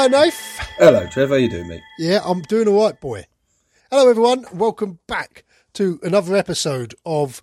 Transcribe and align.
Hello, 0.00 0.24
Nath. 0.24 0.58
Hello, 0.78 1.06
Trevor. 1.08 1.34
How 1.34 1.40
you 1.40 1.50
doing, 1.50 1.68
mate? 1.68 1.82
Yeah, 1.98 2.20
I'm 2.24 2.40
doing 2.40 2.66
all 2.66 2.86
right, 2.86 2.98
boy. 2.98 3.26
Hello, 3.90 4.08
everyone. 4.08 4.46
Welcome 4.50 4.98
back 5.06 5.44
to 5.74 6.00
another 6.02 6.36
episode 6.36 6.94
of 7.04 7.42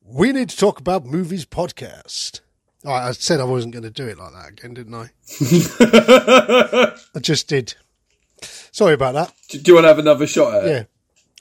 We 0.00 0.30
Need 0.30 0.50
to 0.50 0.56
Talk 0.56 0.78
About 0.78 1.04
Movies 1.04 1.44
podcast. 1.44 2.40
All 2.84 2.92
right, 2.92 3.08
I 3.08 3.10
said 3.10 3.40
I 3.40 3.44
wasn't 3.44 3.72
going 3.72 3.82
to 3.82 3.90
do 3.90 4.06
it 4.06 4.16
like 4.16 4.32
that 4.32 4.50
again, 4.50 4.74
didn't 4.74 4.94
I? 4.94 5.10
I 7.16 7.18
just 7.18 7.48
did. 7.48 7.74
Sorry 8.42 8.94
about 8.94 9.14
that. 9.14 9.32
Do 9.48 9.58
you 9.66 9.74
want 9.74 9.82
to 9.82 9.88
have 9.88 9.98
another 9.98 10.28
shot 10.28 10.54
at 10.54 10.64
it? 10.64 10.70
Yeah, 10.70 10.84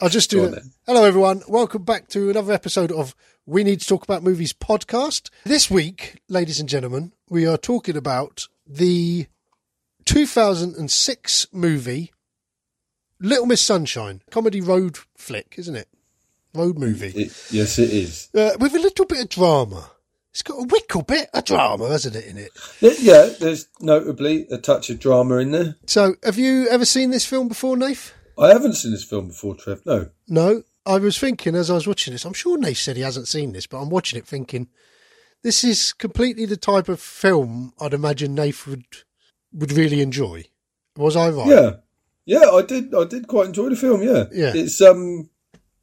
I'll 0.02 0.10
just 0.10 0.32
do 0.32 0.46
it. 0.46 0.64
Hello, 0.88 1.04
everyone. 1.04 1.44
Welcome 1.48 1.84
back 1.84 2.08
to 2.10 2.32
another 2.32 2.52
episode 2.52 2.92
of 2.92 3.16
We 3.46 3.64
Need 3.64 3.82
to 3.82 3.88
Talk 3.88 4.04
About 4.06 4.24
Movies 4.24 4.54
podcast. 4.54 5.30
This 5.44 5.70
week, 5.70 6.20
ladies 6.28 6.60
and 6.60 6.68
gentlemen, 6.68 7.14
we 7.30 7.46
are 7.46 7.58
talking 7.58 7.96
about 7.96 8.48
the 8.66 9.28
2006 10.12 11.48
movie 11.54 12.12
Little 13.22 13.46
Miss 13.46 13.62
Sunshine, 13.62 14.22
comedy 14.30 14.60
road 14.60 14.98
flick, 15.16 15.56
isn't 15.58 15.76
it? 15.76 15.88
Road 16.54 16.78
movie 16.78 17.14
It- 17.16 17.34
yes, 17.50 17.80
it 17.80 17.92
is. 17.92 18.28
uh, 18.36 18.52
with 18.60 18.76
a 18.76 18.80
little 18.80 19.06
bit 19.06 19.22
of 19.22 19.30
drama. 19.30 19.90
It's 20.32 20.42
got 20.42 20.56
a 20.56 20.64
wickle 20.68 21.04
bit 21.04 21.30
of 21.34 21.46
drama, 21.46 21.88
hasn't 21.88 22.16
it, 22.18 22.26
in 22.26 22.38
it? 22.38 22.52
Yeah, 23.02 23.30
there's 23.40 23.68
notably 23.80 24.48
a 24.52 24.58
touch 24.58 24.90
of 24.90 25.00
drama 25.00 25.38
in 25.38 25.52
there. 25.52 25.76
So, 25.88 26.16
have 26.24 26.38
you 26.38 26.68
ever 26.68 26.84
seen 26.86 27.12
this 27.12 27.26
film 27.26 27.48
before, 27.48 27.78
Nath? 27.78 28.14
I 28.38 28.50
haven't 28.50 28.74
seen 28.74 28.92
this 28.92 29.04
film 29.06 29.28
before, 29.30 29.56
Trev. 29.56 29.82
No. 29.86 30.10
No, 30.28 30.64
I 30.86 30.98
was 30.98 31.18
thinking 31.18 31.56
as 31.56 31.70
I 31.70 31.76
was 31.76 31.88
watching 31.88 32.12
this. 32.14 32.26
I'm 32.26 32.34
sure 32.34 32.58
Nath 32.58 32.78
said 32.78 32.98
he 32.98 33.02
hasn't 33.04 33.30
seen 33.30 33.54
this, 33.54 33.66
but 33.68 33.78
I'm 33.82 33.90
watching 33.90 34.20
it 34.20 34.28
thinking 34.28 34.68
this 35.42 35.64
is 35.64 35.94
completely 35.94 36.46
the 36.46 36.58
type 36.58 36.90
of 36.90 37.00
film 37.00 37.74
I'd 37.80 37.94
imagine 37.94 38.36
Nath 38.36 38.68
would 38.68 38.84
would 39.54 39.72
really 39.72 40.02
enjoy. 40.02 40.46
Was 40.98 41.16
I 41.16 41.30
right? 41.30 41.48
Yeah, 41.48 41.72
yeah, 42.26 42.50
I 42.50 42.62
did. 42.62 42.94
I 42.94 43.06
did 43.06 43.28
quite 43.28 43.48
enjoy 43.48 43.70
the 43.70 43.76
film. 43.76 44.02
Yeah, 44.04 44.26
Yeah. 44.32 44.52
It's 44.56 44.82
um, 44.82 45.30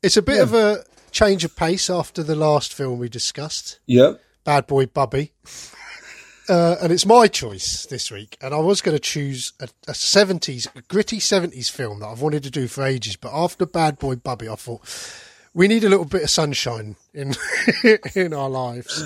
It's 0.02 0.16
a 0.16 0.22
bit 0.22 0.36
Yeah. 0.36 0.42
of 0.42 0.54
a 0.54 0.84
change 1.10 1.44
of 1.44 1.56
pace 1.56 1.88
after 1.90 2.22
the 2.22 2.36
last 2.36 2.72
film 2.74 2.98
we 2.98 3.08
discussed, 3.08 3.80
yeah, 3.86 4.14
Bad 4.44 4.66
Boy 4.66 4.86
Bubby. 4.86 5.32
Uh, 6.50 6.76
and 6.80 6.90
it's 6.90 7.04
my 7.04 7.26
choice 7.28 7.84
this 7.90 8.10
week, 8.10 8.38
and 8.40 8.54
I 8.54 8.58
was 8.58 8.80
going 8.80 8.94
to 8.96 8.98
choose 8.98 9.52
a, 9.60 9.68
a 9.86 9.92
70s, 9.92 10.66
a 10.74 10.80
gritty 10.80 11.18
70s 11.18 11.70
film 11.70 12.00
that 12.00 12.06
I've 12.06 12.22
wanted 12.22 12.42
to 12.44 12.50
do 12.50 12.66
for 12.68 12.84
ages. 12.84 13.16
But 13.16 13.32
after 13.34 13.66
Bad 13.66 13.98
Boy 13.98 14.16
Bubby, 14.16 14.48
I 14.48 14.54
thought 14.54 14.80
we 15.58 15.66
need 15.66 15.82
a 15.82 15.88
little 15.88 16.04
bit 16.04 16.22
of 16.22 16.30
sunshine 16.30 16.94
in 17.12 17.34
in 18.14 18.32
our 18.32 18.48
lives. 18.48 19.02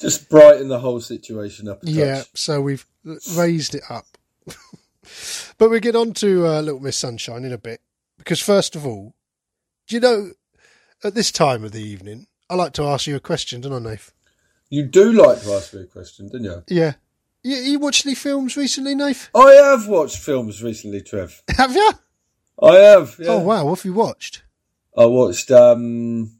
just 0.00 0.30
brighten 0.30 0.68
the 0.68 0.78
whole 0.78 1.00
situation 1.00 1.68
up. 1.68 1.82
A 1.82 1.86
touch. 1.86 1.94
Yeah, 1.94 2.22
so 2.32 2.60
we've 2.60 2.86
raised 3.34 3.74
it 3.74 3.82
up. 3.90 4.06
but 5.58 5.68
we 5.68 5.80
get 5.80 5.96
on 5.96 6.12
to 6.14 6.46
uh, 6.46 6.60
Little 6.60 6.78
Miss 6.78 6.96
Sunshine 6.96 7.44
in 7.44 7.52
a 7.52 7.58
bit. 7.58 7.80
Because, 8.18 8.40
first 8.40 8.76
of 8.76 8.86
all, 8.86 9.14
do 9.88 9.96
you 9.96 10.00
know, 10.00 10.30
at 11.02 11.16
this 11.16 11.32
time 11.32 11.64
of 11.64 11.72
the 11.72 11.82
evening, 11.82 12.28
I 12.48 12.54
like 12.54 12.72
to 12.74 12.84
ask 12.84 13.08
you 13.08 13.16
a 13.16 13.20
question, 13.20 13.60
don't 13.60 13.72
I, 13.72 13.90
Nath? 13.90 14.12
you 14.70 14.84
do 14.84 15.12
like 15.12 15.42
to 15.42 15.52
ask 15.54 15.74
me 15.74 15.82
a 15.82 15.86
question, 15.86 16.28
don't 16.28 16.44
you? 16.44 16.62
Yeah. 16.68 16.94
You, 17.42 17.56
you 17.56 17.78
watched 17.80 18.06
any 18.06 18.14
films 18.14 18.56
recently, 18.56 18.94
Nath? 18.94 19.28
I 19.34 19.52
have 19.52 19.88
watched 19.88 20.18
films 20.18 20.62
recently, 20.62 21.02
Trev. 21.02 21.42
Have 21.56 21.74
you? 21.74 21.90
I 22.62 22.74
have. 22.76 23.16
Yeah. 23.18 23.30
Oh, 23.30 23.38
wow. 23.40 23.64
What 23.64 23.80
have 23.80 23.84
you 23.84 23.92
watched? 23.92 24.42
I 24.96 25.04
watched 25.06 25.50
um, 25.50 26.38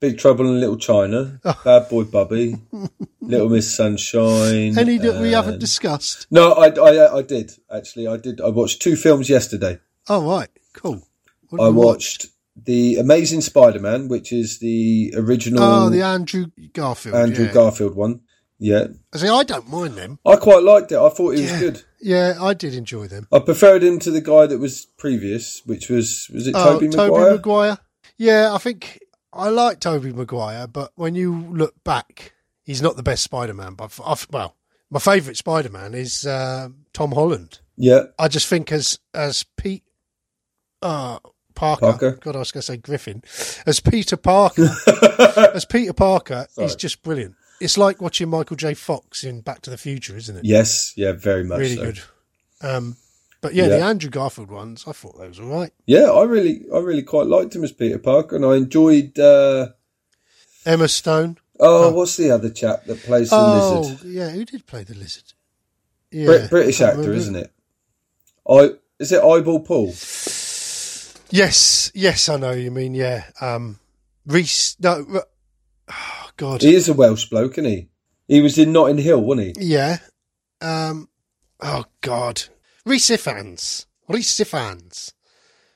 Big 0.00 0.18
Trouble 0.18 0.46
in 0.46 0.60
Little 0.60 0.76
China, 0.76 1.40
Bad 1.64 1.88
Boy 1.88 2.04
Bubby, 2.04 2.56
Little 3.20 3.48
Miss 3.48 3.72
Sunshine. 3.74 4.78
Any 4.78 4.98
that 4.98 5.20
we 5.20 5.32
haven't 5.32 5.58
discussed? 5.58 6.26
No, 6.30 6.52
I, 6.52 6.68
I, 6.68 7.18
I 7.18 7.22
did 7.22 7.52
actually. 7.72 8.06
I 8.08 8.16
did. 8.16 8.40
I 8.40 8.48
watched 8.48 8.82
two 8.82 8.96
films 8.96 9.28
yesterday. 9.28 9.78
Oh, 10.08 10.28
right. 10.28 10.48
Cool. 10.72 11.02
What 11.50 11.60
have 11.60 11.68
I 11.68 11.70
you 11.70 11.86
watched 11.86 12.26
the 12.56 12.96
Amazing 12.96 13.40
Spider-Man, 13.42 14.08
which 14.08 14.32
is 14.32 14.58
the 14.58 15.14
original 15.16 15.62
Oh, 15.62 15.90
the 15.90 16.02
Andrew 16.02 16.46
Garfield. 16.72 17.14
Andrew 17.14 17.46
yeah. 17.46 17.52
Garfield 17.52 17.94
one. 17.94 18.20
Yeah, 18.58 18.86
I 19.12 19.18
See, 19.18 19.28
I 19.28 19.42
don't 19.44 19.68
mind 19.70 19.94
them. 19.94 20.18
I 20.26 20.36
quite 20.36 20.62
liked 20.64 20.90
it. 20.92 20.98
I 20.98 21.08
thought 21.10 21.30
it 21.34 21.40
was 21.40 21.50
Yeah. 21.50 21.60
good. 21.60 21.82
Yeah, 22.00 22.34
I 22.40 22.54
did 22.54 22.74
enjoy 22.74 23.06
them. 23.08 23.26
I 23.32 23.38
preferred 23.40 23.82
him 23.84 23.98
to 24.00 24.10
the 24.10 24.20
guy 24.20 24.46
that 24.46 24.58
was 24.58 24.84
previous, 24.98 25.62
which 25.66 25.88
was 25.88 26.28
was 26.32 26.46
it 26.46 26.54
Oh, 26.56 26.74
Tobey 26.74 26.88
Tobey 26.88 27.10
Maguire? 27.12 27.30
Maguire. 27.32 27.78
Yeah, 28.16 28.52
I 28.54 28.58
think 28.58 29.00
I 29.32 29.48
like 29.50 29.78
Tobey 29.80 30.12
Maguire, 30.12 30.66
but 30.66 30.90
when 30.96 31.14
you 31.14 31.34
look 31.50 31.74
back, 31.84 32.32
he's 32.64 32.82
not 32.82 32.96
the 32.96 33.02
best 33.02 33.22
Spider-Man. 33.24 33.74
But 33.74 33.98
I've, 34.04 34.26
well, 34.30 34.56
my 34.90 34.98
favourite 34.98 35.36
Spider-Man 35.36 35.94
is 35.94 36.26
uh, 36.26 36.70
Tom 36.92 37.12
Holland. 37.12 37.60
yeah, 37.76 38.04
I 38.18 38.26
just 38.28 38.48
think 38.48 38.72
as 38.72 38.98
as 39.14 39.44
Pete 39.56 39.84
uh, 40.82 41.18
Parker, 41.54 41.80
Parker. 41.86 42.18
God, 42.20 42.36
I 42.36 42.38
was 42.40 42.52
going 42.52 42.62
to 42.62 42.66
say 42.66 42.76
Griffin, 42.76 43.22
as 43.66 43.80
Peter 43.80 44.16
Parker, 44.16 44.68
as 45.54 45.64
Peter 45.64 45.92
Parker, 45.92 46.46
he's 46.56 46.76
just 46.76 47.02
brilliant. 47.02 47.34
It's 47.60 47.76
like 47.78 48.00
watching 48.00 48.28
Michael 48.28 48.56
J. 48.56 48.74
Fox 48.74 49.24
in 49.24 49.40
Back 49.40 49.62
to 49.62 49.70
the 49.70 49.76
Future, 49.78 50.16
isn't 50.16 50.36
it? 50.36 50.44
yes, 50.44 50.92
yeah, 50.96 51.12
very 51.12 51.44
much 51.44 51.58
really 51.58 51.76
so. 51.76 51.84
good. 51.84 52.00
Um, 52.60 52.96
but 53.40 53.54
yeah, 53.54 53.68
the 53.68 53.80
Andrew 53.80 54.10
Garfield 54.10 54.50
ones, 54.50 54.84
I 54.86 54.92
thought 54.92 55.16
those 55.18 55.38
were 55.40 55.50
all 55.50 55.60
right. 55.60 55.72
Yeah, 55.86 56.10
I 56.10 56.24
really, 56.24 56.64
I 56.74 56.78
really 56.78 57.02
quite 57.02 57.26
liked 57.26 57.54
him 57.54 57.62
as 57.64 57.72
Peter 57.72 57.98
Parker, 57.98 58.36
and 58.36 58.44
I 58.44 58.56
enjoyed. 58.56 59.18
Uh, 59.18 59.68
Emma 60.66 60.88
Stone. 60.88 61.38
oh, 61.60 61.92
what's 61.92 62.16
the 62.16 62.30
other 62.30 62.50
chap 62.50 62.84
that 62.84 63.00
plays 63.02 63.30
the 63.30 63.36
Oh, 63.36 63.80
lizard? 63.80 64.08
yeah, 64.08 64.30
who 64.30 64.44
did 64.44 64.66
play 64.66 64.82
the 64.84 64.94
lizard? 64.94 65.32
Yeah, 66.10 66.26
Brit- 66.26 66.50
British 66.50 66.80
actor, 66.80 66.98
remember. 66.98 67.16
isn't 67.18 67.36
it? 67.36 67.52
I 68.48 68.70
is 68.98 69.12
it 69.12 69.22
Eyeball 69.22 69.60
Paul? 69.60 69.92
Yes, 71.30 71.92
yes, 71.94 72.28
I 72.28 72.36
know 72.36 72.52
you 72.52 72.70
mean. 72.70 72.94
Yeah, 72.94 73.24
um, 73.40 73.78
Rhys. 74.26 74.76
No, 74.80 75.04
oh, 75.88 76.17
God, 76.38 76.62
He 76.62 76.74
is 76.74 76.88
a 76.88 76.94
Welsh 76.94 77.26
bloke, 77.26 77.58
isn't 77.58 77.70
he? 77.70 77.88
He 78.26 78.40
was 78.40 78.56
in 78.58 78.72
Notting 78.72 78.98
Hill, 78.98 79.20
wasn't 79.20 79.58
he? 79.58 79.66
yeah. 79.74 79.98
Um, 80.60 81.08
oh 81.60 81.84
God, 82.00 82.44
Rhys 82.86 83.08
Ifans. 83.10 83.86
Rhys 84.08 84.28
Ifans. 84.38 85.12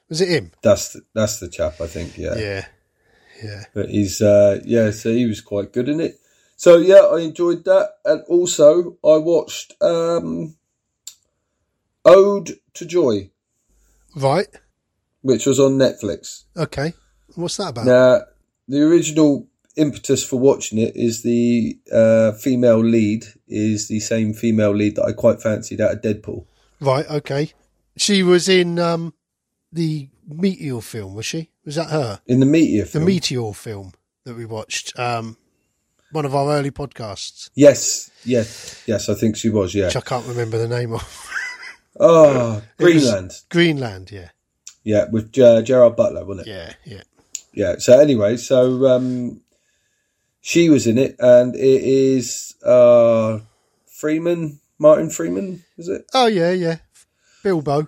Was 0.08 0.20
it 0.20 0.28
him? 0.28 0.52
That's 0.62 0.92
the, 0.94 1.02
that's 1.14 1.38
the 1.40 1.48
chap, 1.48 1.80
I 1.80 1.86
think. 1.86 2.16
Yeah, 2.18 2.36
Yeah, 2.36 2.66
yeah. 3.44 3.64
but 3.74 3.90
he's 3.90 4.20
uh, 4.22 4.60
yeah, 4.64 4.90
so 4.90 5.10
he 5.12 5.26
was 5.26 5.40
quite 5.40 5.72
good 5.72 5.88
in 5.88 6.00
it. 6.00 6.16
So 6.56 6.78
yeah, 6.78 7.02
I 7.12 7.20
enjoyed 7.20 7.64
that, 7.64 7.90
and 8.04 8.22
also 8.28 8.98
I 9.04 9.16
watched 9.18 9.74
um, 9.82 10.56
Ode 12.04 12.52
to 12.74 12.84
Joy, 12.84 13.30
Right. 14.16 14.48
which 15.22 15.46
was 15.46 15.58
on 15.60 15.72
Netflix. 15.78 16.44
Okay. 16.56 16.92
What's 17.34 17.56
that 17.58 17.70
about? 17.70 17.86
Now, 17.86 18.20
the 18.68 18.82
original 18.82 19.48
impetus 19.76 20.24
for 20.24 20.38
watching 20.38 20.78
it 20.78 20.94
is 20.96 21.22
the 21.22 21.78
uh, 21.92 22.32
female 22.32 22.78
lead 22.78 23.24
is 23.48 23.88
the 23.88 24.00
same 24.00 24.34
female 24.34 24.72
lead 24.74 24.96
that 24.96 25.04
I 25.04 25.12
quite 25.12 25.40
fancied 25.40 25.80
out 25.80 25.92
of 25.92 26.00
Deadpool. 26.02 26.46
Right. 26.80 27.08
Okay. 27.08 27.52
She 27.96 28.22
was 28.22 28.48
in 28.48 28.78
um 28.78 29.14
the 29.72 30.08
Meteor 30.26 30.80
film, 30.80 31.14
was 31.14 31.26
she? 31.26 31.50
Was 31.64 31.76
that 31.76 31.90
her? 31.90 32.20
In 32.26 32.40
the 32.40 32.46
Meteor 32.46 32.84
The. 32.84 33.00
Meteor 33.00 33.52
film 33.52 33.92
that 34.24 34.36
we 34.36 34.44
watched. 34.44 34.98
Um, 34.98 35.36
one 36.12 36.24
of 36.24 36.34
our 36.34 36.52
early 36.52 36.70
podcasts, 36.70 37.50
yes, 37.54 38.10
yes, 38.24 38.82
yes, 38.86 39.08
I 39.08 39.14
think 39.14 39.36
she 39.36 39.48
was, 39.48 39.74
yeah. 39.74 39.86
which 39.86 39.96
I 39.96 40.00
can't 40.02 40.26
remember 40.26 40.58
the 40.58 40.68
name 40.68 40.92
of. 40.92 41.28
Oh, 42.00 42.62
Greenland. 42.78 43.32
Greenland. 43.50 44.10
Yeah. 44.10 44.30
Yeah, 44.82 45.10
with 45.10 45.38
uh, 45.38 45.60
Gerard 45.60 45.94
Butler, 45.94 46.24
wasn't 46.24 46.48
it? 46.48 46.50
Yeah. 46.50 46.72
Yeah. 46.84 47.02
Yeah. 47.52 47.74
So 47.78 48.00
anyway, 48.00 48.38
so 48.38 48.86
um, 48.86 49.42
she 50.42 50.68
was 50.68 50.86
in 50.86 50.98
it, 50.98 51.16
and 51.18 51.54
it 51.54 51.82
is 51.82 52.54
uh, 52.64 53.38
Freeman, 53.86 54.60
Martin 54.78 55.08
Freeman, 55.08 55.64
is 55.78 55.88
it? 55.88 56.04
Oh 56.12 56.26
yeah. 56.26 56.50
Yeah. 56.50 56.76
Bilbo. 57.42 57.86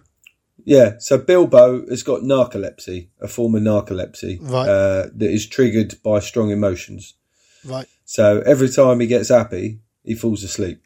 Yeah. 0.64 0.94
So 0.98 1.18
Bilbo 1.18 1.86
has 1.90 2.02
got 2.02 2.22
narcolepsy, 2.22 3.08
a 3.20 3.28
form 3.28 3.54
of 3.56 3.62
narcolepsy, 3.62 4.38
Right. 4.40 4.68
uh, 4.68 5.06
that 5.14 5.30
is 5.30 5.46
triggered 5.46 6.00
by 6.02 6.20
strong 6.20 6.50
emotions. 6.50 7.14
Right. 7.64 7.86
So 8.04 8.40
every 8.46 8.68
time 8.70 9.00
he 9.00 9.06
gets 9.08 9.28
happy, 9.28 9.80
he 10.04 10.14
falls 10.14 10.42
asleep. 10.44 10.80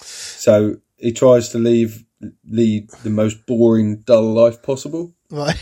So 0.00 0.76
he 0.96 1.12
tries 1.12 1.48
to 1.50 1.58
leave 1.58 2.04
lead 2.48 2.88
the 3.02 3.10
most 3.10 3.44
boring, 3.46 3.96
dull 4.06 4.32
life 4.32 4.62
possible. 4.62 5.12
Right. 5.30 5.58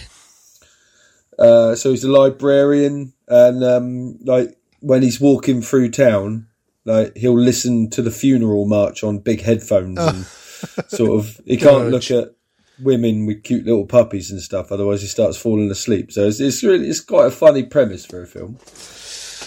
Uh, 1.38 1.75
so 1.75 1.90
he's 1.90 2.05
a 2.05 2.11
librarian, 2.12 3.14
and 3.26 3.64
um, 3.64 4.19
like 4.23 4.56
when 4.82 5.02
he's 5.02 5.20
walking 5.20 5.62
through 5.62 5.90
town, 5.90 6.49
like 6.84 7.17
he'll 7.17 7.38
listen 7.38 7.88
to 7.90 8.02
the 8.02 8.11
funeral 8.11 8.67
march 8.67 9.02
on 9.02 9.20
big 9.20 9.40
headphones, 9.40 9.99
and 9.99 10.26
sort 10.88 11.19
of 11.19 11.40
he 11.46 11.56
can't 11.56 11.88
look 11.88 12.11
at 12.11 12.34
women 12.81 13.26
with 13.26 13.44
cute 13.44 13.64
little 13.64 13.87
puppies 13.87 14.31
and 14.31 14.40
stuff. 14.40 14.73
Otherwise, 14.73 15.00
he 15.00 15.06
starts 15.06 15.38
falling 15.38 15.70
asleep. 15.70 16.12
So 16.12 16.26
it's, 16.26 16.40
it's 16.40 16.62
really 16.62 16.88
it's 16.88 17.00
quite 17.00 17.26
a 17.26 17.31
funny 17.31 17.62
premise 17.62 18.05
for 18.05 18.23
a 18.23 18.26
film. 18.26 18.58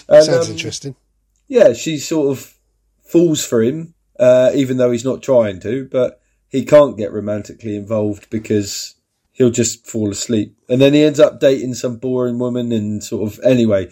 And, 0.08 0.24
Sounds 0.24 0.48
um, 0.48 0.54
interesting. 0.54 0.96
yeah, 1.48 1.74
she 1.74 1.98
sort 1.98 2.38
of 2.38 2.56
falls 3.04 3.46
for 3.46 3.62
him, 3.62 3.94
uh, 4.20 4.52
even 4.56 4.78
though 4.78 4.92
he's 4.92 5.06
not 5.06 5.22
trying 5.22 5.60
to. 5.62 5.88
But 5.92 6.22
he 6.48 6.64
can't 6.64 6.98
get 6.98 7.12
romantically 7.12 7.76
involved 7.76 8.30
because 8.30 8.96
he'll 9.34 9.52
just 9.52 9.86
fall 9.86 10.10
asleep, 10.12 10.56
and 10.70 10.80
then 10.80 10.94
he 10.94 11.04
ends 11.04 11.20
up 11.20 11.42
dating 11.42 11.74
some 11.74 11.98
boring 11.98 12.40
woman, 12.40 12.72
and 12.72 13.04
sort 13.04 13.30
of 13.30 13.44
anyway, 13.44 13.90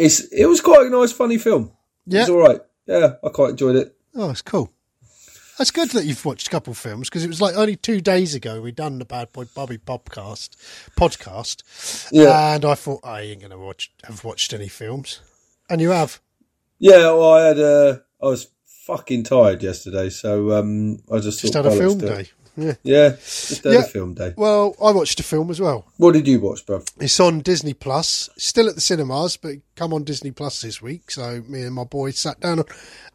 it's 0.00 0.20
it 0.32 0.46
was 0.46 0.60
quite 0.60 0.86
a 0.86 0.90
nice, 0.90 1.12
funny 1.12 1.38
film. 1.38 1.72
Yeah. 2.06 2.20
It's 2.22 2.30
all 2.30 2.38
right. 2.38 2.60
Yeah, 2.86 3.14
I 3.22 3.28
quite 3.28 3.50
enjoyed 3.50 3.76
it. 3.76 3.94
Oh, 4.14 4.30
it's 4.30 4.42
cool. 4.42 4.72
That's 5.58 5.70
good 5.70 5.90
that 5.90 6.06
you've 6.06 6.24
watched 6.24 6.46
a 6.46 6.50
couple 6.50 6.70
of 6.70 6.78
films 6.78 7.10
because 7.10 7.22
it 7.24 7.28
was 7.28 7.40
like 7.40 7.54
only 7.54 7.76
two 7.76 8.00
days 8.00 8.34
ago 8.34 8.62
we 8.62 8.72
done 8.72 8.98
the 8.98 9.04
Bad 9.04 9.30
Boy 9.32 9.44
Bubby 9.54 9.76
podcast 9.78 10.50
podcast, 10.96 11.62
Yeah. 12.10 12.54
and 12.54 12.64
I 12.64 12.74
thought 12.74 13.00
I 13.04 13.20
ain't 13.22 13.42
gonna 13.42 13.58
watch 13.58 13.92
have 14.04 14.24
watched 14.24 14.52
any 14.54 14.68
films, 14.68 15.20
and 15.68 15.80
you 15.80 15.90
have. 15.90 16.20
Yeah, 16.78 17.12
well, 17.12 17.34
I 17.34 17.44
had 17.48 17.58
Uh, 17.58 17.98
I 18.22 18.26
was 18.26 18.48
fucking 18.86 19.24
tired 19.24 19.62
yesterday, 19.62 20.08
so 20.10 20.52
um, 20.58 20.98
I 21.12 21.18
just 21.18 21.40
Just 21.40 21.52
thought, 21.52 21.64
had 21.66 21.72
a 21.74 21.76
"Oh, 21.76 21.78
film 21.78 21.98
do 21.98 22.06
it." 22.06 22.16
day. 22.24 22.30
Yeah. 22.56 22.74
Yeah, 22.82 23.10
just 23.10 23.64
had 23.64 23.72
Yeah. 23.72 23.80
a 23.80 23.84
film 23.84 24.14
day. 24.14 24.34
Well, 24.36 24.74
I 24.84 24.90
watched 24.90 25.18
a 25.20 25.22
film 25.22 25.50
as 25.50 25.60
well. 25.60 25.86
What 25.96 26.12
did 26.12 26.26
you 26.28 26.40
watch, 26.40 26.66
bruv? 26.66 26.86
It's 27.00 27.18
on 27.20 27.40
Disney 27.40 27.74
Plus. 27.74 28.28
Still 28.36 28.68
at 28.68 28.74
the 28.74 28.80
cinemas, 28.80 29.36
but 29.36 29.56
come 29.76 29.92
on 29.94 30.04
Disney 30.04 30.30
Plus 30.30 30.60
this 30.60 30.82
week. 30.82 31.10
So 31.10 31.42
me 31.48 31.62
and 31.62 31.74
my 31.74 31.84
boy 31.84 32.10
sat 32.10 32.40
down 32.40 32.64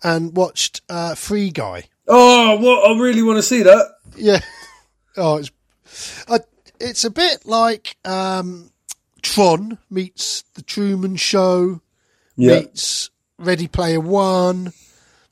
and 0.03 0.35
watched 0.35 0.81
uh, 0.89 1.15
Free 1.15 1.51
Guy. 1.51 1.83
Oh, 2.07 2.55
what? 2.59 2.89
I 2.89 2.99
really 2.99 3.23
want 3.23 3.37
to 3.37 3.43
see 3.43 3.61
that. 3.63 3.95
Yeah. 4.15 4.39
Oh, 5.17 5.37
it's 5.37 5.51
uh, 6.27 6.39
it's 6.77 7.05
a 7.05 7.09
bit 7.09 7.45
like 7.45 7.95
um, 8.03 8.71
Tron 9.21 9.77
meets 9.89 10.43
The 10.55 10.61
Truman 10.61 11.15
Show 11.15 11.79
Yeah, 12.35 12.59
meets 12.59 13.11
Ready 13.39 13.69
Player 13.69 14.01
One 14.01 14.73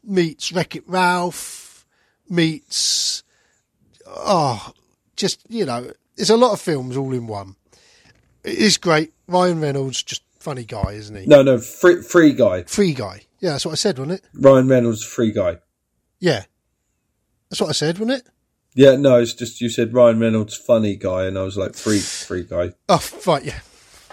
meets 0.05 0.53
Wreck 0.53 0.77
It 0.77 0.85
Ralph 0.87 1.85
meets 2.29 3.23
oh, 4.13 4.71
just 5.15 5.43
you 5.49 5.65
know, 5.65 5.91
it's 6.17 6.29
a 6.29 6.37
lot 6.37 6.53
of 6.53 6.61
films 6.61 6.97
all 6.97 7.13
in 7.13 7.27
one. 7.27 7.55
It 8.43 8.55
is 8.55 8.77
great. 8.77 9.13
Ryan 9.27 9.61
Reynolds, 9.61 10.03
just 10.03 10.23
funny 10.39 10.65
guy, 10.65 10.91
isn't 10.93 11.15
he? 11.15 11.25
no, 11.25 11.41
no, 11.41 11.57
free, 11.57 12.01
free 12.01 12.33
guy. 12.33 12.63
Free 12.63 12.93
guy. 12.93 13.21
Yeah, 13.39 13.51
that's 13.51 13.65
what 13.65 13.73
I 13.73 13.75
said, 13.75 13.97
wasn't 13.97 14.19
it? 14.19 14.25
Ryan 14.33 14.67
Reynolds, 14.67 15.03
free 15.03 15.31
guy. 15.31 15.57
Yeah, 16.19 16.43
that's 17.49 17.61
what 17.61 17.69
I 17.69 17.73
said, 17.73 17.99
wasn't 17.99 18.19
it? 18.19 18.29
Yeah, 18.75 18.95
no, 18.95 19.19
it's 19.19 19.33
just 19.33 19.61
you 19.61 19.69
said 19.69 19.93
Ryan 19.93 20.19
Reynolds, 20.19 20.55
funny 20.55 20.95
guy, 20.95 21.25
and 21.25 21.37
I 21.37 21.43
was 21.43 21.57
like, 21.57 21.75
free, 21.75 21.99
free 21.99 22.43
guy. 22.43 22.71
Oh, 22.89 23.01
right, 23.27 23.43
yeah. 23.43 23.59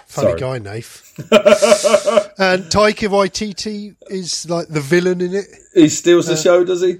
Funny 0.05 0.37
Sorry. 0.37 0.39
guy, 0.39 0.57
Nath. 0.59 1.13
and 2.37 2.65
Taika 2.65 3.07
Waititi 3.07 3.95
is 4.09 4.49
like 4.49 4.67
the 4.67 4.81
villain 4.81 5.21
in 5.21 5.33
it. 5.33 5.45
He 5.73 5.87
steals 5.87 6.27
the 6.27 6.33
uh, 6.33 6.37
show, 6.37 6.63
does 6.65 6.81
he? 6.81 6.99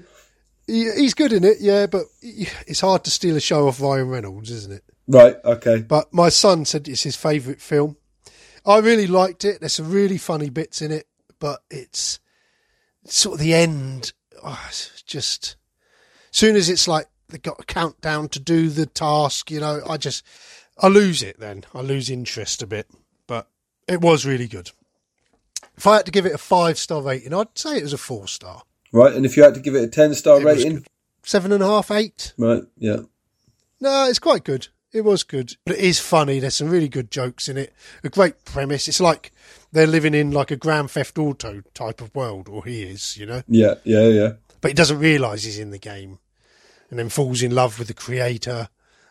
He, 0.66 0.90
he's 0.92 1.14
good 1.14 1.32
in 1.32 1.44
it, 1.44 1.58
yeah, 1.60 1.86
but 1.86 2.04
it's 2.20 2.80
hard 2.80 3.04
to 3.04 3.10
steal 3.10 3.36
a 3.36 3.40
show 3.40 3.68
off 3.68 3.80
Ryan 3.80 4.08
Reynolds, 4.08 4.50
isn't 4.50 4.72
it? 4.72 4.84
Right. 5.08 5.36
Okay. 5.44 5.78
But 5.80 6.12
my 6.12 6.28
son 6.28 6.64
said 6.64 6.88
it's 6.88 7.02
his 7.02 7.16
favourite 7.16 7.60
film. 7.60 7.96
I 8.64 8.78
really 8.78 9.06
liked 9.06 9.44
it. 9.44 9.60
There's 9.60 9.74
some 9.74 9.90
really 9.90 10.18
funny 10.18 10.50
bits 10.50 10.80
in 10.80 10.92
it, 10.92 11.06
but 11.40 11.62
it's 11.70 12.20
sort 13.04 13.34
of 13.34 13.40
the 13.40 13.54
end. 13.54 14.12
Oh, 14.42 14.68
just 15.06 15.56
as 16.30 16.38
soon 16.38 16.56
as 16.56 16.68
it's 16.68 16.86
like 16.86 17.06
they've 17.28 17.42
got 17.42 17.60
a 17.60 17.64
countdown 17.64 18.28
to 18.30 18.40
do 18.40 18.68
the 18.68 18.86
task, 18.86 19.50
you 19.50 19.60
know, 19.60 19.82
I 19.88 19.96
just 19.96 20.24
I 20.78 20.88
lose 20.88 21.22
it. 21.22 21.40
Then 21.40 21.64
I 21.74 21.80
lose 21.80 22.08
interest 22.08 22.62
a 22.62 22.66
bit. 22.66 22.88
But 23.26 23.48
it 23.88 24.00
was 24.00 24.24
really 24.24 24.48
good. 24.48 24.70
If 25.76 25.86
I 25.86 25.96
had 25.96 26.06
to 26.06 26.12
give 26.12 26.26
it 26.26 26.34
a 26.34 26.38
five 26.38 26.78
star 26.78 27.02
rating, 27.02 27.34
I'd 27.34 27.58
say 27.58 27.76
it 27.76 27.82
was 27.82 27.92
a 27.92 27.98
four 27.98 28.28
star. 28.28 28.62
Right. 28.92 29.14
And 29.14 29.24
if 29.24 29.36
you 29.36 29.42
had 29.42 29.54
to 29.54 29.60
give 29.60 29.74
it 29.74 29.82
a 29.84 29.88
ten 29.88 30.14
star 30.14 30.40
It 30.40 30.44
rating. 30.44 30.84
Seven 31.24 31.52
and 31.52 31.62
a 31.62 31.66
half, 31.66 31.90
eight. 31.90 32.32
right? 32.36 32.62
Yeah. 32.78 33.00
No, 33.80 34.06
it's 34.08 34.18
quite 34.18 34.44
good. 34.44 34.68
It 34.92 35.02
was 35.02 35.22
good. 35.22 35.56
But 35.64 35.76
it 35.78 35.84
is 35.84 35.98
funny. 35.98 36.38
There's 36.38 36.56
some 36.56 36.68
really 36.68 36.88
good 36.88 37.10
jokes 37.10 37.48
in 37.48 37.56
it. 37.56 37.72
A 38.04 38.08
great 38.08 38.44
premise. 38.44 38.88
It's 38.88 39.00
like 39.00 39.32
they're 39.72 39.86
living 39.86 40.14
in 40.14 40.32
like 40.32 40.50
a 40.50 40.56
Grand 40.56 40.90
Theft 40.90 41.18
Auto 41.18 41.62
type 41.74 42.00
of 42.00 42.14
world, 42.14 42.48
or 42.48 42.64
he 42.64 42.82
is, 42.82 43.16
you 43.16 43.24
know. 43.26 43.42
Yeah. 43.48 43.74
Yeah. 43.84 44.08
Yeah. 44.08 44.32
But 44.60 44.72
he 44.72 44.74
doesn't 44.74 44.98
realise 44.98 45.44
he's 45.44 45.58
in 45.58 45.70
the 45.70 45.78
game 45.78 46.18
and 46.90 46.98
then 46.98 47.08
falls 47.08 47.42
in 47.42 47.54
love 47.54 47.78
with 47.78 47.88
the 47.88 47.94
creator 47.94 48.68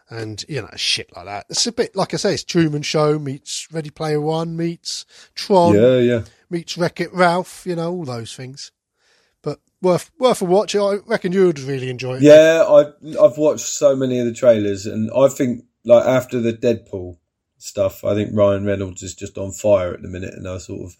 and, 0.10 0.44
you 0.48 0.62
know, 0.62 0.70
shit 0.76 1.10
like 1.16 1.26
that. 1.26 1.46
It's 1.50 1.66
a 1.66 1.72
bit, 1.72 1.96
like 1.96 2.14
I 2.14 2.18
say, 2.18 2.34
it's 2.34 2.44
Truman 2.44 2.84
Show 2.84 3.18
meets 3.18 3.68
Ready 3.72 3.90
Player 3.90 4.22
One 4.22 4.56
meets 4.56 5.06
Tron 5.36 5.76
Yeah. 5.76 5.98
Yeah. 5.98 6.22
meets 6.50 6.78
Wreck 6.78 7.00
It 7.02 7.14
Ralph, 7.14 7.66
you 7.66 7.76
know, 7.76 7.92
all 7.92 8.06
those 8.06 8.36
things. 8.36 8.72
Worth 9.82 10.12
worth 10.20 10.42
a 10.42 10.46
watch. 10.46 10.76
I 10.76 10.96
reckon 11.08 11.32
you 11.32 11.48
would 11.48 11.60
really 11.60 11.90
enjoy 11.90 12.18
it. 12.18 12.22
Yeah, 12.22 12.66
I've 12.68 12.94
I've 13.20 13.38
watched 13.38 13.66
so 13.66 13.96
many 13.96 14.20
of 14.20 14.26
the 14.26 14.34
trailers, 14.34 14.86
and 14.86 15.10
I 15.16 15.28
think 15.28 15.64
like 15.84 16.06
after 16.06 16.40
the 16.40 16.54
Deadpool 16.54 17.18
stuff, 17.58 18.04
I 18.04 18.14
think 18.14 18.30
Ryan 18.34 18.66
Reynolds 18.66 19.02
is 19.02 19.16
just 19.16 19.38
on 19.38 19.52
fire 19.52 19.94
at 19.94 20.02
the 20.02 20.08
minute, 20.08 20.34
and 20.36 20.48
I 20.48 20.58
sort 20.60 20.84
of 20.84 20.98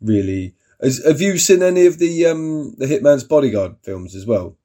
really. 0.00 0.54
Has, 0.80 1.04
have 1.04 1.20
you 1.20 1.36
seen 1.38 1.62
any 1.62 1.86
of 1.86 1.98
the 1.98 2.26
um 2.26 2.74
the 2.78 2.86
Hitman's 2.86 3.24
Bodyguard 3.24 3.76
films 3.82 4.14
as 4.14 4.26
well? 4.26 4.56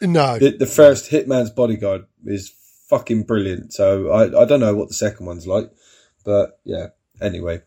No. 0.00 0.38
The, 0.38 0.56
the 0.56 0.66
first 0.66 1.10
Hitman's 1.10 1.50
Bodyguard 1.50 2.06
is 2.24 2.54
fucking 2.88 3.24
brilliant. 3.24 3.72
So 3.72 4.10
I 4.10 4.42
I 4.42 4.44
don't 4.44 4.60
know 4.60 4.74
what 4.74 4.88
the 4.88 4.94
second 4.94 5.26
one's 5.26 5.46
like, 5.46 5.70
but 6.24 6.60
yeah. 6.64 6.88
Anyway, 7.20 7.62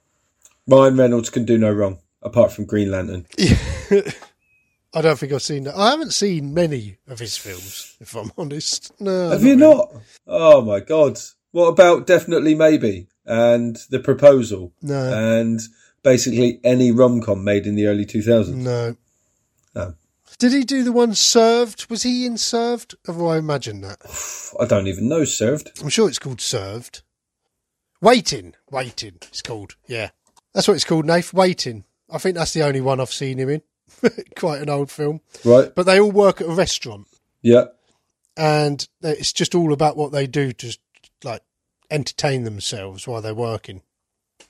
Ryan 0.67 0.95
Reynolds 0.95 1.29
can 1.29 1.43
do 1.43 1.57
no 1.57 1.71
wrong 1.71 1.99
apart 2.21 2.51
from 2.51 2.65
Green 2.65 2.91
Lantern. 2.91 3.25
I 4.93 5.01
don't 5.01 5.19
think 5.19 5.31
I've 5.33 5.41
seen 5.43 5.65
that. 5.65 5.75
I 5.75 5.91
haven't 5.91 6.13
seen 6.13 6.53
many 6.53 6.97
of 7.07 7.19
his 7.19 7.37
films, 7.37 7.95
if 7.99 8.15
I'm 8.15 8.31
honest. 8.37 8.91
No. 8.99 9.29
Have 9.29 9.43
you 9.43 9.55
really. 9.55 9.75
not? 9.75 9.91
Oh 10.27 10.61
my 10.61 10.79
god! 10.79 11.19
What 11.51 11.67
about 11.67 12.07
definitely 12.07 12.55
maybe 12.55 13.07
and 13.25 13.75
the 13.91 13.99
proposal 13.99 14.73
No. 14.81 15.13
and 15.13 15.59
basically 16.03 16.59
any 16.63 16.91
rom 16.91 17.21
com 17.21 17.43
made 17.43 17.67
in 17.67 17.75
the 17.75 17.85
early 17.85 18.05
two 18.05 18.21
thousands? 18.23 18.63
No. 18.63 18.95
No. 19.75 19.93
Did 20.39 20.53
he 20.53 20.63
do 20.63 20.83
the 20.83 20.91
one 20.91 21.13
Served? 21.13 21.89
Was 21.89 22.03
he 22.03 22.25
in 22.25 22.37
Served? 22.37 22.95
Or 23.07 23.13
have 23.13 23.23
I 23.23 23.37
imagined 23.37 23.83
that? 23.83 23.99
I 24.59 24.65
don't 24.65 24.87
even 24.87 25.07
know. 25.09 25.25
Served. 25.25 25.71
I'm 25.81 25.89
sure 25.89 26.07
it's 26.07 26.19
called 26.19 26.41
Served. 26.41 27.01
Waiting. 28.01 28.55
Waiting, 28.71 29.17
it's 29.27 29.41
called. 29.41 29.75
Yeah. 29.87 30.11
That's 30.53 30.67
what 30.67 30.75
it's 30.75 30.85
called, 30.85 31.05
Nath. 31.05 31.33
Waiting. 31.33 31.83
I 32.09 32.17
think 32.17 32.35
that's 32.35 32.53
the 32.53 32.63
only 32.63 32.81
one 32.81 32.99
I've 32.99 33.11
seen 33.11 33.37
him 33.37 33.49
in. 33.49 33.61
Quite 34.37 34.61
an 34.61 34.69
old 34.69 34.91
film. 34.91 35.21
Right. 35.43 35.73
But 35.73 35.85
they 35.85 35.99
all 35.99 36.11
work 36.11 36.41
at 36.41 36.47
a 36.47 36.53
restaurant. 36.53 37.07
Yeah. 37.41 37.65
and 38.37 38.87
it's 39.01 39.31
just 39.33 39.55
all 39.55 39.71
about 39.73 39.95
what 39.97 40.11
they 40.11 40.27
do 40.27 40.51
to 40.53 40.77
like 41.23 41.41
entertain 41.91 42.43
themselves 42.43 43.07
while 43.07 43.21
they're 43.21 43.33
working. 43.33 43.81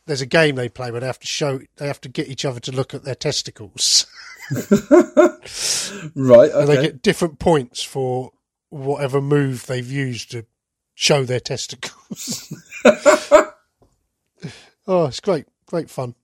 There's 0.05 0.21
a 0.21 0.25
game 0.25 0.55
they 0.55 0.69
play 0.69 0.91
where 0.91 1.01
they 1.01 1.07
have 1.07 1.19
to 1.19 1.27
show 1.27 1.59
they 1.77 1.87
have 1.87 2.01
to 2.01 2.09
get 2.09 2.27
each 2.27 2.45
other 2.45 2.59
to 2.61 2.71
look 2.71 2.93
at 2.93 3.03
their 3.03 3.15
testicles, 3.15 4.05
Right. 6.15 6.51
and 6.51 6.67
they 6.67 6.81
get 6.81 7.01
different 7.01 7.37
points 7.39 7.83
for 7.83 8.31
whatever 8.69 9.21
move 9.21 9.65
they've 9.67 9.89
used 9.89 10.31
to 10.31 10.45
show 10.95 11.23
their 11.25 11.39
testicles. 11.39 12.51
oh, 14.87 15.05
it's 15.05 15.19
great, 15.19 15.45
great 15.65 15.89
fun. 15.89 16.15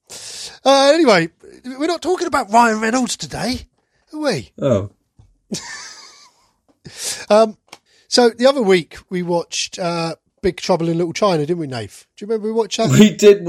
Uh, 0.63 0.91
anyway, 0.93 1.29
we're 1.65 1.88
not 1.88 2.01
talking 2.01 2.27
about 2.27 2.51
Ryan 2.51 2.79
Reynolds 2.81 3.17
today, 3.17 3.67
are 4.13 4.19
we? 4.19 4.51
Oh. 4.62 4.89
Um, 7.29 7.57
so 8.07 8.29
the 8.29 8.45
other 8.45 8.62
week 8.62 8.97
we 9.09 9.24
watched 9.24 9.79
uh, 9.79 10.15
Big 10.41 10.57
Trouble 10.57 10.88
in 10.88 10.97
Little 10.97 11.13
China, 11.13 11.39
didn't 11.45 11.57
we, 11.57 11.67
Nath? 11.67 12.05
Do 12.15 12.24
you 12.24 12.27
remember 12.29 12.47
we 12.47 12.53
watched 12.53 12.77
that? 12.77 12.89
We 13.00 13.15
did. 13.15 13.47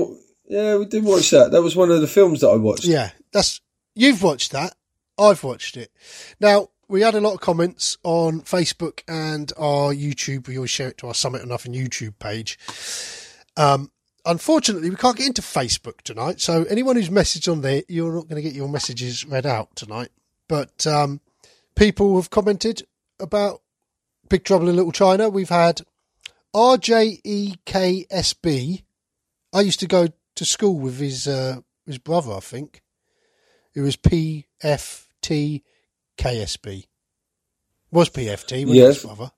Yeah, 0.49 0.77
we 0.79 0.87
did 0.87 1.05
watch 1.05 1.31
that. 1.31 1.51
That 1.51 1.61
was 1.63 1.77
one 1.77 1.91
of 1.91 2.01
the 2.01 2.07
films 2.07 2.41
that 2.41 2.49
I 2.49 2.57
watched. 2.57 2.85
yeah, 2.85 3.11
that's 3.33 3.61
you've 3.95 4.23
watched 4.23 4.53
that. 4.53 4.75
I've 5.19 5.45
watched 5.45 5.77
it. 5.77 5.91
Now 6.41 6.69
we 6.89 7.03
had 7.03 7.15
a 7.15 7.21
lot 7.21 7.35
of 7.35 7.41
comments 7.41 7.99
on 8.03 8.41
Facebook 8.41 9.03
and 9.07 9.53
our 9.59 9.93
YouTube. 9.93 10.49
We 10.49 10.57
always 10.57 10.71
share 10.71 10.89
it 10.89 10.99
to 10.99 11.09
our 11.09 11.15
Summit 11.15 11.43
Enough 11.43 11.67
and 11.67 11.75
YouTube 11.75 12.19
page. 12.19 12.59
Um, 13.57 13.91
unfortunately, 14.27 14.91
we 14.91 14.97
can't 14.97 15.17
get 15.17 15.27
into 15.29 15.43
Facebook 15.43 16.03
tonight. 16.03 16.41
So 16.41 16.65
anyone 16.65 16.97
who's 16.97 17.09
messaged 17.09 17.51
on 17.51 17.63
there, 17.63 17.83
you're 17.89 18.13
not 18.15 18.29
going 18.29 18.43
to 18.43 18.49
get 18.49 18.55
your 18.55 18.69
messages 18.69 19.25
read 19.25 19.47
out 19.47 19.75
tonight. 19.77 20.11
But 20.49 20.87
um, 20.87 21.21
people 21.75 22.17
have 22.17 22.31
commented 22.31 22.87
about 23.19 23.63
Big 24.29 24.45
Trouble 24.45 24.69
in 24.69 24.77
Little 24.77 24.93
China. 24.93 25.29
We've 25.29 25.49
had 25.49 25.81
E 25.81 25.85
RJEKSB. 27.65 28.83
I 29.53 29.61
used 29.61 29.81
to 29.81 29.87
go 29.87 30.09
to 30.35 30.45
school 30.45 30.79
with 30.79 30.99
his 30.99 31.27
uh, 31.27 31.61
his 31.87 31.99
brother, 31.99 32.33
I 32.35 32.41
think. 32.41 32.83
It 33.75 33.81
was 33.81 33.97
PFTKSB. 33.97 35.63
Was 37.91 38.11
PFT, 38.11 38.65
Yes. 38.75 38.95
his 38.97 39.05
brother? 39.05 39.31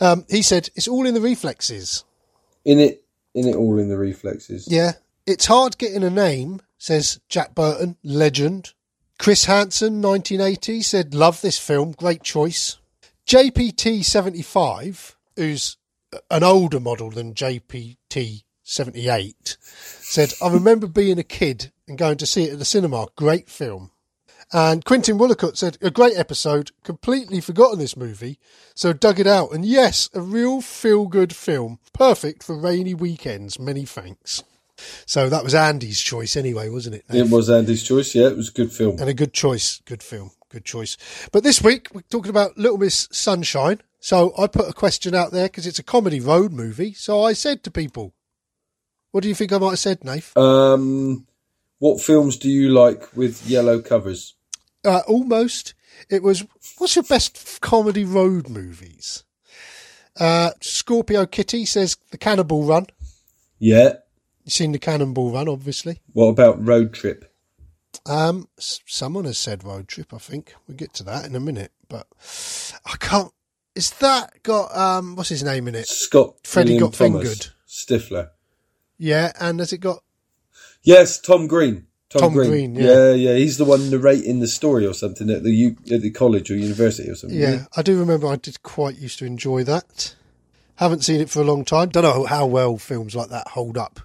Um, 0.00 0.24
he 0.28 0.42
said 0.42 0.68
it's 0.74 0.88
all 0.88 1.06
in 1.06 1.14
the 1.14 1.20
reflexes. 1.20 2.04
In 2.64 2.78
it, 2.78 3.03
in 3.34 3.48
it 3.48 3.56
all 3.56 3.78
in 3.78 3.88
the 3.88 3.98
reflexes. 3.98 4.68
Yeah, 4.70 4.92
it's 5.26 5.46
hard 5.46 5.78
getting 5.78 6.04
a 6.04 6.10
name. 6.10 6.60
Says 6.78 7.18
Jack 7.28 7.54
Burton, 7.54 7.96
legend. 8.02 8.74
Chris 9.18 9.46
Hansen, 9.46 10.02
1980, 10.02 10.82
said 10.82 11.14
love 11.14 11.40
this 11.40 11.58
film, 11.58 11.92
great 11.92 12.22
choice. 12.22 12.76
JPT75, 13.26 15.14
who's 15.36 15.78
an 16.30 16.42
older 16.42 16.80
model 16.80 17.10
than 17.10 17.32
JPT78, 17.32 19.56
said, 19.62 20.34
I 20.42 20.48
remember 20.48 20.86
being 20.86 21.18
a 21.18 21.24
kid 21.24 21.72
and 21.88 21.96
going 21.96 22.18
to 22.18 22.26
see 22.26 22.44
it 22.44 22.52
at 22.52 22.58
the 22.58 22.64
cinema. 22.64 23.06
Great 23.16 23.48
film. 23.48 23.90
And 24.52 24.84
Quentin 24.84 25.18
Willicott 25.18 25.56
said, 25.56 25.78
a 25.80 25.90
great 25.90 26.16
episode, 26.16 26.70
completely 26.82 27.40
forgotten 27.40 27.78
this 27.78 27.96
movie, 27.96 28.38
so 28.74 28.92
dug 28.92 29.18
it 29.18 29.26
out. 29.26 29.52
And 29.52 29.64
yes, 29.64 30.08
a 30.14 30.20
real 30.20 30.60
feel 30.60 31.06
good 31.06 31.34
film, 31.34 31.78
perfect 31.92 32.42
for 32.42 32.56
rainy 32.56 32.94
weekends. 32.94 33.58
Many 33.58 33.84
thanks. 33.84 34.42
So 35.06 35.28
that 35.28 35.44
was 35.44 35.54
Andy's 35.54 36.00
choice 36.00 36.36
anyway, 36.36 36.68
wasn't 36.68 36.96
it? 36.96 37.04
It 37.08 37.30
was 37.30 37.48
Andy's 37.48 37.82
choice. 37.82 38.14
Yeah, 38.14 38.28
it 38.28 38.36
was 38.36 38.48
a 38.48 38.52
good 38.52 38.72
film. 38.72 38.98
And 38.98 39.08
a 39.08 39.14
good 39.14 39.32
choice. 39.32 39.80
Good 39.84 40.02
film. 40.02 40.32
Good 40.50 40.64
choice. 40.64 40.96
But 41.32 41.42
this 41.42 41.62
week, 41.62 41.88
we're 41.92 42.02
talking 42.02 42.30
about 42.30 42.58
Little 42.58 42.78
Miss 42.78 43.08
Sunshine. 43.10 43.80
So 44.00 44.34
I 44.36 44.46
put 44.46 44.68
a 44.68 44.72
question 44.72 45.14
out 45.14 45.32
there 45.32 45.46
because 45.46 45.66
it's 45.66 45.78
a 45.78 45.84
comedy 45.84 46.20
road 46.20 46.52
movie. 46.52 46.92
So 46.92 47.22
I 47.22 47.32
said 47.32 47.62
to 47.64 47.70
people, 47.70 48.14
what 49.12 49.22
do 49.22 49.28
you 49.28 49.34
think 49.34 49.52
I 49.52 49.58
might 49.58 49.70
have 49.70 49.78
said, 49.78 50.04
Nath? 50.04 50.36
Um, 50.36 51.26
what 51.78 52.00
films 52.00 52.36
do 52.36 52.48
you 52.48 52.68
like 52.70 53.16
with 53.16 53.46
yellow 53.46 53.80
covers? 53.80 54.34
Uh, 54.84 55.02
almost. 55.06 55.74
It 56.10 56.22
was, 56.22 56.44
what's 56.78 56.96
your 56.96 57.04
best 57.04 57.60
comedy 57.60 58.04
road 58.04 58.48
movies? 58.48 59.24
Uh, 60.18 60.50
Scorpio 60.60 61.26
Kitty 61.26 61.64
says 61.64 61.96
The 62.10 62.18
Cannonball 62.18 62.64
Run. 62.64 62.86
Yeah. 63.58 63.94
You've 64.44 64.52
seen 64.52 64.72
The 64.72 64.78
Cannonball 64.78 65.32
Run, 65.32 65.48
obviously. 65.48 66.00
What 66.12 66.26
about 66.26 66.64
Road 66.64 66.92
Trip? 66.92 67.32
Um, 68.06 68.48
someone 68.58 69.24
has 69.24 69.38
said 69.38 69.64
Road 69.64 69.88
Trip, 69.88 70.12
I 70.12 70.18
think. 70.18 70.54
We'll 70.66 70.76
get 70.76 70.92
to 70.94 71.04
that 71.04 71.24
in 71.24 71.34
a 71.34 71.40
minute. 71.40 71.72
But 71.88 72.06
I 72.84 72.96
can't. 72.98 73.32
Is 73.74 73.90
that 73.92 74.42
got, 74.42 74.76
um, 74.76 75.16
what's 75.16 75.30
his 75.30 75.42
name 75.42 75.68
in 75.68 75.74
it? 75.74 75.88
Scott 75.88 76.36
Freddie 76.44 76.74
William 76.74 76.90
got 76.90 76.94
Thomas, 76.94 77.22
fingered. 77.22 77.46
Stifler. 77.68 78.30
Yeah, 78.98 79.32
and 79.40 79.58
has 79.58 79.72
it 79.72 79.78
got 79.78 80.02
Yes, 80.84 81.18
Tom 81.18 81.46
Green. 81.46 81.86
Tom 82.10 82.32
Green, 82.32 82.76
yeah. 82.76 82.84
yeah, 82.84 83.12
yeah. 83.12 83.34
He's 83.34 83.58
the 83.58 83.64
one 83.64 83.90
narrating 83.90 84.38
the 84.38 84.46
story 84.46 84.86
or 84.86 84.94
something 84.94 85.28
at 85.30 85.42
the 85.42 85.50
U- 85.50 85.76
at 85.90 86.02
the 86.02 86.10
college 86.10 86.48
or 86.50 86.56
university 86.56 87.10
or 87.10 87.16
something. 87.16 87.36
Yeah, 87.38 87.64
I 87.76 87.82
do 87.82 87.98
remember 87.98 88.28
I 88.28 88.36
did 88.36 88.62
quite 88.62 88.98
used 88.98 89.18
to 89.18 89.24
enjoy 89.26 89.64
that. 89.64 90.14
Haven't 90.76 91.02
seen 91.04 91.20
it 91.20 91.30
for 91.30 91.40
a 91.40 91.44
long 91.44 91.64
time. 91.64 91.88
Don't 91.88 92.04
know 92.04 92.24
how 92.24 92.46
well 92.46 92.78
films 92.78 93.16
like 93.16 93.30
that 93.30 93.48
hold 93.48 93.76
up 93.76 94.00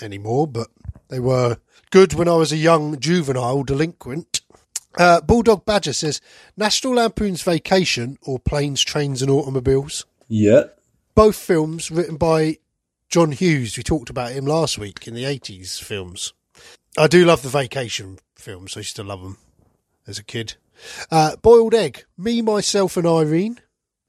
anymore, 0.00 0.46
but 0.46 0.68
they 1.08 1.18
were 1.18 1.58
good 1.90 2.14
when 2.14 2.28
I 2.28 2.36
was 2.36 2.52
a 2.52 2.56
young 2.56 3.00
juvenile 3.00 3.64
delinquent. 3.64 4.40
Uh, 4.96 5.20
Bulldog 5.20 5.64
Badger 5.64 5.92
says 5.92 6.20
National 6.56 6.94
Lampoon's 6.94 7.42
Vacation 7.42 8.18
or 8.22 8.38
Planes, 8.38 8.82
Trains 8.82 9.22
and 9.22 9.30
Automobiles. 9.30 10.06
Yeah. 10.28 10.64
Both 11.14 11.36
films 11.36 11.90
written 11.90 12.16
by 12.16 12.58
John 13.08 13.32
Hughes. 13.32 13.76
We 13.76 13.82
talked 13.82 14.10
about 14.10 14.32
him 14.32 14.44
last 14.44 14.78
week 14.78 15.08
in 15.08 15.14
the 15.14 15.24
80s 15.24 15.82
films. 15.82 16.34
I 16.96 17.06
do 17.06 17.24
love 17.24 17.42
the 17.42 17.48
Vacation 17.48 18.18
films. 18.36 18.76
I 18.76 18.80
used 18.80 18.96
to 18.96 19.02
love 19.02 19.22
them 19.22 19.38
as 20.06 20.18
a 20.18 20.24
kid. 20.24 20.54
Uh, 21.10 21.36
Boiled 21.36 21.74
Egg, 21.74 22.04
Me, 22.18 22.42
Myself 22.42 22.96
and 22.96 23.06
Irene. 23.06 23.60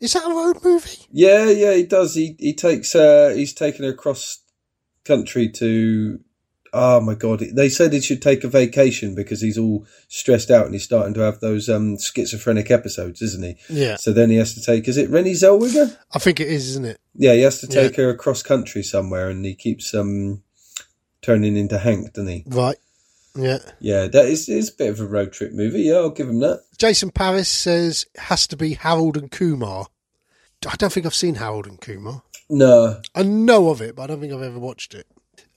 Is 0.02 0.14
that 0.14 0.26
a 0.26 0.30
road 0.30 0.64
movie? 0.64 1.06
Yeah, 1.12 1.50
yeah, 1.50 1.74
he 1.74 1.84
does. 1.84 2.16
He 2.16 2.36
he 2.40 2.54
takes 2.54 2.96
uh 2.96 3.34
he's 3.36 3.54
taken 3.54 3.84
her 3.84 3.92
across 3.92 4.40
country 5.04 5.50
to 5.50 6.22
oh 6.74 7.02
my 7.02 7.16
god. 7.16 7.40
They 7.40 7.70
said 7.70 7.94
he 7.94 8.02
should 8.02 8.22
take 8.22 8.44
a 8.44 8.48
vacation 8.48 9.16
because 9.16 9.42
he's 9.42 9.58
all 9.58 9.86
stressed 10.08 10.52
out 10.52 10.66
and 10.66 10.74
he's 10.74 10.84
starting 10.84 11.14
to 11.16 11.22
have 11.22 11.40
those 11.40 11.70
um 11.70 11.98
schizophrenic 11.98 12.72
episodes, 12.72 13.22
isn't 13.22 13.44
he? 13.44 13.58
Yeah. 13.70 13.96
So 13.96 14.14
then 14.14 14.30
he 14.30 14.38
has 14.38 14.54
to 14.56 14.62
take 14.62 14.88
is 14.88 14.98
it 14.98 15.10
Renée 15.10 15.32
Zellweger? 15.32 15.98
I 16.14 16.20
think 16.20 16.40
it 16.40 16.48
is, 16.48 16.70
isn't 16.70 16.86
it? 16.86 17.00
Yeah, 17.16 17.34
he 17.34 17.42
has 17.42 17.60
to 17.62 17.68
take 17.68 17.96
her 17.96 18.10
across 18.10 18.44
country 18.44 18.84
somewhere 18.84 19.30
and 19.30 19.44
he 19.46 19.56
keeps 19.56 19.94
um 19.94 20.44
turning 21.22 21.58
into 21.58 21.78
Hank, 21.78 22.14
doesn't 22.14 22.30
he? 22.30 22.44
Right. 22.48 22.78
Yeah. 23.36 23.60
Yeah, 23.80 24.08
that 24.08 24.26
is 24.26 24.50
is 24.50 24.70
a 24.70 24.76
bit 24.76 24.90
of 24.90 25.00
a 25.00 25.06
road 25.06 25.32
trip 25.32 25.54
movie, 25.54 25.84
yeah, 25.84 25.96
I'll 25.96 26.10
give 26.10 26.30
him 26.30 26.40
that. 26.40 26.64
Jason 26.78 27.12
Paris 27.12 27.50
says 27.50 28.06
it 28.16 28.22
has 28.22 28.48
to 28.48 28.58
be 28.58 28.74
Harold 28.74 29.18
and 29.18 29.32
Kumar. 29.32 29.88
I 30.68 30.76
don't 30.76 30.92
think 30.92 31.06
I've 31.06 31.16
seen 31.16 31.36
Harold 31.36 31.68
and 31.68 31.80
Kumar. 31.80 32.24
No. 32.50 33.02
I 33.16 33.24
know 33.24 33.70
of 33.70 33.82
it, 33.82 33.96
but 33.96 34.04
I 34.04 34.08
don't 34.08 34.20
think 34.22 34.34
I've 34.34 34.42
ever 34.42 34.60
watched 34.60 34.94
it. 34.94 35.08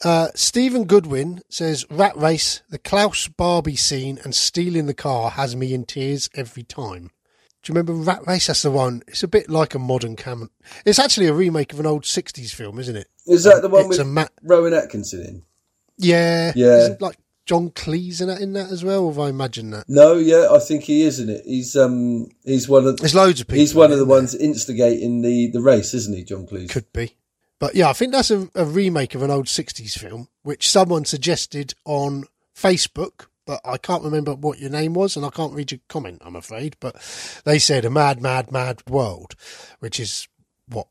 Uh, 0.04 0.28
Stephen 0.34 0.84
Goodwin 0.84 1.42
says 1.48 1.84
Rat 1.90 2.16
Race, 2.16 2.62
the 2.70 2.78
Klaus 2.78 3.28
Barbie 3.28 3.76
scene, 3.76 4.18
and 4.24 4.34
stealing 4.34 4.86
the 4.86 4.94
car 4.94 5.30
has 5.30 5.54
me 5.54 5.72
in 5.74 5.84
tears 5.84 6.28
every 6.34 6.64
time. 6.64 7.10
Do 7.62 7.70
you 7.72 7.74
remember 7.78 7.92
Rat 7.92 8.26
Race? 8.26 8.48
That's 8.48 8.62
the 8.62 8.72
one. 8.72 9.02
It's 9.06 9.22
a 9.22 9.28
bit 9.28 9.48
like 9.48 9.74
a 9.76 9.78
modern 9.78 10.16
Cam. 10.16 10.50
It's 10.84 10.98
actually 10.98 11.28
a 11.28 11.32
remake 11.32 11.72
of 11.72 11.78
an 11.78 11.86
old 11.86 12.02
'60s 12.02 12.52
film, 12.52 12.80
isn't 12.80 12.96
it? 12.96 13.06
Is 13.26 13.44
that 13.44 13.62
the 13.62 13.68
one 13.68 13.86
It's 13.86 13.98
with 13.98 14.06
ma- 14.08 14.26
Rowan 14.42 14.74
Atkinson 14.74 15.20
in? 15.20 15.42
Yeah, 15.98 16.52
Yeah. 16.56 16.96
Like 16.98 17.18
John 17.46 17.70
Cleese 17.70 18.20
in 18.20 18.26
that 18.26 18.40
in 18.40 18.52
that 18.54 18.72
as 18.72 18.82
well? 18.84 19.04
Or 19.04 19.12
have 19.12 19.20
I 19.20 19.28
imagined 19.28 19.72
that? 19.74 19.88
No, 19.88 20.14
yeah, 20.14 20.48
I 20.50 20.58
think 20.58 20.82
he 20.82 21.02
is 21.02 21.20
in 21.20 21.28
it. 21.28 21.42
He's 21.44 21.76
um 21.76 22.26
he's 22.44 22.68
one 22.68 22.86
of 22.86 22.96
There's 22.96 23.14
loads 23.14 23.40
of 23.40 23.46
people. 23.46 23.60
he's 23.60 23.74
one 23.76 23.92
of 23.92 23.98
the 23.98 24.04
isn't 24.04 24.08
ones 24.08 24.34
instigating 24.34 25.22
the 25.22 25.48
the 25.52 25.60
race, 25.62 25.94
isn't 25.94 26.16
he, 26.16 26.24
John 26.24 26.46
Cleese? 26.48 26.70
Could 26.70 26.92
be. 26.92 27.14
But 27.62 27.76
yeah, 27.76 27.88
I 27.88 27.92
think 27.92 28.10
that's 28.10 28.32
a, 28.32 28.50
a 28.56 28.64
remake 28.64 29.14
of 29.14 29.22
an 29.22 29.30
old 29.30 29.46
60s 29.46 29.96
film, 29.96 30.26
which 30.42 30.68
someone 30.68 31.04
suggested 31.04 31.74
on 31.84 32.24
Facebook, 32.56 33.26
but 33.46 33.60
I 33.64 33.76
can't 33.76 34.02
remember 34.02 34.34
what 34.34 34.58
your 34.58 34.68
name 34.68 34.94
was, 34.94 35.16
and 35.16 35.24
I 35.24 35.30
can't 35.30 35.52
read 35.54 35.70
your 35.70 35.78
comment, 35.88 36.22
I'm 36.24 36.34
afraid. 36.34 36.76
But 36.80 36.96
they 37.44 37.60
said 37.60 37.84
A 37.84 37.90
Mad, 37.90 38.20
Mad, 38.20 38.50
Mad 38.50 38.82
World, 38.90 39.36
which 39.78 40.00
is 40.00 40.26
what 40.66 40.88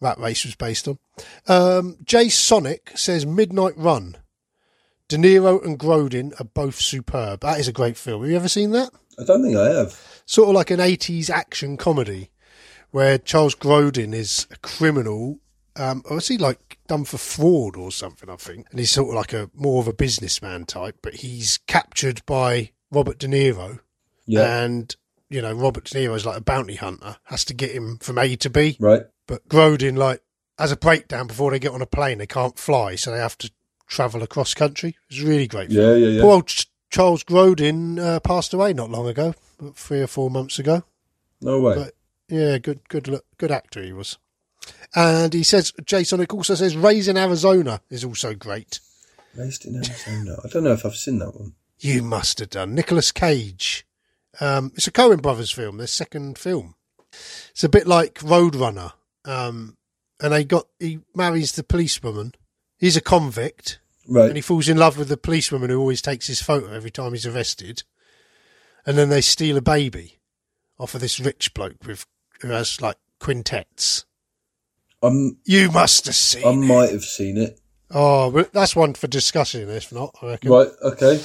Rat 0.00 0.20
Race 0.20 0.44
was 0.44 0.54
based 0.54 0.86
on. 0.86 1.00
Um, 1.48 1.96
Jay 2.04 2.28
Sonic 2.28 2.92
says 2.94 3.26
Midnight 3.26 3.76
Run. 3.76 4.16
De 5.08 5.16
Niro 5.16 5.60
and 5.64 5.76
Grodin 5.76 6.40
are 6.40 6.44
both 6.44 6.76
superb. 6.80 7.40
That 7.40 7.58
is 7.58 7.66
a 7.66 7.72
great 7.72 7.96
film. 7.96 8.22
Have 8.22 8.30
you 8.30 8.36
ever 8.36 8.48
seen 8.48 8.70
that? 8.70 8.90
I 9.18 9.24
don't 9.24 9.42
think 9.42 9.56
I 9.56 9.70
have. 9.70 10.22
sort 10.24 10.50
of 10.50 10.54
like 10.54 10.70
an 10.70 10.78
80s 10.78 11.30
action 11.30 11.76
comedy 11.76 12.30
where 12.92 13.18
Charles 13.18 13.56
Grodin 13.56 14.14
is 14.14 14.46
a 14.52 14.56
criminal. 14.58 15.40
Um, 15.76 16.02
or 16.10 16.18
is 16.18 16.28
he 16.28 16.36
like 16.38 16.78
done 16.88 17.04
for 17.04 17.16
fraud 17.18 17.76
or 17.76 17.92
something? 17.92 18.28
I 18.28 18.36
think, 18.36 18.66
and 18.70 18.78
he's 18.78 18.90
sort 18.90 19.08
of 19.10 19.14
like 19.14 19.32
a 19.32 19.50
more 19.54 19.80
of 19.80 19.88
a 19.88 19.92
businessman 19.92 20.64
type, 20.66 20.96
but 21.02 21.14
he's 21.14 21.58
captured 21.66 22.22
by 22.26 22.70
Robert 22.90 23.18
De 23.18 23.26
Niro, 23.28 23.80
Yeah, 24.26 24.62
and 24.62 24.94
you 25.28 25.40
know 25.40 25.52
Robert 25.52 25.84
De 25.84 25.94
Niro 25.98 26.14
is 26.16 26.26
like 26.26 26.38
a 26.38 26.42
bounty 26.42 26.74
hunter, 26.76 27.16
has 27.24 27.44
to 27.46 27.54
get 27.54 27.70
him 27.70 27.98
from 27.98 28.18
A 28.18 28.34
to 28.36 28.50
B, 28.50 28.76
right. 28.80 29.02
but 29.26 29.48
Grodin 29.48 29.96
like 29.96 30.22
has 30.58 30.72
a 30.72 30.76
breakdown 30.76 31.26
before 31.28 31.50
they 31.52 31.58
get 31.60 31.72
on 31.72 31.82
a 31.82 31.86
plane. 31.86 32.18
They 32.18 32.26
can't 32.26 32.58
fly, 32.58 32.96
so 32.96 33.10
they 33.12 33.18
have 33.18 33.38
to 33.38 33.50
travel 33.86 34.22
across 34.22 34.54
country. 34.54 34.96
It's 35.08 35.20
really 35.20 35.46
great. 35.46 35.70
Yeah, 35.70 35.94
yeah, 35.94 36.08
yeah. 36.08 36.20
Poor 36.22 36.32
old 36.34 36.46
Ch- 36.48 36.66
Charles 36.90 37.22
Grodin 37.24 37.98
uh, 37.98 38.20
passed 38.20 38.52
away 38.52 38.72
not 38.72 38.90
long 38.90 39.06
ago, 39.08 39.34
about 39.60 39.76
three 39.76 40.00
or 40.00 40.06
four 40.08 40.30
months 40.30 40.58
ago. 40.58 40.82
no 41.40 41.60
way. 41.60 41.74
but- 41.76 41.94
Yeah, 42.28 42.58
good, 42.58 42.88
good, 42.88 43.20
good 43.38 43.50
actor 43.52 43.82
he 43.82 43.92
was. 43.92 44.18
And 44.94 45.32
he 45.32 45.42
says, 45.42 45.72
Jay 45.84 46.04
Sonic 46.04 46.34
also 46.34 46.54
says, 46.54 46.76
Raised 46.76 47.08
in 47.08 47.16
Arizona 47.16 47.80
is 47.90 48.04
also 48.04 48.34
great. 48.34 48.80
Raised 49.36 49.64
in 49.64 49.76
Arizona. 49.76 50.36
I 50.44 50.48
don't 50.48 50.64
know 50.64 50.72
if 50.72 50.84
I've 50.84 50.96
seen 50.96 51.18
that 51.18 51.34
one. 51.34 51.54
You 51.78 52.02
must 52.02 52.40
have 52.40 52.50
done. 52.50 52.74
Nicolas 52.74 53.12
Cage. 53.12 53.86
Um, 54.40 54.72
it's 54.74 54.86
a 54.86 54.92
Coen 54.92 55.22
Brothers 55.22 55.50
film, 55.50 55.78
their 55.78 55.86
second 55.86 56.38
film. 56.38 56.74
It's 57.50 57.64
a 57.64 57.68
bit 57.68 57.86
like 57.86 58.14
Roadrunner. 58.20 58.92
Um, 59.24 59.76
and 60.20 60.32
they 60.32 60.44
got, 60.44 60.66
he 60.78 61.00
marries 61.14 61.52
the 61.52 61.62
policewoman. 61.62 62.32
He's 62.78 62.96
a 62.96 63.00
convict. 63.00 63.80
Right. 64.08 64.26
And 64.26 64.36
he 64.36 64.42
falls 64.42 64.68
in 64.68 64.76
love 64.76 64.98
with 64.98 65.08
the 65.08 65.16
policewoman 65.16 65.70
who 65.70 65.78
always 65.78 66.02
takes 66.02 66.26
his 66.26 66.42
photo 66.42 66.72
every 66.72 66.90
time 66.90 67.12
he's 67.12 67.26
arrested. 67.26 67.84
And 68.84 68.98
then 68.98 69.08
they 69.08 69.20
steal 69.20 69.56
a 69.56 69.62
baby 69.62 70.18
off 70.78 70.94
of 70.94 71.00
this 71.00 71.20
rich 71.20 71.54
bloke 71.54 71.84
with 71.86 72.06
who 72.40 72.48
has 72.48 72.80
like 72.80 72.96
quintets. 73.20 74.04
I'm, 75.02 75.38
You 75.44 75.70
must 75.70 76.06
have 76.06 76.14
seen. 76.14 76.46
I 76.46 76.52
might 76.52 76.90
have 76.90 77.04
seen 77.04 77.38
it. 77.38 77.58
Oh, 77.90 78.30
but 78.30 78.52
that's 78.52 78.76
one 78.76 78.94
for 78.94 79.06
discussion. 79.06 79.68
If 79.68 79.92
not, 79.92 80.14
I 80.22 80.26
reckon. 80.26 80.50
Right. 80.50 80.68
Okay. 80.82 81.20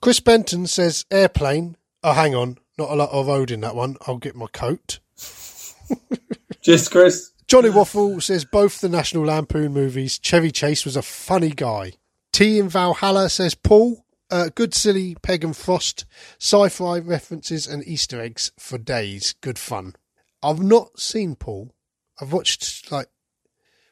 Chris 0.00 0.20
Benton 0.20 0.66
says 0.66 1.04
airplane. 1.10 1.76
Oh, 2.02 2.12
hang 2.12 2.34
on, 2.34 2.58
not 2.78 2.90
a 2.90 2.94
lot 2.94 3.10
of 3.10 3.26
road 3.26 3.50
in 3.50 3.60
that 3.62 3.74
one. 3.74 3.96
I'll 4.06 4.18
get 4.18 4.36
my 4.36 4.46
coat. 4.46 5.00
Cheers, 6.62 6.88
Chris. 6.88 7.32
Johnny 7.48 7.70
Waffle 7.70 8.20
says 8.20 8.44
both 8.44 8.80
the 8.80 8.88
National 8.88 9.24
Lampoon 9.24 9.72
movies. 9.72 10.18
Chevy 10.22 10.50
Chase 10.50 10.84
was 10.84 10.96
a 10.96 11.02
funny 11.02 11.50
guy. 11.50 11.92
T 12.32 12.58
in 12.58 12.68
Valhalla 12.68 13.28
says 13.30 13.54
Paul. 13.54 14.04
Uh, 14.30 14.50
good 14.54 14.74
silly 14.74 15.16
Pegg 15.22 15.42
and 15.42 15.56
Frost, 15.56 16.04
sci-fi 16.38 16.98
references 16.98 17.66
and 17.66 17.82
Easter 17.86 18.20
eggs 18.20 18.52
for 18.58 18.76
days. 18.76 19.34
Good 19.40 19.58
fun. 19.58 19.94
I've 20.42 20.60
not 20.60 21.00
seen 21.00 21.34
Paul. 21.34 21.72
I've 22.20 22.32
watched 22.32 22.90
like 22.90 23.08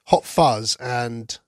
Hot 0.07 0.25
Fuzz 0.25 0.77
and 0.77 1.39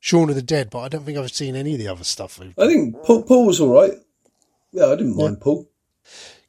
Shaun 0.00 0.28
of 0.28 0.34
the 0.34 0.42
Dead, 0.42 0.70
but 0.70 0.80
I 0.80 0.88
don't 0.88 1.04
think 1.04 1.18
I've 1.18 1.32
seen 1.32 1.56
any 1.56 1.74
of 1.74 1.78
the 1.78 1.88
other 1.88 2.04
stuff. 2.04 2.40
I 2.58 2.66
think 2.66 3.02
Paul, 3.02 3.22
Paul 3.22 3.46
was 3.46 3.60
all 3.60 3.72
right. 3.72 3.94
Yeah, 4.72 4.86
I 4.86 4.96
didn't 4.96 5.16
mind 5.16 5.40
Paul. 5.40 5.68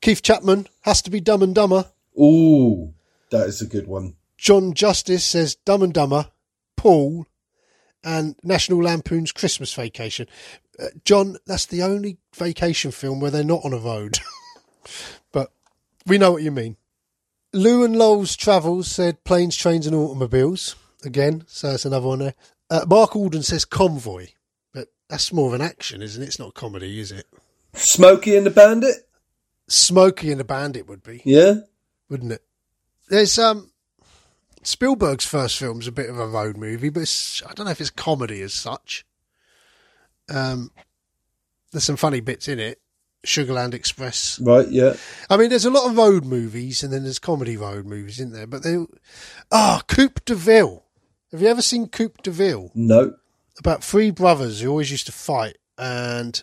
Keith 0.02 0.22
Chapman 0.22 0.68
has 0.82 1.02
to 1.04 1.10
be 1.10 1.20
Dumb 1.20 1.42
and 1.42 1.56
Dumber. 1.56 1.86
Ooh, 2.20 2.94
that 3.32 3.48
is 3.48 3.62
a 3.62 3.66
good 3.66 3.88
one. 3.88 4.16
John 4.38 4.74
Justice 4.74 5.26
says 5.26 5.56
Dumb 5.56 5.84
and 5.84 5.94
Dumber, 5.94 6.30
Paul, 6.76 7.28
and 8.04 8.36
National 8.44 8.84
Lampoon's 8.84 9.32
Christmas 9.32 9.74
Vacation. 9.74 10.28
Uh, 10.78 10.88
John, 11.06 11.38
that's 11.46 11.66
the 11.66 11.82
only 11.82 12.18
vacation 12.36 12.92
film 12.92 13.20
where 13.20 13.32
they're 13.32 13.44
not 13.44 13.64
on 13.64 13.74
a 13.74 13.78
road. 13.78 14.20
but 15.32 15.52
we 16.06 16.18
know 16.18 16.32
what 16.32 16.44
you 16.44 16.52
mean. 16.52 16.78
Lou 17.56 17.84
and 17.86 17.96
Lowell's 17.96 18.36
Travels 18.36 18.88
said 18.90 19.24
Planes, 19.24 19.56
Trains 19.56 19.88
and 19.88 19.96
Automobiles. 19.96 20.76
Again, 21.04 21.44
so 21.48 21.72
that's 21.72 21.86
another 21.86 22.08
one 22.08 22.20
there. 22.20 22.34
Uh, 22.70 22.86
Mark 22.88 23.16
Alden 23.16 23.44
says 23.44 23.64
Convoy. 23.66 24.28
But 24.74 24.90
that's 25.10 25.32
more 25.32 25.48
of 25.48 25.54
an 25.54 25.62
action, 25.62 26.02
isn't 26.02 26.22
it? 26.22 26.26
It's 26.26 26.40
not 26.40 26.54
comedy, 26.54 27.00
is 27.00 27.12
it? 27.12 27.28
Smokey 27.74 28.36
and 28.36 28.46
the 28.46 28.52
Bandit. 28.52 29.08
Smokey 29.68 30.32
and 30.32 30.40
the 30.40 30.44
Bandit 30.46 30.88
would 30.88 31.02
be, 31.04 31.22
Yeah. 31.26 31.56
wouldn't 32.10 32.32
it? 32.34 32.44
There's 33.10 33.38
um 33.40 33.72
Spielberg's 34.64 35.26
first 35.26 35.58
film's 35.58 35.88
a 35.88 35.92
bit 35.92 36.10
of 36.10 36.18
a 36.20 36.28
road 36.28 36.58
movie, 36.58 36.90
but 36.90 37.04
it's, 37.04 37.42
I 37.44 37.54
don't 37.54 37.66
know 37.66 37.72
if 37.72 37.80
it's 37.82 37.90
comedy 37.92 38.42
as 38.42 38.54
such. 38.54 39.06
Um, 40.28 40.72
there's 41.72 41.84
some 41.84 41.98
funny 41.98 42.20
bits 42.20 42.48
in 42.48 42.60
it. 42.60 42.82
Sugarland 43.26 43.74
Express. 43.74 44.40
Right. 44.40 44.68
Yeah. 44.70 44.96
I 45.30 45.38
mean, 45.38 45.50
there's 45.50 45.66
a 45.66 45.70
lot 45.70 45.90
of 45.90 45.98
road 45.98 46.26
movies, 46.26 46.84
and 46.84 46.92
then 46.94 47.04
there's 47.04 47.20
comedy 47.20 47.58
road 47.58 47.86
movies, 47.86 48.20
isn't 48.20 48.34
there? 48.34 48.48
But 48.48 48.64
they, 48.64 48.78
ah, 49.52 49.82
Coupe 49.88 50.24
de 50.26 50.36
Ville. 50.36 50.84
Have 51.32 51.42
you 51.42 51.48
ever 51.48 51.62
seen 51.62 51.88
Coupe 51.88 52.22
de 52.24 52.32
Ville? 52.32 52.72
No. 52.74 53.16
About 53.60 53.84
three 53.84 54.12
brothers 54.12 54.62
who 54.62 54.70
always 54.70 54.92
used 54.92 55.06
to 55.08 55.12
fight, 55.12 55.58
and 55.78 56.42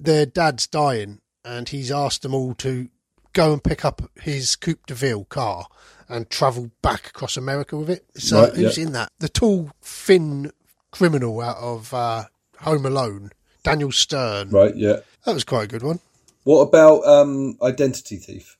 their 0.00 0.26
dad's 0.26 0.66
dying, 0.66 1.20
and 1.44 1.68
he's 1.68 1.90
asked 1.90 2.22
them 2.22 2.34
all 2.34 2.54
to 2.54 2.88
go 3.32 3.52
and 3.52 3.62
pick 3.62 3.84
up 3.84 4.02
his 4.22 4.56
Coupe 4.56 4.86
de 4.86 4.94
Ville 4.94 5.24
car 5.24 5.66
and 6.08 6.30
travel 6.30 6.70
back 6.82 7.08
across 7.08 7.36
America 7.36 7.76
with 7.76 7.90
it. 7.90 8.04
So 8.16 8.42
Right, 8.42 8.54
who's 8.54 8.78
yeah. 8.78 8.84
in 8.84 8.92
that? 8.92 9.10
The 9.18 9.28
tall, 9.28 9.70
thin 9.82 10.52
criminal 10.92 11.40
out 11.40 11.56
of 11.56 11.92
uh, 11.92 12.24
Home 12.60 12.86
Alone, 12.86 13.30
Daniel 13.62 13.90
Stern. 13.92 14.50
Right. 14.50 14.74
Yeah. 14.76 14.98
That 15.24 15.34
was 15.34 15.44
quite 15.44 15.64
a 15.64 15.68
good 15.68 15.82
one. 15.82 16.00
What 16.44 16.60
about 16.60 17.04
um, 17.06 17.56
Identity 17.62 18.16
Thief? 18.16 18.56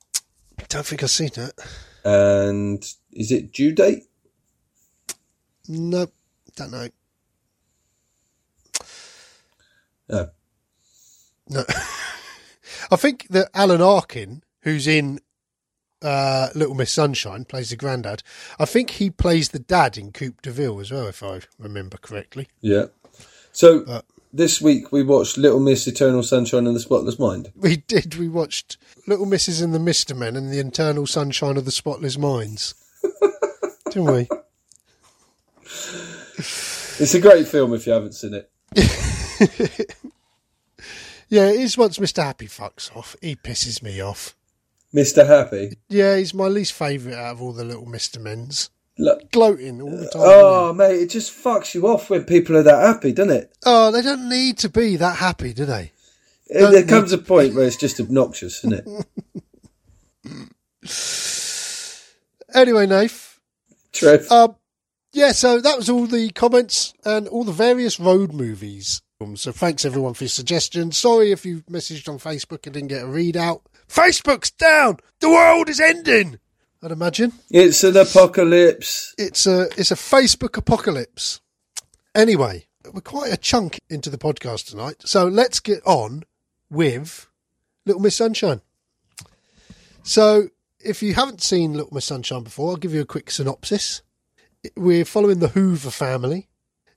Don't 0.69 0.85
think 0.87 1.03
I've 1.03 1.11
seen 1.11 1.31
that. 1.35 1.53
And 2.05 2.85
is 3.12 3.31
it 3.31 3.53
due 3.53 3.73
date? 3.73 4.05
No, 5.69 6.07
don't 6.57 6.71
know. 6.73 6.88
No. 10.09 10.29
No. 11.49 11.64
I 12.91 12.97
think 12.97 13.26
that 13.31 13.49
Alan 13.55 13.81
Arkin, 13.81 14.43
who's 14.62 14.87
in 14.87 15.21
uh, 16.03 16.49
Little 16.55 16.75
Miss 16.75 16.91
Sunshine, 16.93 17.45
plays 17.45 17.71
the 17.71 17.76
granddad. 17.76 18.23
I 18.59 18.64
think 18.67 18.91
he 18.91 19.11
plays 19.11 19.50
the 19.50 19.59
dad 19.59 19.97
in 19.97 20.12
Coupe 20.12 20.43
de 20.43 20.50
Ville 20.50 20.81
as 20.81 20.91
well, 20.91 21.07
if 21.07 21.23
I 21.23 21.41
remember 21.59 21.97
correctly. 21.97 22.49
Yeah. 22.61 22.87
So 23.53 23.85
But- 23.85 24.05
this 24.37 24.61
week 24.61 24.93
we 24.93 25.03
watched 25.03 25.38
Little 25.38 25.61
Miss 25.61 25.87
Eternal 25.87 26.23
Sunshine 26.23 26.67
and 26.67 26.76
the 26.76 26.81
Spotless 26.81 27.19
Mind. 27.19 27.53
We 27.55 27.76
did. 27.76 28.17
We 28.17 28.29
watched 28.29 28.76
Little 29.07 29.26
Misses 29.26 29.61
and 29.61 29.75
the 29.75 29.79
Mister 29.79 30.14
Men 30.14 30.37
and 30.37 30.53
the 30.53 30.59
Eternal 30.59 31.07
Sunshine 31.07 31.57
of 31.57 31.64
the 31.64 31.71
Spotless 31.71 32.19
Minds. 32.19 32.75
Didn't 33.91 34.12
we? 34.12 34.29
It's 36.37 37.14
a 37.14 37.21
great 37.21 37.49
film 37.49 37.75
if 37.75 37.87
you 37.87 37.93
haven't 37.93 38.14
seen 38.14 38.35
it. 38.35 38.50
Yeah, 41.29 41.49
it 41.49 41.61
is 41.61 41.77
once 41.77 41.99
Mr. 41.99 42.23
Happy 42.23 42.47
fucks 42.47 42.94
off. 42.97 43.16
He 43.20 43.35
pisses 43.35 43.83
me 43.83 44.01
off. 44.01 44.37
Mr. 44.94 45.27
Happy. 45.27 45.73
Yeah, 45.88 46.16
he's 46.16 46.33
my 46.33 46.47
least 46.47 46.75
favourite 46.75 47.16
out 47.16 47.33
of 47.33 47.42
all 47.42 47.53
the 47.53 47.64
little 47.64 47.87
Mr. 47.87 48.20
Men's. 48.20 48.70
Look. 48.96 49.33
Gloating 49.33 49.80
all 49.83 49.90
the 49.90 50.09
time. 50.09 50.22
Oh, 50.24 50.72
mate, 50.72 51.00
it 51.02 51.11
just 51.11 51.33
fucks 51.33 51.74
you 51.74 51.88
off 51.88 52.11
when 52.11 52.24
people 52.24 52.57
are 52.57 52.62
that 52.62 52.80
happy, 52.80 53.12
doesn't 53.12 53.35
it? 53.37 53.57
Oh, 53.64 53.90
they 53.90 54.02
don't 54.02 54.28
need 54.28 54.59
to 54.59 54.68
be 54.68 54.96
that 54.96 55.16
happy, 55.16 55.52
do 55.52 55.64
they? 55.64 55.92
There 56.48 56.70
there 56.70 56.85
comes 56.87 57.12
a 57.12 57.18
point 57.18 57.54
where 57.54 57.66
it's 57.66 57.76
just 57.76 57.98
obnoxious, 58.00 58.64
isn't 58.64 59.07
it? 60.24 60.46
Anyway, 62.54 62.87
Nath. 62.87 63.40
Trev. 63.92 64.30
Um, 64.30 64.54
yeah, 65.12 65.33
so 65.33 65.61
that 65.61 65.76
was 65.76 65.90
all 65.90 66.07
the 66.07 66.30
comments 66.30 66.94
and 67.04 67.26
all 67.26 67.42
the 67.42 67.50
various 67.52 67.98
road 67.98 68.33
movies. 68.33 69.02
Um, 69.20 69.37
So 69.37 69.50
thanks 69.50 69.85
everyone 69.85 70.14
for 70.14 70.24
your 70.24 70.28
suggestions. 70.28 70.96
Sorry 70.96 71.33
if 71.33 71.44
you 71.44 71.62
messaged 71.62 72.09
on 72.09 72.18
Facebook 72.20 72.64
and 72.64 72.74
didn't 72.74 72.88
get 72.88 73.02
a 73.02 73.07
readout. 73.07 73.62
Facebook's 73.88 74.52
down. 74.52 74.98
The 75.20 75.30
world 75.30 75.68
is 75.68 75.80
ending. 75.80 76.38
I'd 76.85 76.92
imagine 76.92 77.33
It's 77.51 77.83
an 77.83 77.97
apocalypse. 77.97 79.14
it's 79.16 79.47
a 79.47 79.68
it's 79.79 79.90
a 79.90 79.94
Facebook 79.94 80.59
apocalypse. 80.59 81.40
Anyway, 82.14 82.66
we're 82.92 83.01
quite 83.01 83.33
a 83.33 83.38
chunk 83.38 83.81
into 83.88 84.11
the 84.11 84.18
podcast 84.18 84.68
tonight, 84.68 84.97
so 85.07 85.27
let's 85.27 85.61
get 85.61 85.81
on 85.87 86.25
with 86.68 87.27
Little 87.87 88.03
Miss 88.03 88.16
Sunshine. 88.16 88.61
So, 90.03 90.49
if 90.79 91.03
you 91.03 91.14
haven't 91.14 91.40
seen 91.42 91.73
Little 91.73 91.94
Miss 91.94 92.05
Sunshine 92.05 92.42
before, 92.42 92.73
I'll 92.73 92.77
give 92.77 92.92
you 92.92 93.01
a 93.01 93.07
quick 93.07 93.31
synopsis. 93.31 94.03
We're 94.77 95.07
following 95.07 95.38
the 95.38 95.49
Hoover 95.49 95.90
family. 95.90 96.49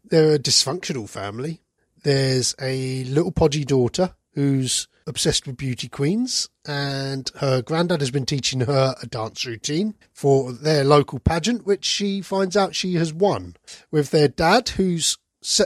They're 0.04 0.34
a 0.34 0.39
dysfunctional 0.39 1.08
family. 1.08 1.62
There's 2.04 2.54
a 2.62 3.06
little 3.06 3.32
podgy 3.32 3.63
daughter 3.63 4.15
who's 4.34 4.89
obsessed 5.08 5.48
with 5.48 5.58
beauty 5.58 5.88
queens, 5.88 6.50
and 6.67 7.32
her 7.38 7.62
granddad 7.62 8.02
has 8.02 8.12
been 8.12 8.26
teaching 8.26 8.60
her 8.62 8.93
a 9.02 9.08
dance 9.08 9.46
routine 9.46 9.96
for 10.13 10.52
their 10.52 10.84
local 10.84 11.17
pageant, 11.20 11.65
which 11.65 11.86
she 11.86 12.22
finds 12.22 12.56
out 12.58 12.76
she 12.76 12.96
has 12.96 13.13
won. 13.13 13.56
With 13.89 14.12
their 14.12 14.28
dad, 14.28 14.70
who's 14.70 15.17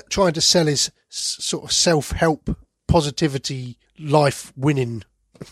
trying 0.09 0.33
to 0.33 0.41
sell 0.41 0.67
his 0.67 0.87
s- 1.11 1.37
sort 1.39 1.63
of 1.65 1.71
self 1.71 2.11
help, 2.11 2.55
positivity, 2.87 3.77
life 3.99 4.53
winning 4.55 5.03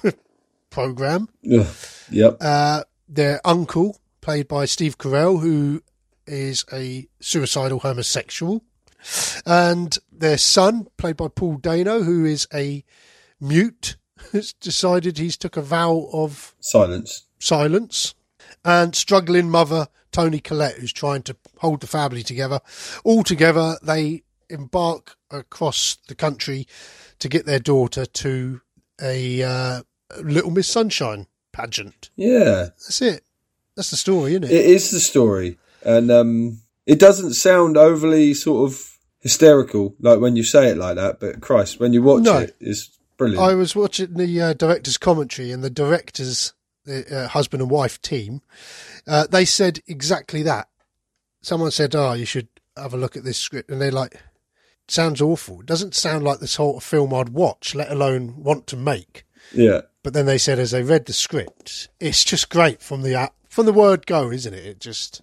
program 0.69 1.28
Ugh. 1.52 1.65
Yep. 2.12 2.38
uh, 2.41 2.84
their 3.08 3.41
uncle, 3.43 3.99
played 4.21 4.47
by 4.47 4.65
Steve 4.65 4.97
Carell, 4.97 5.41
who 5.41 5.82
is 6.28 6.63
a 6.71 7.08
suicidal 7.19 7.80
homosexual, 7.80 8.63
and 9.45 9.97
their 10.12 10.38
son, 10.38 10.88
played 10.97 11.17
by 11.17 11.28
Paul 11.28 11.56
Dano, 11.58 12.04
who 12.04 12.25
is 12.25 12.47
a 12.54 12.84
mute, 13.39 13.95
has 14.34 14.54
decided 14.54 15.17
he's 15.17 15.38
took 15.38 15.58
a 15.58 15.62
vow 15.62 16.10
of 16.13 16.56
Silence. 16.60 17.25
silence, 17.39 18.13
and 18.65 18.95
struggling 18.95 19.49
mother 19.49 19.88
Toni 20.12 20.39
Collette, 20.39 20.75
who's 20.78 20.93
trying 20.93 21.21
to 21.23 21.36
hold 21.60 21.82
the 21.82 21.88
family 21.88 22.23
together. 22.23 22.60
All 23.04 23.23
together, 23.23 23.78
they 23.84 24.23
embark 24.49 25.15
across 25.30 25.97
the 26.08 26.15
country 26.15 26.67
to 27.19 27.30
get 27.30 27.45
their 27.45 27.60
daughter 27.60 28.06
to 28.06 28.62
a 29.02 29.43
uh, 29.43 29.82
Little 30.21 30.52
Miss 30.52 30.67
Sunshine 30.67 31.28
pageant. 31.52 32.10
Yeah. 32.15 32.69
That's 32.80 33.02
it. 33.02 33.23
That's 33.75 33.91
the 33.91 33.97
story, 33.97 34.32
isn't 34.32 34.45
it? 34.45 34.52
It 34.52 34.65
is 34.65 34.89
the 34.91 34.99
story. 34.99 35.58
And 35.86 36.10
um, 36.12 36.60
it 36.86 36.99
doesn't 36.99 37.34
sound 37.36 37.78
overly 37.78 38.34
sort 38.34 38.69
of 38.71 38.97
hysterical, 39.19 39.95
like 39.99 40.19
when 40.19 40.36
you 40.36 40.43
say 40.43 40.69
it 40.69 40.78
like 40.78 40.95
that, 40.95 41.19
but 41.19 41.39
Christ, 41.41 41.80
when 41.80 41.93
you 41.93 42.02
watch 42.02 42.23
No. 42.23 42.39
it, 42.39 42.56
it's 42.60 42.89
brilliant. 43.19 43.43
I 43.43 43.53
was 43.53 43.75
watching 43.75 44.15
the 44.15 44.41
uh, 44.41 44.53
director's 44.53 44.97
commentary, 44.97 45.51
and 45.51 45.63
the 45.63 45.69
director's 45.69 46.53
uh, 46.88 47.27
husband 47.27 47.62
and 47.62 47.69
wife 47.69 48.01
team, 48.01 48.41
uh, 49.05 49.27
they 49.27 49.45
said 49.45 49.79
exactly 49.88 50.41
that. 50.43 50.67
Someone 51.41 51.69
said, 51.69 51.93
"Oh, 51.93 52.13
you 52.13 52.25
should 52.25 52.47
have 52.75 52.95
a 52.95 52.97
look 52.97 53.15
at 53.15 53.23
this 53.23 53.38
script," 53.38 53.69
and 53.69 53.79
they're 53.79 53.91
like, 53.91 54.19
"Sounds 54.88 55.21
awful. 55.21 55.60
It 55.60 55.67
doesn't 55.67 55.93
sound 55.93 56.23
like 56.23 56.39
the 56.39 56.47
sort 56.47 56.77
of 56.77 56.84
film 56.84 57.13
I'd 57.13 57.29
watch, 57.29 57.75
let 57.75 57.91
alone 57.91 58.43
want 58.43 58.65
to 58.67 58.77
make." 58.77 59.25
yeah. 59.53 59.82
But 60.01 60.13
then 60.13 60.25
they 60.25 60.38
said, 60.38 60.60
as 60.60 60.71
they 60.71 60.82
read 60.82 61.05
the 61.05 61.13
script, 61.13 61.89
it's 61.99 62.23
just 62.23 62.49
great 62.49 62.82
from 62.82 63.01
the 63.01 63.15
uh, 63.15 63.27
from 63.49 63.65
the 63.65 63.73
word 63.73 64.05
go, 64.05 64.32
isn't 64.32 64.53
it? 64.53 64.65
It 64.65 64.79
just 64.79 65.21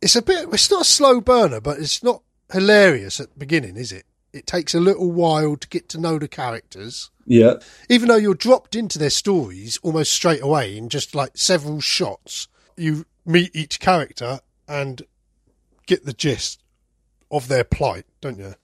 it's 0.00 0.16
a 0.16 0.22
bit. 0.22 0.48
It's 0.52 0.70
not 0.70 0.82
a 0.82 0.84
slow 0.84 1.20
burner, 1.20 1.60
but 1.60 1.78
it's 1.78 2.02
not 2.02 2.22
hilarious 2.52 3.20
at 3.20 3.32
the 3.32 3.38
beginning, 3.38 3.76
is 3.76 3.92
it? 3.92 4.04
It 4.38 4.46
takes 4.46 4.72
a 4.74 4.80
little 4.80 5.10
while 5.10 5.56
to 5.56 5.68
get 5.68 5.88
to 5.90 5.98
know 5.98 6.18
the 6.18 6.28
characters, 6.28 7.10
Yeah. 7.26 7.54
even 7.88 8.06
though 8.08 8.16
you're 8.16 8.34
dropped 8.34 8.76
into 8.76 8.96
their 8.98 9.10
stories 9.10 9.78
almost 9.82 10.12
straight 10.12 10.42
away 10.42 10.76
in 10.76 10.88
just 10.88 11.12
like 11.14 11.32
several 11.36 11.80
shots. 11.80 12.46
You 12.76 13.04
meet 13.26 13.50
each 13.54 13.80
character 13.80 14.38
and 14.68 15.02
get 15.86 16.04
the 16.04 16.12
gist 16.12 16.62
of 17.32 17.48
their 17.48 17.64
plight, 17.64 18.04
don't 18.20 18.38
you? 18.38 18.54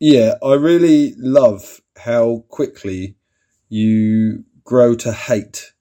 Yeah. 0.00 0.34
I 0.42 0.54
really 0.54 1.14
love 1.16 1.80
how 1.96 2.44
quickly 2.48 3.14
you 3.68 4.44
grow 4.64 4.96
to 4.96 5.12
hate 5.12 5.72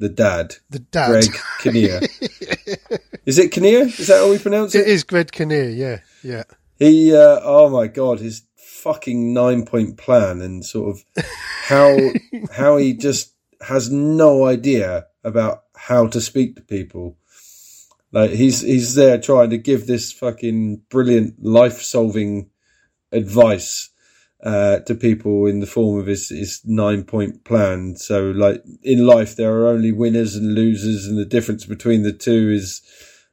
the 0.00 0.08
dad, 0.08 0.56
The 0.70 0.80
dad. 0.80 1.10
Greg 1.10 1.36
Kinnear. 1.60 2.00
is 3.26 3.38
it 3.38 3.52
Kinnear? 3.52 3.82
Is 3.82 4.06
that 4.08 4.18
how 4.18 4.30
we 4.30 4.38
pronounce 4.38 4.74
It 4.74 4.82
it? 4.82 4.88
is 4.88 5.04
Greg 5.04 5.30
Kinnear, 5.32 5.68
yeah, 5.70 6.00
yeah. 6.22 6.44
He, 6.78 7.12
uh, 7.14 7.40
oh 7.42 7.68
my 7.70 7.88
god, 7.88 8.20
his 8.20 8.42
fucking 8.82 9.32
nine 9.32 9.64
point 9.64 9.96
plan 9.96 10.40
and 10.40 10.64
sort 10.64 10.96
of 10.96 11.24
how 11.64 11.96
how 12.52 12.76
he 12.76 12.94
just 12.94 13.34
has 13.60 13.90
no 13.90 14.44
idea 14.44 15.06
about 15.24 15.64
how 15.76 16.06
to 16.06 16.20
speak 16.20 16.56
to 16.56 16.62
people. 16.62 17.16
Like 18.12 18.30
he's 18.30 18.62
he's 18.62 18.94
there 18.94 19.20
trying 19.20 19.50
to 19.50 19.58
give 19.58 19.86
this 19.86 20.12
fucking 20.12 20.82
brilliant 20.88 21.42
life 21.44 21.82
solving 21.82 22.50
advice 23.12 23.90
uh, 24.42 24.78
to 24.80 24.94
people 24.94 25.46
in 25.46 25.60
the 25.60 25.66
form 25.66 25.98
of 25.98 26.06
his, 26.06 26.28
his 26.28 26.60
nine 26.64 27.04
point 27.04 27.44
plan. 27.44 27.96
So, 27.96 28.30
like 28.30 28.62
in 28.82 29.06
life, 29.06 29.36
there 29.36 29.52
are 29.54 29.68
only 29.68 29.92
winners 29.92 30.36
and 30.36 30.54
losers, 30.54 31.06
and 31.06 31.18
the 31.18 31.24
difference 31.24 31.64
between 31.66 32.02
the 32.02 32.12
two 32.12 32.50
is 32.50 32.80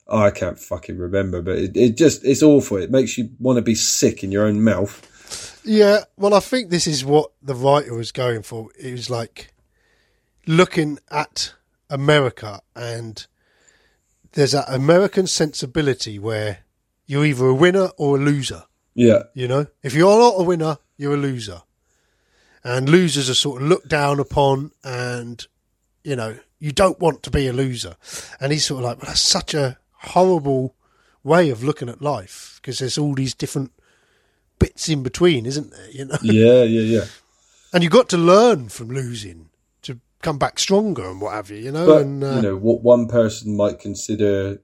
I 0.08 0.32
can't 0.32 0.60
fucking 0.60 0.98
remember, 0.98 1.42
but 1.42 1.58
it, 1.58 1.78
it 1.78 1.98
just 1.98 2.26
it's 2.26 2.44
awful. 2.44 2.78
It 2.78 2.92
makes 2.92 3.18
you 3.18 3.30
want 3.40 3.58
to 3.58 3.62
be 3.62 3.76
sick 3.76 4.24
in 4.24 4.32
your 4.32 4.46
own 4.46 4.64
mouth. 4.64 5.08
Yeah, 5.66 6.04
well, 6.16 6.34
I 6.34 6.40
think 6.40 6.70
this 6.70 6.86
is 6.86 7.04
what 7.04 7.32
the 7.42 7.56
writer 7.56 7.96
was 7.96 8.12
going 8.12 8.44
for. 8.44 8.70
It 8.78 8.92
was 8.92 9.10
like 9.10 9.52
looking 10.46 11.00
at 11.10 11.54
America, 11.90 12.62
and 12.76 13.26
there's 14.34 14.52
that 14.52 14.66
American 14.68 15.28
sensibility 15.28 16.20
where 16.20 16.60
you're 17.08 17.26
either 17.26 17.48
a 17.48 17.54
winner 17.54 17.90
or 17.98 18.18
a 18.18 18.20
loser. 18.20 18.64
Yeah, 18.94 19.24
You 19.34 19.48
know, 19.48 19.68
if 19.84 19.94
you're 19.94 20.18
not 20.18 20.40
a 20.40 20.44
winner, 20.44 20.78
you're 20.98 21.16
a 21.16 21.18
loser. 21.18 21.64
And 22.64 22.88
losers 22.88 23.30
are 23.30 23.36
sort 23.36 23.62
of 23.62 23.68
looked 23.68 23.90
down 23.90 24.20
upon, 24.20 24.72
and 24.84 25.46
you 26.04 26.16
know, 26.16 26.38
you 26.60 26.72
don't 26.72 27.00
want 27.00 27.24
to 27.24 27.32
be 27.32 27.48
a 27.48 27.54
loser. 27.54 27.96
And 28.40 28.52
he's 28.52 28.66
sort 28.66 28.80
of 28.80 28.86
like, 28.86 28.98
well, 29.00 29.08
that's 29.08 29.20
such 29.20 29.54
a 29.54 29.78
horrible 29.92 30.76
way 31.24 31.50
of 31.50 31.64
looking 31.64 31.90
at 31.90 32.02
life 32.02 32.60
because 32.62 32.80
there's 32.80 32.98
all 32.98 33.16
these 33.16 33.34
different 33.34 33.72
bits 34.60 34.90
in 34.90 35.04
between, 35.04 35.46
isn't 35.46 35.72
there? 35.72 35.90
You 35.92 36.06
know, 36.06 36.18
yeah, 36.22 36.64
yeah, 36.64 36.82
yeah. 36.82 37.06
and 37.74 37.84
you've 37.84 37.92
got 37.94 38.10
to 38.10 38.18
learn 38.18 38.70
from 38.70 38.90
losing 38.90 39.50
to 39.84 40.00
come 40.22 40.38
back 40.38 40.60
stronger 40.60 41.10
and 41.10 41.22
what 41.22 41.34
have 41.34 41.50
you. 41.50 41.58
You 41.58 41.72
know, 41.72 41.86
But 41.86 42.02
and 42.04 42.24
uh, 42.24 42.36
you 42.36 42.42
know 42.42 42.56
what 42.58 42.82
one 42.82 43.08
person 43.08 43.56
might 43.56 43.80
consider 43.80 44.62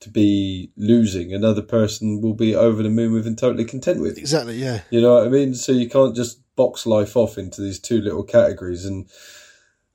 to 0.00 0.10
be 0.10 0.70
losing, 0.76 1.32
another 1.32 1.62
person 1.62 2.20
will 2.20 2.34
be 2.34 2.54
over 2.54 2.82
the 2.82 2.90
moon 2.90 3.12
with 3.12 3.26
and 3.26 3.36
totally 3.38 3.64
content 3.64 4.00
with. 4.00 4.18
exactly, 4.18 4.56
yeah, 4.56 4.82
You 4.90 5.00
know 5.00 5.14
what 5.14 5.26
I 5.26 5.30
mean? 5.30 5.54
So 5.54 5.72
you 5.72 5.88
can't 5.88 6.14
just 6.14 6.40
box 6.54 6.86
life 6.86 7.16
off 7.16 7.38
into 7.38 7.62
these 7.62 7.78
two 7.78 8.00
little 8.02 8.22
categories. 8.22 8.84
And 8.84 9.08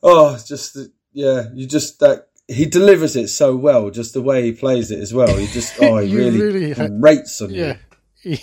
oh, 0.01 0.39
just 0.45 0.73
the- 0.73 0.91
yeah, 1.13 1.49
you 1.53 1.67
just 1.67 1.99
that 1.99 2.29
he 2.47 2.65
delivers 2.65 3.15
it 3.15 3.27
so 3.27 3.55
well, 3.55 3.89
just 3.91 4.13
the 4.13 4.21
way 4.21 4.43
he 4.43 4.51
plays 4.53 4.91
it 4.91 4.99
as 4.99 5.13
well. 5.13 5.35
He 5.37 5.47
just 5.47 5.75
oh, 5.81 5.97
he 5.97 6.15
really, 6.15 6.41
really 6.41 6.89
rates 6.99 7.39
on 7.41 7.51
you. 7.51 7.75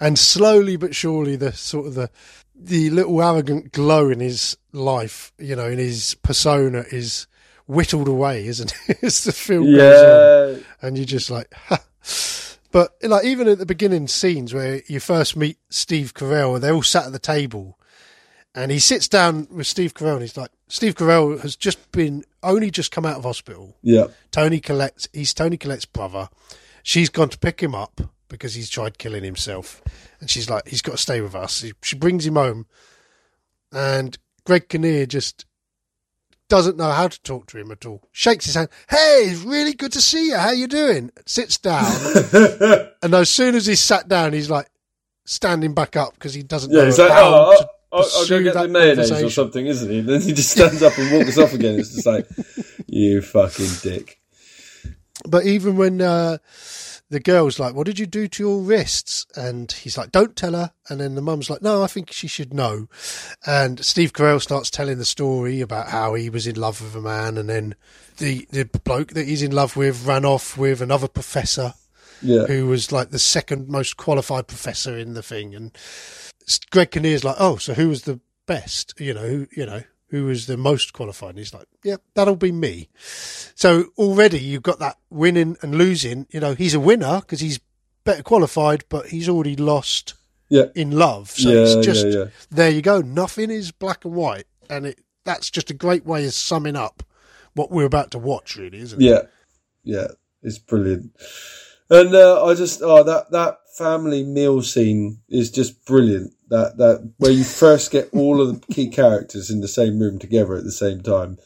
yeah. 0.00 0.06
and 0.06 0.18
slowly 0.18 0.76
but 0.76 0.94
surely, 0.94 1.36
the 1.36 1.52
sort 1.52 1.86
of 1.86 1.94
the 1.94 2.10
the 2.54 2.90
little 2.90 3.22
arrogant 3.22 3.72
glow 3.72 4.10
in 4.10 4.20
his 4.20 4.56
life, 4.72 5.32
you 5.38 5.56
know, 5.56 5.66
in 5.66 5.78
his 5.78 6.14
persona, 6.22 6.84
is 6.90 7.26
whittled 7.66 8.08
away, 8.08 8.46
isn't 8.46 8.74
it? 8.88 8.98
As 9.02 9.24
the 9.24 9.32
film 9.32 9.64
goes 9.64 10.58
on, 10.58 10.64
and 10.82 10.96
you're 10.98 11.06
just 11.06 11.30
like, 11.30 11.52
ha. 11.54 11.82
But 12.72 12.94
like 13.02 13.24
even 13.24 13.48
at 13.48 13.58
the 13.58 13.66
beginning 13.66 14.06
scenes 14.06 14.54
where 14.54 14.82
you 14.86 15.00
first 15.00 15.36
meet 15.36 15.58
Steve 15.70 16.14
Carell, 16.14 16.54
and 16.54 16.62
they're 16.62 16.74
all 16.74 16.82
sat 16.82 17.06
at 17.06 17.12
the 17.12 17.18
table, 17.18 17.78
and 18.54 18.70
he 18.70 18.78
sits 18.78 19.08
down 19.08 19.48
with 19.50 19.66
Steve 19.66 19.94
Carell, 19.94 20.14
and 20.14 20.22
he's 20.22 20.36
like, 20.36 20.50
Steve 20.68 20.94
Carell 20.94 21.40
has 21.40 21.56
just 21.56 21.90
been 21.90 22.24
only 22.42 22.70
just 22.70 22.92
come 22.92 23.04
out 23.04 23.16
of 23.16 23.24
hospital. 23.24 23.76
yeah, 23.82 24.06
Toni 24.30 24.60
Collette's 24.60 25.08
he's 25.12 25.34
Toni 25.34 25.56
Collette's 25.56 25.84
brother. 25.84 26.28
She's 26.82 27.10
gone 27.10 27.28
to 27.28 27.38
pick 27.38 27.60
him 27.60 27.74
up 27.74 28.00
because 28.30 28.54
he's 28.54 28.70
tried 28.70 28.96
killing 28.96 29.22
himself, 29.22 29.82
and 30.20 30.30
she's 30.30 30.48
like, 30.48 30.66
he's 30.66 30.80
got 30.80 30.92
to 30.92 30.98
stay 30.98 31.20
with 31.20 31.34
us. 31.34 31.64
She 31.82 31.96
brings 31.96 32.26
him 32.26 32.36
home, 32.36 32.66
and 33.70 34.16
Greg 34.46 34.68
Kinnear 34.70 35.04
just 35.04 35.44
doesn't 36.48 36.78
know 36.78 36.90
how 36.90 37.08
to 37.08 37.22
talk 37.22 37.46
to 37.48 37.58
him 37.58 37.70
at 37.70 37.84
all. 37.84 38.08
Shakes 38.12 38.46
his 38.46 38.54
hand. 38.54 38.70
Hey, 38.88 39.26
it's 39.26 39.42
really 39.42 39.74
good 39.74 39.92
to 39.92 40.00
see 40.00 40.28
you. 40.28 40.36
How 40.36 40.50
you 40.50 40.66
doing? 40.66 41.10
Sits 41.26 41.58
down, 41.58 41.84
and 43.02 43.14
as 43.14 43.28
soon 43.28 43.54
as 43.54 43.66
he's 43.66 43.80
sat 43.80 44.08
down, 44.08 44.32
he's 44.32 44.48
like 44.48 44.68
standing 45.26 45.74
back 45.74 45.96
up 45.96 46.14
because 46.14 46.32
he 46.32 46.42
doesn't 46.42 46.70
yeah. 46.70 46.80
know 46.80 46.86
He's 46.86 46.98
like, 46.98 47.10
how 47.10 47.34
oh, 47.34 47.56
to 47.58 47.68
I'll, 47.92 48.08
I'll 48.16 48.28
go 48.28 48.42
get 48.42 48.54
the 48.54 48.68
mayonnaise 48.68 49.10
or 49.10 49.30
something, 49.30 49.66
isn't 49.66 49.90
he? 49.90 50.00
Then 50.00 50.20
he 50.20 50.32
just 50.32 50.50
stands 50.50 50.82
up 50.82 50.96
and 50.96 51.12
walks 51.12 51.38
off 51.38 51.52
again. 51.52 51.78
It's 51.78 51.94
just 51.94 52.06
like, 52.06 52.28
you 52.86 53.20
fucking 53.20 53.66
dick. 53.82 54.18
But 55.28 55.44
even 55.44 55.76
when 55.76 56.00
uh, 56.00 56.38
the 57.10 57.20
girl's 57.20 57.58
like, 57.58 57.74
"What 57.74 57.86
did 57.86 57.98
you 57.98 58.06
do 58.06 58.28
to 58.28 58.42
your 58.42 58.62
wrists?" 58.62 59.26
and 59.36 59.70
he's 59.70 59.98
like, 59.98 60.12
"Don't 60.12 60.36
tell 60.36 60.52
her," 60.54 60.72
and 60.88 61.00
then 61.00 61.16
the 61.16 61.20
mum's 61.20 61.50
like, 61.50 61.60
"No, 61.60 61.82
I 61.82 61.86
think 61.86 62.12
she 62.12 62.28
should 62.28 62.54
know." 62.54 62.88
And 63.44 63.84
Steve 63.84 64.12
Carell 64.12 64.40
starts 64.40 64.70
telling 64.70 64.98
the 64.98 65.04
story 65.04 65.60
about 65.60 65.88
how 65.88 66.14
he 66.14 66.30
was 66.30 66.46
in 66.46 66.56
love 66.56 66.80
with 66.80 66.94
a 66.94 67.00
man, 67.00 67.36
and 67.36 67.48
then 67.48 67.74
the 68.18 68.46
the 68.50 68.64
bloke 68.64 69.12
that 69.14 69.26
he's 69.26 69.42
in 69.42 69.52
love 69.52 69.76
with 69.76 70.06
ran 70.06 70.24
off 70.24 70.56
with 70.56 70.80
another 70.80 71.08
professor 71.08 71.74
Yeah, 72.22 72.44
who 72.46 72.66
was 72.66 72.92
like 72.92 73.10
the 73.10 73.18
second 73.18 73.68
most 73.68 73.96
qualified 73.96 74.46
professor 74.46 74.96
in 74.96 75.14
the 75.14 75.22
thing, 75.22 75.54
and 75.54 75.76
Greg 76.70 76.92
Kinnear's 76.92 77.24
like, 77.24 77.36
"Oh, 77.38 77.56
so 77.56 77.74
who 77.74 77.88
was 77.88 78.02
the 78.02 78.20
best? 78.46 78.94
You 78.98 79.14
know, 79.14 79.26
who 79.26 79.46
you 79.50 79.66
know." 79.66 79.82
Who 80.10 80.24
was 80.24 80.46
the 80.46 80.56
most 80.56 80.92
qualified? 80.92 81.30
And 81.30 81.38
he's 81.38 81.54
like, 81.54 81.68
yeah, 81.84 81.96
that'll 82.14 82.36
be 82.36 82.52
me. 82.52 82.88
So 83.54 83.86
already 83.96 84.40
you've 84.40 84.62
got 84.62 84.80
that 84.80 84.98
winning 85.08 85.56
and 85.62 85.74
losing. 85.74 86.26
You 86.30 86.40
know, 86.40 86.54
he's 86.54 86.74
a 86.74 86.80
winner 86.80 87.20
because 87.20 87.40
he's 87.40 87.60
better 88.04 88.22
qualified, 88.22 88.84
but 88.88 89.06
he's 89.06 89.28
already 89.28 89.56
lost 89.56 90.14
yeah, 90.48 90.64
in 90.74 90.90
love. 90.90 91.30
So 91.30 91.48
yeah, 91.48 91.60
it's 91.60 91.86
just 91.86 92.06
yeah, 92.06 92.12
yeah. 92.12 92.24
there 92.50 92.70
you 92.70 92.82
go. 92.82 93.00
Nothing 93.00 93.50
is 93.50 93.70
black 93.70 94.04
and 94.04 94.14
white, 94.14 94.46
and 94.68 94.86
it 94.86 95.00
that's 95.24 95.50
just 95.50 95.70
a 95.70 95.74
great 95.74 96.04
way 96.04 96.26
of 96.26 96.32
summing 96.32 96.76
up 96.76 97.02
what 97.54 97.70
we're 97.70 97.84
about 97.84 98.10
to 98.12 98.18
watch, 98.18 98.56
really, 98.56 98.80
isn't 98.80 99.00
it? 99.00 99.04
Yeah, 99.04 99.22
yeah, 99.84 100.08
it's 100.42 100.58
brilliant. 100.58 101.12
And 101.90 102.14
uh, 102.14 102.44
I 102.44 102.54
just 102.54 102.82
oh 102.82 103.02
that 103.02 103.32
that 103.32 103.58
family 103.76 104.22
meal 104.22 104.62
scene 104.62 105.20
is 105.28 105.50
just 105.50 105.84
brilliant. 105.84 106.32
That 106.48 106.76
that 106.78 107.12
where 107.18 107.32
you 107.32 107.42
first 107.44 107.90
get 107.90 108.08
all 108.12 108.40
of 108.40 108.60
the 108.60 108.72
key 108.72 108.88
characters 108.88 109.50
in 109.50 109.60
the 109.60 109.68
same 109.68 109.98
room 109.98 110.18
together 110.18 110.54
at 110.54 110.64
the 110.64 110.72
same 110.72 111.00
time. 111.02 111.38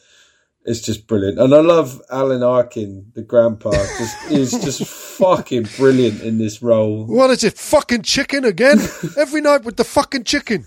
It's 0.67 0.81
just 0.81 1.05
brilliant, 1.07 1.39
and 1.39 1.53
I 1.53 1.59
love 1.59 2.01
Alan 2.11 2.41
Arkin, 2.41 3.11
the 3.13 3.21
grandpa. 3.21 3.71
Just 3.71 4.31
is 4.31 4.51
just 4.51 4.85
fucking 5.17 5.67
brilliant 5.77 6.21
in 6.21 6.37
this 6.39 6.61
role. 6.61 7.05
What 7.05 7.29
is 7.29 7.43
it? 7.43 7.57
Fucking 7.57 8.01
chicken 8.01 8.45
again? 8.45 8.79
Every 9.17 9.41
night 9.41 9.63
with 9.63 9.77
the 9.77 9.83
fucking 9.83 10.23
chicken. 10.23 10.65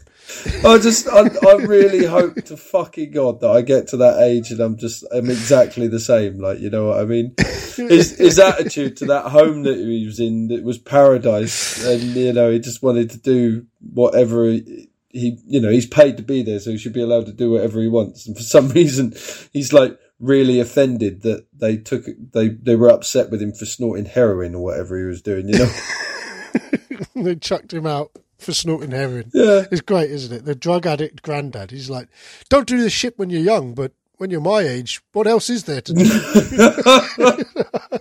I 0.65 0.79
just, 0.79 1.09
I, 1.09 1.31
I 1.47 1.55
really 1.55 2.05
hope 2.05 2.35
to 2.45 2.57
fucking 2.57 3.13
God 3.13 3.41
that 3.41 3.51
I 3.51 3.63
get 3.63 3.89
to 3.89 3.97
that 3.99 4.21
age 4.21 4.51
and 4.51 4.61
I'm 4.61 4.77
just, 4.77 5.05
I'm 5.11 5.31
exactly 5.31 5.89
the 5.89 6.01
same. 6.01 6.39
Like, 6.39 6.59
you 6.61 6.69
know 6.69 6.89
what 6.89 7.01
I 7.01 7.05
mean? 7.05 7.35
His, 7.39 8.19
his 8.19 8.39
attitude 8.39 8.99
to 8.99 9.07
that 9.07 9.27
home 9.27 9.63
that 9.63 9.79
he 9.79 10.05
was 10.05 10.21
in, 10.21 10.49
that 10.49 10.63
was 10.63 10.79
paradise. 10.79 11.85
And, 11.85 12.03
you 12.15 12.33
know, 12.33 12.51
he 12.51 12.59
just 12.59 12.83
wanted 12.83 13.11
to 13.11 13.19
do 13.19 13.67
whatever 13.81 14.45
he, 14.51 14.91
he, 15.09 15.39
you 15.47 15.61
know, 15.61 15.71
he's 15.71 15.87
paid 15.87 16.19
to 16.19 16.23
be 16.23 16.43
there, 16.43 16.61
so 16.61 16.71
he 16.71 16.79
should 16.79 16.93
be 16.93 17.03
allowed 17.03 17.27
to 17.27 17.33
do 17.33 17.51
whatever 17.51 17.81
he 17.81 17.89
wants. 17.89 18.27
And 18.27 18.37
for 18.37 18.43
some 18.43 18.69
reason, 18.71 19.15
he's 19.53 19.73
like 19.73 19.99
really 20.21 20.61
offended 20.61 21.23
that 21.23 21.47
they 21.55 21.79
took, 21.79 22.05
they, 22.33 22.49
they 22.49 22.77
were 22.77 22.91
upset 22.91 23.31
with 23.31 23.41
him 23.41 23.53
for 23.53 23.65
snorting 23.65 24.07
heroin 24.07 24.55
or 24.55 24.63
whatever 24.63 24.99
he 24.99 25.05
was 25.05 25.23
doing, 25.23 25.49
you 25.49 25.59
know? 25.59 25.71
they 27.15 27.37
chucked 27.37 27.73
him 27.73 27.87
out 27.87 28.11
for 28.39 28.53
snorting 28.53 28.93
heroin. 28.93 29.31
yeah. 29.35 29.65
It's 29.71 29.81
great, 29.81 30.11
isn't 30.11 30.35
it? 30.35 30.45
The 30.45 30.55
drug 30.55 30.87
addict 30.87 31.23
granddad. 31.23 31.71
He's 31.71 31.91
like, 31.91 32.09
don't 32.49 32.67
do 32.67 32.81
this 32.81 32.93
shit 32.93 33.19
when 33.19 33.31
you're 33.31 33.41
young, 33.43 33.75
but 33.75 33.93
when 34.19 34.31
you're 34.31 34.41
my 34.41 34.61
age, 34.61 35.01
what 35.13 35.27
else 35.27 35.51
is 35.51 35.65
there 35.65 35.81
to 35.81 35.93
do? 35.93 36.03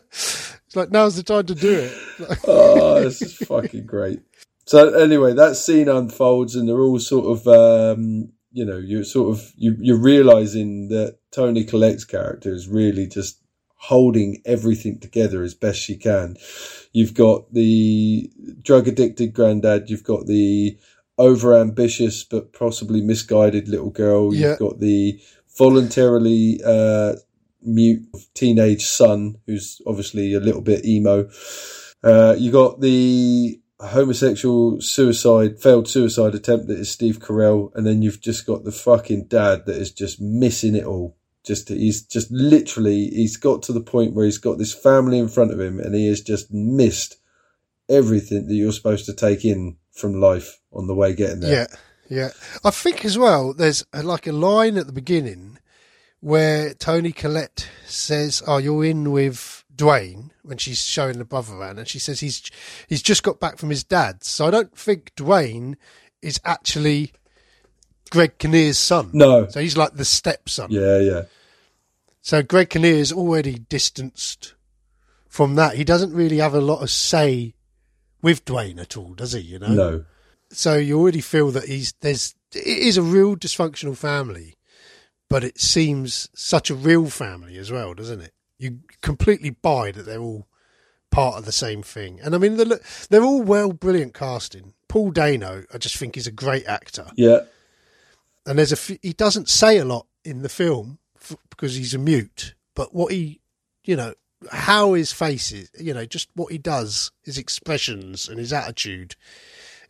it's 0.07 0.75
like, 0.75 0.91
now's 0.91 1.15
the 1.15 1.23
time 1.23 1.45
to 1.45 1.55
do 1.55 1.79
it. 1.79 1.93
Oh, 2.47 3.01
this 3.03 3.21
is 3.21 3.35
fucking 3.35 3.85
great. 3.85 4.21
So 4.65 4.93
anyway, 4.95 5.33
that 5.33 5.55
scene 5.55 5.87
unfolds, 5.87 6.55
and 6.55 6.67
they're 6.67 6.79
all 6.79 6.99
sort 6.99 7.25
of, 7.27 7.47
um, 7.47 8.31
you 8.51 8.65
know, 8.65 8.77
you're 8.77 9.03
sort 9.03 9.37
of 9.37 9.51
you, 9.55 9.75
you're 9.79 10.01
realizing 10.01 10.89
that 10.89 11.19
Toni 11.31 11.63
Collette's 11.63 12.05
character 12.05 12.51
is 12.51 12.67
really 12.67 13.05
just 13.05 13.39
holding 13.77 14.41
everything 14.45 14.99
together 14.99 15.43
as 15.43 15.53
best 15.53 15.79
she 15.79 15.95
can. 15.95 16.35
You've 16.91 17.13
got 17.13 17.53
the 17.53 18.29
drug 18.61 18.87
addicted 18.87 19.33
granddad. 19.33 19.89
You've 19.89 20.03
got 20.03 20.25
the 20.25 20.77
over 21.17 21.55
ambitious 21.55 22.23
but 22.23 22.53
possibly 22.53 23.01
misguided 23.01 23.67
little 23.67 23.89
girl. 23.89 24.33
Yeah. 24.33 24.49
You've 24.49 24.59
got 24.59 24.79
the 24.79 25.19
voluntarily 25.57 26.59
uh, 26.65 27.15
mute 27.61 28.05
teenage 28.33 28.85
son 28.85 29.37
who's 29.45 29.81
obviously 29.85 30.33
a 30.33 30.39
little 30.39 30.61
bit 30.61 30.85
emo. 30.85 31.29
Uh, 32.03 32.35
you 32.37 32.51
got 32.51 32.81
the 32.81 33.59
homosexual 33.79 34.81
suicide, 34.81 35.59
failed 35.59 35.87
suicide 35.87 36.35
attempt 36.35 36.67
that 36.67 36.79
is 36.79 36.89
Steve 36.89 37.19
Carell, 37.19 37.71
and 37.75 37.85
then 37.85 38.01
you've 38.01 38.21
just 38.21 38.45
got 38.45 38.63
the 38.63 38.71
fucking 38.71 39.25
dad 39.25 39.65
that 39.65 39.75
is 39.75 39.91
just 39.91 40.19
missing 40.21 40.75
it 40.75 40.85
all. 40.85 41.15
Just 41.47 41.69
he's 41.69 42.03
just 42.03 42.29
literally 42.29 43.07
he's 43.07 43.37
got 43.37 43.63
to 43.63 43.73
the 43.73 43.81
point 43.81 44.13
where 44.13 44.25
he's 44.25 44.37
got 44.37 44.57
this 44.57 44.73
family 44.73 45.17
in 45.17 45.29
front 45.29 45.51
of 45.51 45.59
him, 45.59 45.79
and 45.79 45.95
he 45.95 46.07
has 46.07 46.21
just 46.21 46.53
missed 46.53 47.17
everything 47.89 48.47
that 48.47 48.53
you're 48.53 48.71
supposed 48.71 49.05
to 49.05 49.13
take 49.13 49.45
in 49.45 49.77
from 49.91 50.19
life 50.19 50.59
on 50.73 50.87
the 50.87 50.95
way 50.95 51.15
getting 51.15 51.39
there. 51.39 51.67
yeah, 51.69 51.77
Yeah, 52.09 52.29
I 52.63 52.69
think 52.69 53.05
as 53.05 53.17
well. 53.17 53.53
There's 53.53 53.85
a, 53.93 54.03
like 54.03 54.27
a 54.27 54.31
line 54.31 54.77
at 54.77 54.85
the 54.85 54.93
beginning 54.93 55.57
where 56.19 56.73
Toni 56.73 57.11
Collette 57.11 57.69
says, 57.85 58.43
"Oh, 58.45 58.57
you're 58.57 58.85
in 58.85 59.11
with 59.11 59.63
Dwayne," 59.73 60.31
when 60.43 60.57
she's 60.57 60.83
showing 60.83 61.17
the 61.17 61.25
brother 61.25 61.53
around, 61.53 61.79
and 61.79 61.87
she 61.87 61.99
says 61.99 62.19
he's 62.19 62.43
he's 62.87 63.01
just 63.01 63.23
got 63.23 63.39
back 63.39 63.57
from 63.57 63.69
his 63.69 63.83
dad. 63.83 64.23
So 64.23 64.47
I 64.47 64.51
don't 64.51 64.77
think 64.77 65.15
Dwayne 65.15 65.75
is 66.21 66.39
actually 66.43 67.13
Greg 68.07 68.37
Kinnear's 68.37 68.77
son. 68.77 69.09
No. 69.13 69.47
So 69.47 69.59
he's 69.59 69.77
like 69.77 69.93
the 69.93 70.05
stepson. 70.05 70.71
Yeah, 70.71 70.99
yeah. 70.99 71.21
So 72.21 72.43
Greg 72.43 72.69
Kinnear 72.69 72.95
is 72.95 73.13
already 73.13 73.59
distanced 73.59 74.53
from 75.27 75.55
that. 75.55 75.75
He 75.75 75.83
doesn't 75.83 76.13
really 76.13 76.37
have 76.37 76.53
a 76.53 76.61
lot 76.61 76.81
of 76.81 76.89
say 76.89 77.53
with 78.21 78.45
Dwayne 78.45 78.79
at 78.81 78.97
all, 78.97 79.13
does 79.13 79.33
he? 79.33 79.41
You 79.41 79.59
know. 79.59 79.73
No. 79.73 80.05
So 80.49 80.77
you 80.77 80.99
already 80.99 81.21
feel 81.21 81.51
that 81.51 81.65
he's 81.65 81.93
there's 82.01 82.35
it 82.53 82.65
is 82.65 82.97
a 82.97 83.01
real 83.01 83.35
dysfunctional 83.35 83.97
family, 83.97 84.55
but 85.29 85.43
it 85.43 85.59
seems 85.59 86.29
such 86.33 86.69
a 86.69 86.75
real 86.75 87.09
family 87.09 87.57
as 87.57 87.71
well, 87.71 87.93
doesn't 87.93 88.21
it? 88.21 88.33
You 88.57 88.79
completely 89.01 89.51
buy 89.51 89.91
that 89.91 90.03
they're 90.03 90.19
all 90.19 90.47
part 91.11 91.37
of 91.37 91.45
the 91.45 91.51
same 91.51 91.83
thing, 91.83 92.19
and 92.21 92.33
I 92.33 92.37
mean 92.37 92.57
they're, 92.57 92.79
they're 93.09 93.23
all 93.23 93.41
well, 93.41 93.71
brilliant 93.71 94.13
casting. 94.13 94.73
Paul 94.87 95.11
Dano, 95.11 95.63
I 95.73 95.77
just 95.77 95.97
think 95.97 96.15
is 96.17 96.27
a 96.27 96.31
great 96.31 96.65
actor, 96.65 97.07
Yeah. 97.15 97.39
And 98.47 98.57
there's 98.57 98.71
a 98.71 98.75
f- 98.75 98.99
he 99.03 99.13
doesn't 99.13 99.49
say 99.49 99.77
a 99.77 99.85
lot 99.85 100.07
in 100.25 100.41
the 100.41 100.49
film 100.49 100.97
f- 101.21 101.35
because 101.49 101.75
he's 101.75 101.93
a 101.93 101.99
mute, 101.99 102.55
but 102.75 102.93
what 102.95 103.11
he, 103.11 103.41
you 103.83 103.95
know, 103.95 104.13
how 104.51 104.93
his 104.93 105.11
face 105.11 105.51
is, 105.51 105.69
you 105.79 105.93
know, 105.93 106.05
just 106.05 106.29
what 106.35 106.51
he 106.51 106.57
does, 106.57 107.11
his 107.23 107.37
expressions 107.37 108.27
and 108.29 108.39
his 108.39 108.51
attitude, 108.53 109.15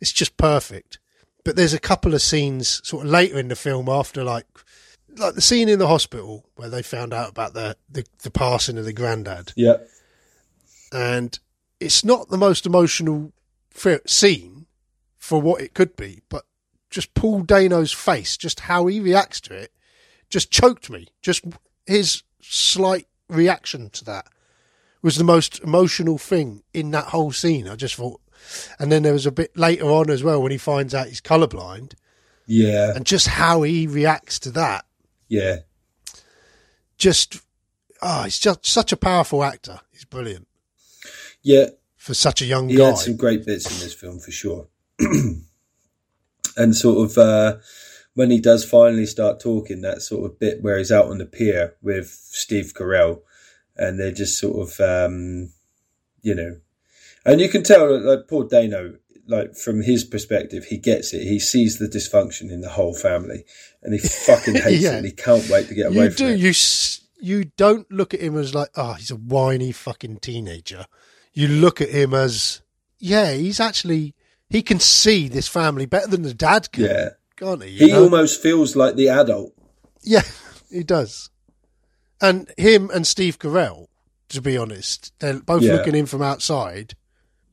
it's 0.00 0.12
just 0.12 0.36
perfect. 0.36 0.98
But 1.44 1.56
there's 1.56 1.72
a 1.74 1.78
couple 1.80 2.12
of 2.14 2.20
scenes 2.22 2.80
sort 2.86 3.06
of 3.06 3.10
later 3.10 3.38
in 3.38 3.48
the 3.48 3.56
film 3.56 3.88
after 3.88 4.22
like 4.24 4.46
like 5.16 5.34
the 5.34 5.40
scene 5.40 5.68
in 5.68 5.78
the 5.78 5.86
hospital 5.88 6.44
where 6.56 6.68
they 6.68 6.82
found 6.82 7.14
out 7.14 7.30
about 7.30 7.54
the 7.54 7.76
the, 7.90 8.04
the 8.22 8.30
passing 8.30 8.76
of 8.78 8.84
the 8.84 8.92
granddad, 8.92 9.52
Yeah. 9.56 9.78
and 10.92 11.38
it's 11.80 12.04
not 12.04 12.28
the 12.28 12.36
most 12.38 12.66
emotional 12.66 13.32
fi- 13.70 14.00
scene 14.06 14.66
for 15.16 15.40
what 15.40 15.60
it 15.60 15.74
could 15.74 15.96
be, 15.96 16.20
but 16.28 16.44
just 16.90 17.14
Paul 17.14 17.42
Dano's 17.42 17.92
face, 17.92 18.36
just 18.36 18.60
how 18.60 18.86
he 18.86 19.00
reacts 19.00 19.40
to 19.42 19.54
it, 19.54 19.72
just 20.30 20.50
choked 20.50 20.90
me. 20.90 21.08
Just 21.22 21.44
his 21.86 22.22
slight 22.40 23.06
reaction 23.28 23.90
to 23.90 24.04
that 24.04 24.26
was 25.02 25.16
the 25.16 25.24
most 25.24 25.60
emotional 25.60 26.18
thing 26.18 26.62
in 26.74 26.90
that 26.90 27.06
whole 27.06 27.30
scene. 27.32 27.68
I 27.68 27.76
just 27.76 27.94
thought, 27.94 28.20
and 28.78 28.90
then 28.90 29.02
there 29.02 29.12
was 29.12 29.26
a 29.26 29.30
bit 29.32 29.56
later 29.56 29.84
on 29.86 30.10
as 30.10 30.22
well 30.24 30.42
when 30.42 30.52
he 30.52 30.58
finds 30.58 30.94
out 30.94 31.06
he's 31.08 31.20
colourblind, 31.20 31.92
Yeah. 32.46 32.94
and 32.94 33.04
just 33.06 33.26
how 33.28 33.62
he 33.62 33.86
reacts 33.86 34.38
to 34.40 34.50
that. 34.52 34.84
Yeah. 35.28 35.58
Just, 36.96 37.40
oh, 38.02 38.24
he's 38.24 38.38
just 38.38 38.66
such 38.66 38.92
a 38.92 38.96
powerful 38.96 39.44
actor. 39.44 39.80
He's 39.92 40.04
brilliant 40.04 40.48
Yeah. 41.42 41.66
for 41.96 42.14
such 42.14 42.42
a 42.42 42.46
young 42.46 42.68
He 42.68 42.76
guy. 42.76 42.86
had 42.88 42.98
some 42.98 43.16
great 43.16 43.44
bits 43.46 43.70
in 43.70 43.78
this 43.78 43.94
film 43.94 44.18
for 44.18 44.30
sure. 44.32 44.66
and 46.58 46.76
sort 46.76 47.10
of 47.10 47.16
uh, 47.16 47.56
when 48.14 48.30
he 48.30 48.40
does 48.40 48.64
finally 48.64 49.06
start 49.06 49.40
talking, 49.40 49.80
that 49.80 50.02
sort 50.02 50.30
of 50.30 50.38
bit 50.38 50.60
where 50.62 50.76
he's 50.76 50.92
out 50.92 51.06
on 51.06 51.18
the 51.18 51.24
pier 51.26 51.76
with 51.80 52.08
Steve 52.08 52.72
Carell, 52.74 53.20
and 53.76 53.98
they're 53.98 54.12
just 54.12 54.38
sort 54.38 54.68
of, 54.68 54.80
um, 54.80 55.50
you 56.22 56.34
know, 56.34 56.56
and 57.24 57.40
you 57.40 57.48
can 57.48 57.62
tell 57.62 57.98
like 58.04 58.26
Paul 58.28 58.44
Dano, 58.44 58.94
like 59.26 59.54
from 59.54 59.82
his 59.82 60.04
perspective, 60.04 60.64
he 60.64 60.78
gets 60.78 61.12
it. 61.14 61.22
He 61.22 61.38
sees 61.38 61.78
the 61.78 61.86
dysfunction 61.86 62.50
in 62.50 62.60
the 62.60 62.70
whole 62.70 62.94
family, 62.94 63.44
and 63.82 63.92
he 63.94 63.98
fucking 64.26 64.54
hates 64.56 64.82
Yeah. 64.82 64.94
it. 64.94 64.96
and 64.98 65.06
He 65.06 65.12
can't 65.12 65.48
wait 65.48 65.68
to 65.68 65.74
get 65.74 65.86
away 65.88 66.04
you 66.04 66.10
from 66.10 66.16
do. 66.26 66.32
it. 66.32 66.38
You 66.40 66.50
s- 66.50 67.00
you 67.20 67.44
don't 67.56 67.90
look 67.90 68.14
at 68.14 68.20
him 68.20 68.36
as 68.38 68.54
like, 68.54 68.70
oh, 68.76 68.92
he's 68.94 69.10
a 69.10 69.16
whiny 69.16 69.72
fucking 69.72 70.18
teenager. 70.18 70.86
You 71.34 71.48
look 71.48 71.80
at 71.80 71.88
him 71.90 72.14
as, 72.14 72.62
yeah, 73.00 73.32
he's 73.32 73.58
actually 73.60 74.14
he 74.50 74.62
can 74.62 74.80
see 74.80 75.28
this 75.28 75.48
family 75.48 75.86
better 75.86 76.06
than 76.08 76.22
the 76.22 76.34
dad 76.34 76.70
can, 76.72 76.84
Yeah, 76.84 77.08
can't 77.36 77.62
he? 77.62 77.70
He 77.70 77.88
know? 77.92 78.04
almost 78.04 78.42
feels 78.42 78.74
like 78.76 78.96
the 78.96 79.08
adult. 79.08 79.52
yeah, 80.02 80.22
he 80.70 80.82
does. 80.82 81.30
And 82.20 82.50
him 82.56 82.90
and 82.92 83.06
Steve 83.06 83.38
Carell, 83.38 83.86
to 84.30 84.40
be 84.42 84.56
honest, 84.56 85.12
they're 85.20 85.40
both 85.40 85.62
Yeah. 85.62 85.74
looking 85.74 85.94
in 85.94 86.06
from 86.06 86.22
outside. 86.22 86.94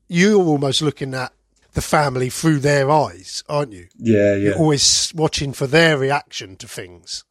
You're 0.08 0.42
almost 0.42 0.82
looking 0.82 1.14
at 1.14 1.32
the 1.74 1.82
family 1.82 2.30
through 2.30 2.60
their 2.60 2.90
eyes, 2.90 3.44
aren't 3.48 3.72
you? 3.72 3.86
Yeah, 3.98 4.34
yeah, 4.34 4.36
You're 4.36 4.56
always 4.58 5.12
watching 5.14 5.52
for 5.52 5.66
their 5.66 5.98
reaction 5.98 6.56
to 6.56 6.66
things. 6.68 7.24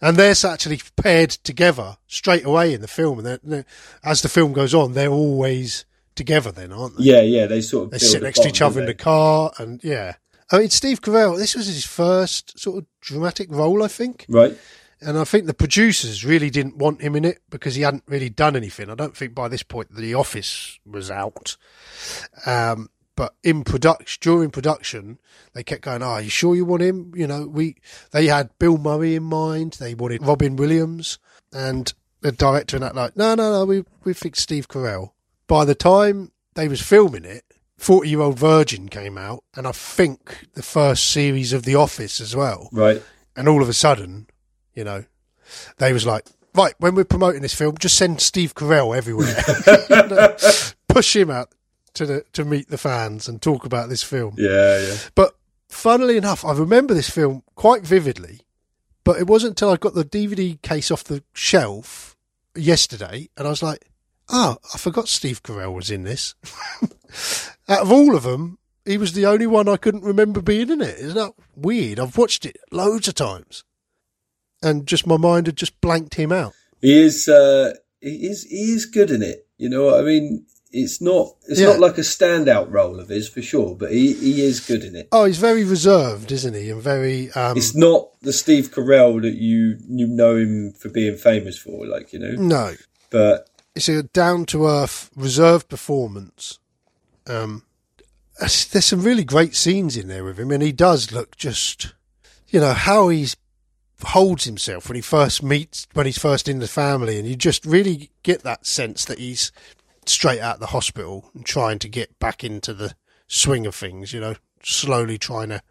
And 0.00 0.16
they're 0.16 0.34
actually 0.44 0.80
paired 0.96 1.30
together 1.30 1.96
straight 2.08 2.44
away 2.44 2.74
in 2.74 2.80
the 2.80 2.88
film. 2.88 3.24
And 3.24 3.64
as 4.02 4.22
the 4.22 4.28
film 4.28 4.52
goes 4.52 4.74
on, 4.74 4.94
they're 4.94 5.08
always 5.08 5.84
together 6.14 6.52
then, 6.52 6.72
aren't 6.72 6.98
they? 6.98 7.04
yeah, 7.04 7.20
yeah. 7.22 7.46
They 7.46 7.60
sort 7.60 7.86
of 7.86 7.90
They 7.90 7.98
sit 7.98 8.22
next 8.22 8.42
to 8.42 8.48
each 8.48 8.62
other 8.62 8.80
in 8.80 8.86
the 8.86 8.94
car. 8.94 9.52
And 9.58 9.82
yeah. 9.82 10.14
I 10.50 10.58
mean, 10.58 10.70
Steve 10.70 11.00
Carell, 11.00 11.38
this 11.38 11.54
was 11.54 11.66
his 11.66 11.84
first 11.84 12.58
sort 12.58 12.78
of 12.78 12.86
dramatic 13.00 13.48
role, 13.50 13.82
I 13.82 13.88
think. 13.88 14.26
right. 14.28 14.56
And 15.04 15.18
I 15.18 15.24
think 15.24 15.46
the 15.46 15.54
producers 15.54 16.24
really 16.24 16.48
didn't 16.48 16.76
want 16.76 17.02
him 17.02 17.16
in 17.16 17.24
it 17.24 17.40
because 17.50 17.74
he 17.74 17.82
hadn't 17.82 18.04
really 18.06 18.28
done 18.28 18.54
anything. 18.54 18.88
I 18.88 18.94
don't 18.94 19.16
think 19.16 19.34
by 19.34 19.48
this 19.48 19.64
point 19.64 19.92
The 19.96 20.14
Office 20.14 20.78
was 20.86 21.10
out. 21.10 21.56
Um, 22.46 22.88
but 23.16 23.34
in 23.42 23.64
production, 23.64 24.18
during 24.20 24.50
production, 24.50 25.18
they 25.54 25.64
kept 25.64 25.82
going, 25.82 26.02
"Oh, 26.02 26.06
are 26.06 26.22
you 26.22 26.30
sure 26.30 26.54
you 26.54 26.64
want 26.64 26.82
him?" 26.82 27.12
You 27.14 27.26
know, 27.26 27.46
we 27.46 27.76
they 28.12 28.26
had 28.26 28.56
Bill 28.58 28.78
Murray 28.78 29.16
in 29.16 29.24
mind. 29.24 29.76
They 29.80 29.94
wanted 29.94 30.24
Robin 30.24 30.56
Williams, 30.56 31.18
and 31.52 31.92
the 32.20 32.32
director 32.32 32.76
and 32.76 32.84
that 32.84 32.94
like, 32.94 33.16
"No, 33.16 33.34
no, 33.34 33.52
no, 33.52 33.64
we 33.64 33.84
we 34.04 34.14
think 34.14 34.36
Steve 34.36 34.68
Carell." 34.68 35.10
By 35.46 35.64
the 35.64 35.74
time 35.74 36.32
they 36.54 36.68
was 36.68 36.80
filming 36.80 37.24
it, 37.24 37.44
Forty 37.78 38.10
Year 38.10 38.20
Old 38.20 38.38
Virgin 38.38 38.88
came 38.88 39.18
out, 39.18 39.42
and 39.56 39.66
I 39.66 39.72
think 39.72 40.46
the 40.54 40.62
first 40.62 41.10
series 41.10 41.52
of 41.52 41.64
The 41.64 41.74
Office 41.74 42.20
as 42.20 42.34
well 42.36 42.68
Right. 42.72 43.02
and 43.36 43.48
all 43.48 43.62
of 43.62 43.68
a 43.68 43.72
sudden, 43.74 44.28
you 44.74 44.84
know, 44.84 45.04
they 45.78 45.92
was 45.92 46.06
like, 46.06 46.24
right, 46.54 46.74
when 46.78 46.94
we're 46.94 47.04
promoting 47.04 47.42
this 47.42 47.54
film, 47.54 47.76
just 47.78 47.96
send 47.98 48.20
Steve 48.20 48.54
Carell 48.54 48.96
everywhere, 48.96 49.34
push 50.88 51.16
him 51.16 51.30
out 51.30 51.52
to 51.94 52.06
the 52.06 52.24
to 52.32 52.44
meet 52.44 52.68
the 52.68 52.78
fans 52.78 53.28
and 53.28 53.42
talk 53.42 53.64
about 53.64 53.88
this 53.88 54.02
film. 54.02 54.34
Yeah, 54.38 54.78
yeah. 54.80 54.96
But 55.14 55.34
funnily 55.68 56.16
enough, 56.16 56.44
I 56.44 56.52
remember 56.52 56.94
this 56.94 57.10
film 57.10 57.42
quite 57.54 57.82
vividly. 57.84 58.40
But 59.04 59.18
it 59.18 59.26
wasn't 59.26 59.50
until 59.52 59.70
I 59.70 59.76
got 59.78 59.94
the 59.94 60.04
DVD 60.04 60.62
case 60.62 60.90
off 60.92 61.02
the 61.02 61.24
shelf 61.34 62.16
yesterday, 62.54 63.28
and 63.36 63.46
I 63.48 63.50
was 63.50 63.62
like, 63.62 63.88
"Oh, 64.28 64.56
I 64.74 64.78
forgot 64.78 65.08
Steve 65.08 65.42
Carell 65.42 65.74
was 65.74 65.90
in 65.90 66.04
this." 66.04 66.34
Out 67.68 67.82
of 67.82 67.92
all 67.92 68.14
of 68.16 68.22
them, 68.24 68.58
he 68.84 68.98
was 68.98 69.12
the 69.12 69.26
only 69.26 69.46
one 69.46 69.68
I 69.68 69.76
couldn't 69.76 70.04
remember 70.04 70.40
being 70.42 70.70
in 70.70 70.80
it. 70.80 70.98
Isn't 70.98 71.14
that 71.14 71.32
weird? 71.56 71.98
I've 72.00 72.16
watched 72.16 72.44
it 72.46 72.56
loads 72.70 73.08
of 73.08 73.14
times, 73.14 73.64
and 74.62 74.86
just 74.86 75.06
my 75.06 75.16
mind 75.16 75.46
had 75.46 75.56
just 75.56 75.80
blanked 75.80 76.14
him 76.14 76.32
out. 76.32 76.52
He 76.80 77.00
is. 77.00 77.28
Uh, 77.28 77.74
he 78.00 78.26
is. 78.26 78.44
He 78.44 78.72
is 78.72 78.86
good 78.86 79.10
in 79.10 79.22
it. 79.22 79.46
You 79.58 79.68
know. 79.68 79.84
what 79.86 80.00
I 80.00 80.02
mean, 80.02 80.46
it's 80.72 81.00
not. 81.00 81.36
It's 81.46 81.60
Yeah. 81.60 81.68
not 81.68 81.80
like 81.80 81.98
a 81.98 82.02
standout 82.02 82.72
role 82.72 82.98
of 82.98 83.08
his 83.08 83.28
for 83.28 83.42
sure, 83.42 83.76
but 83.76 83.92
he 83.92 84.12
he 84.14 84.42
is 84.42 84.58
good 84.60 84.82
in 84.82 84.96
it. 84.96 85.08
Oh, 85.12 85.24
he's 85.26 85.38
very 85.38 85.62
reserved, 85.64 86.32
isn't 86.32 86.54
he? 86.54 86.70
And 86.70 86.82
very 86.82 87.30
um, 87.32 87.56
It's 87.56 87.74
not 87.76 88.08
the 88.22 88.32
Steve 88.32 88.72
Carell 88.72 89.22
that 89.22 89.34
you 89.36 89.76
you 89.88 90.06
know 90.08 90.36
him 90.36 90.72
for 90.72 90.88
being 90.88 91.16
famous 91.16 91.56
for, 91.58 91.86
like 91.86 92.12
you 92.12 92.18
know. 92.18 92.32
no. 92.32 92.74
But 93.10 93.48
it's 93.74 93.88
a 93.88 94.02
down 94.02 94.44
to 94.46 94.66
earth, 94.66 95.10
reserved 95.16 95.68
performance. 95.68 96.58
Um, 97.26 97.64
there's 98.38 98.84
some 98.84 99.02
really 99.02 99.24
great 99.24 99.54
scenes 99.54 99.96
in 99.96 100.08
there 100.08 100.24
with 100.24 100.38
him, 100.38 100.50
and 100.50 100.62
he 100.62 100.72
does 100.72 101.12
look 101.12 101.36
just, 101.36 101.94
you 102.48 102.60
know, 102.60 102.72
how 102.72 103.08
he 103.08 103.28
holds 104.04 104.44
himself 104.44 104.88
when 104.88 104.96
he 104.96 105.02
first 105.02 105.42
meets, 105.42 105.86
when 105.92 106.06
he's 106.06 106.18
first 106.18 106.48
in 106.48 106.58
the 106.58 106.68
family, 106.68 107.18
and 107.18 107.28
you 107.28 107.36
just 107.36 107.64
really 107.64 108.10
get 108.22 108.42
that 108.42 108.66
sense 108.66 109.04
that 109.04 109.18
he's 109.18 109.52
straight 110.06 110.40
out 110.40 110.54
of 110.54 110.60
the 110.60 110.66
hospital 110.66 111.30
and 111.34 111.46
trying 111.46 111.78
to 111.78 111.88
get 111.88 112.18
back 112.18 112.42
into 112.42 112.74
the 112.74 112.94
swing 113.28 113.66
of 113.66 113.74
things, 113.74 114.12
you 114.12 114.20
know, 114.20 114.34
slowly 114.62 115.18
trying 115.18 115.48
to 115.48 115.62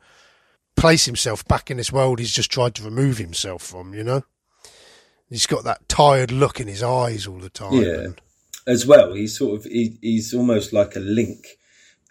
place 0.76 1.06
himself 1.06 1.46
back 1.46 1.70
in 1.70 1.78
this 1.78 1.92
world 1.92 2.18
he's 2.18 2.32
just 2.32 2.50
tried 2.50 2.74
to 2.74 2.84
remove 2.84 3.18
himself 3.18 3.62
from, 3.62 3.94
you 3.94 4.04
know. 4.04 4.24
He's 5.32 5.48
got 5.48 5.63
that 5.63 5.88
tired 5.89 6.32
look 6.32 6.60
in 6.60 6.67
his 6.67 6.84
eyes 6.84 7.26
all 7.26 7.39
the 7.39 7.50
time. 7.50 7.74
Yeah. 7.74 8.00
and- 8.02 8.22
as 8.67 8.86
well, 8.86 9.13
he's 9.13 9.36
sort 9.36 9.60
of 9.60 9.65
he, 9.65 9.98
he's 10.02 10.36
almost 10.36 10.72
like 10.72 10.96
a 10.96 11.00
link 11.00 11.48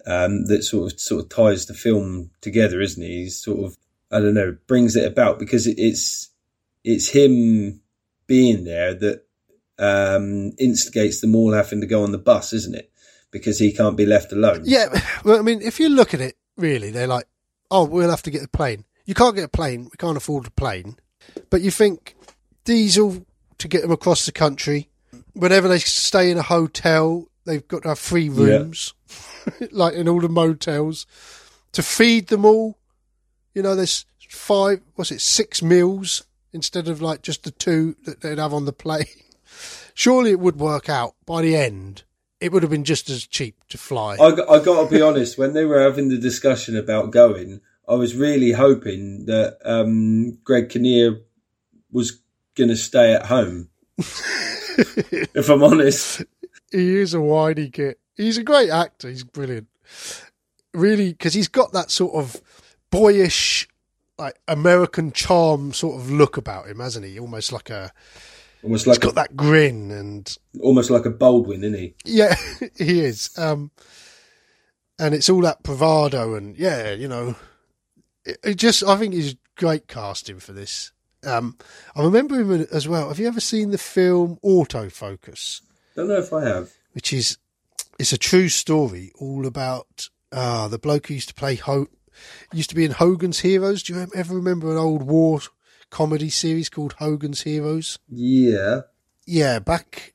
um, 0.06 0.46
that 0.46 0.64
sort 0.64 0.92
of 0.92 1.00
sort 1.00 1.22
of 1.22 1.28
ties 1.28 1.66
the 1.66 1.74
film 1.74 2.30
together, 2.40 2.80
isn't 2.80 3.02
he? 3.02 3.22
He's 3.24 3.38
sort 3.38 3.64
of 3.64 3.76
I 4.10 4.18
don't 4.18 4.34
know 4.34 4.56
brings 4.66 4.96
it 4.96 5.06
about 5.06 5.38
because 5.38 5.68
it, 5.68 5.78
it's 5.78 6.30
it's 6.82 7.08
him 7.08 7.82
being 8.26 8.64
there 8.64 8.94
that 8.94 9.24
um, 9.78 10.52
instigates 10.58 11.20
them 11.20 11.34
all 11.34 11.52
having 11.52 11.80
to 11.82 11.86
go 11.86 12.02
on 12.02 12.12
the 12.12 12.18
bus, 12.18 12.52
isn't 12.52 12.74
it? 12.74 12.90
Because 13.30 13.58
he 13.58 13.72
can't 13.72 13.96
be 13.96 14.06
left 14.06 14.32
alone. 14.32 14.62
Yeah, 14.64 15.00
well, 15.24 15.38
I 15.38 15.42
mean, 15.42 15.62
if 15.62 15.78
you 15.78 15.88
look 15.88 16.14
at 16.14 16.20
it, 16.20 16.36
really, 16.56 16.90
they're 16.90 17.06
like, 17.06 17.28
"Oh, 17.70 17.84
we'll 17.84 18.10
have 18.10 18.22
to 18.22 18.30
get 18.30 18.42
a 18.42 18.48
plane." 18.48 18.84
You 19.04 19.14
can't 19.14 19.36
get 19.36 19.44
a 19.44 19.48
plane. 19.48 19.84
We 19.84 19.96
can't 19.98 20.16
afford 20.16 20.46
a 20.46 20.50
plane. 20.50 20.96
But 21.48 21.60
you 21.60 21.70
think 21.70 22.16
diesel 22.70 23.26
to 23.58 23.66
get 23.66 23.82
them 23.82 23.90
across 23.90 24.26
the 24.26 24.30
country. 24.32 24.88
Whenever 25.32 25.66
they 25.66 25.80
stay 25.80 26.30
in 26.30 26.38
a 26.38 26.42
hotel, 26.42 27.26
they've 27.44 27.66
got 27.66 27.82
to 27.82 27.88
have 27.88 27.98
free 27.98 28.28
rooms, 28.28 28.94
like 29.72 29.94
in 29.94 30.08
all 30.08 30.20
the 30.20 30.28
motels. 30.28 31.04
To 31.72 31.82
feed 31.82 32.28
them 32.28 32.44
all, 32.44 32.78
you 33.52 33.60
know, 33.60 33.74
there's 33.74 34.06
five, 34.28 34.80
what's 34.94 35.10
it, 35.10 35.20
six 35.20 35.62
meals 35.62 36.24
instead 36.52 36.86
of 36.86 37.02
like 37.02 37.22
just 37.22 37.42
the 37.42 37.50
two 37.50 37.96
that 38.04 38.20
they'd 38.20 38.38
have 38.38 38.54
on 38.54 38.66
the 38.66 38.72
plane. 38.72 39.04
Surely 39.94 40.30
it 40.30 40.38
would 40.38 40.60
work 40.60 40.88
out 40.88 41.16
by 41.26 41.42
the 41.42 41.56
end. 41.56 42.04
It 42.40 42.52
would 42.52 42.62
have 42.62 42.70
been 42.70 42.84
just 42.84 43.10
as 43.10 43.26
cheap 43.26 43.56
to 43.70 43.78
fly. 43.78 44.14
I, 44.14 44.30
got- 44.30 44.48
I 44.48 44.62
got 44.64 44.84
to 44.84 44.94
be 44.94 45.02
honest, 45.08 45.36
when 45.38 45.54
they 45.54 45.64
were 45.64 45.80
having 45.80 46.08
the 46.08 46.18
discussion 46.18 46.76
about 46.76 47.10
going, 47.10 47.60
I 47.88 47.94
was 47.94 48.14
really 48.14 48.52
hoping 48.52 49.26
that 49.26 49.58
um, 49.64 50.38
Greg 50.44 50.68
Kinnear 50.68 51.18
was 51.90 52.20
going 52.56 52.70
to 52.70 52.76
stay 52.76 53.14
at 53.14 53.26
home. 53.26 53.68
if 53.98 55.48
I'm 55.48 55.62
honest. 55.62 56.22
he 56.70 56.96
is 56.96 57.14
a 57.14 57.20
whiny 57.20 57.68
git. 57.68 57.98
He's 58.16 58.38
a 58.38 58.42
great 58.42 58.70
actor. 58.70 59.08
He's 59.08 59.24
brilliant. 59.24 59.68
Really, 60.72 61.10
because 61.12 61.34
he's 61.34 61.48
got 61.48 61.72
that 61.72 61.90
sort 61.90 62.14
of 62.14 62.40
boyish, 62.90 63.68
like 64.18 64.38
American 64.46 65.12
charm 65.12 65.72
sort 65.72 66.00
of 66.00 66.10
look 66.10 66.36
about 66.36 66.68
him, 66.68 66.80
hasn't 66.80 67.06
he? 67.06 67.18
Almost 67.18 67.52
like 67.52 67.70
a. 67.70 67.92
Almost 68.62 68.84
He's 68.84 68.94
like 68.94 69.00
got 69.00 69.14
that 69.14 69.36
grin, 69.36 69.90
and 69.90 70.36
almost 70.60 70.90
like 70.90 71.06
a 71.06 71.10
Baldwin, 71.10 71.64
isn't 71.64 71.78
he? 71.78 71.94
yeah, 72.04 72.34
he 72.76 73.00
is. 73.00 73.30
Um, 73.38 73.70
and 74.98 75.14
it's 75.14 75.30
all 75.30 75.40
that 75.40 75.62
bravado, 75.62 76.34
and 76.34 76.56
yeah, 76.58 76.92
you 76.92 77.08
know, 77.08 77.36
it, 78.24 78.38
it 78.44 78.54
just. 78.56 78.84
I 78.84 78.96
think 78.96 79.14
he's 79.14 79.36
great 79.56 79.88
casting 79.88 80.40
for 80.40 80.52
this. 80.52 80.92
Um, 81.24 81.56
I 81.94 82.02
remember 82.02 82.40
him 82.40 82.66
as 82.72 82.88
well. 82.88 83.08
Have 83.08 83.18
you 83.18 83.26
ever 83.28 83.40
seen 83.40 83.70
the 83.70 83.78
film 83.78 84.38
Autofocus? 84.44 85.60
Don't 85.94 86.08
know 86.08 86.18
if 86.18 86.32
I 86.32 86.44
have. 86.44 86.72
which 86.92 87.12
is 87.12 87.36
it's 87.98 88.12
a 88.12 88.18
true 88.18 88.48
story 88.48 89.12
all 89.18 89.46
about 89.46 90.08
uh, 90.32 90.68
the 90.68 90.78
bloke 90.78 91.08
who 91.08 91.14
used 91.14 91.28
to 91.28 91.34
play 91.34 91.56
Ho- 91.56 91.88
used 92.52 92.70
to 92.70 92.76
be 92.76 92.84
in 92.84 92.92
Hogan's 92.92 93.40
Heroes. 93.40 93.82
Do 93.82 93.94
you 93.94 94.06
ever 94.14 94.34
remember 94.34 94.70
an 94.70 94.78
old 94.78 95.02
war 95.02 95.40
comedy 95.90 96.30
series 96.30 96.68
called 96.70 96.94
Hogan's 96.94 97.42
Heroes? 97.42 97.98
Yeah. 98.08 98.82
Yeah, 99.26 99.58
back 99.58 100.14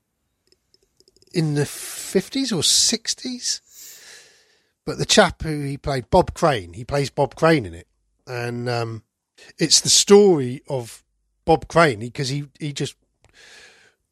in 1.34 1.54
the 1.54 1.66
fifties 1.66 2.52
or 2.52 2.64
sixties. 2.64 3.62
But 4.86 4.98
the 4.98 5.06
chap 5.06 5.42
who 5.44 5.62
he 5.62 5.78
played, 5.78 6.10
Bob 6.10 6.34
Crane, 6.34 6.74
he 6.74 6.86
plays 6.86 7.10
Bob 7.10 7.36
Crane 7.36 7.66
in 7.66 7.74
it, 7.74 7.88
and 8.28 8.70
um, 8.70 9.04
it's 9.58 9.82
the 9.82 9.90
story 9.90 10.62
of 10.68 11.04
Bob 11.46 11.68
Crane 11.68 12.00
because 12.00 12.30
he 12.30 12.46
he 12.60 12.74
just 12.74 12.96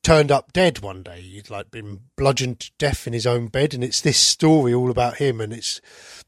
turned 0.03 0.31
up 0.31 0.51
dead 0.53 0.79
one 0.79 1.01
day. 1.01 1.21
He'd 1.21 1.49
like 1.49 1.71
been 1.71 2.01
bludgeoned 2.17 2.59
to 2.59 2.71
death 2.77 3.07
in 3.07 3.13
his 3.13 3.25
own 3.25 3.47
bed, 3.47 3.73
and 3.73 3.83
it's 3.83 4.01
this 4.01 4.17
story 4.17 4.73
all 4.73 4.91
about 4.91 5.17
him. 5.17 5.41
And 5.41 5.53
it's 5.53 5.81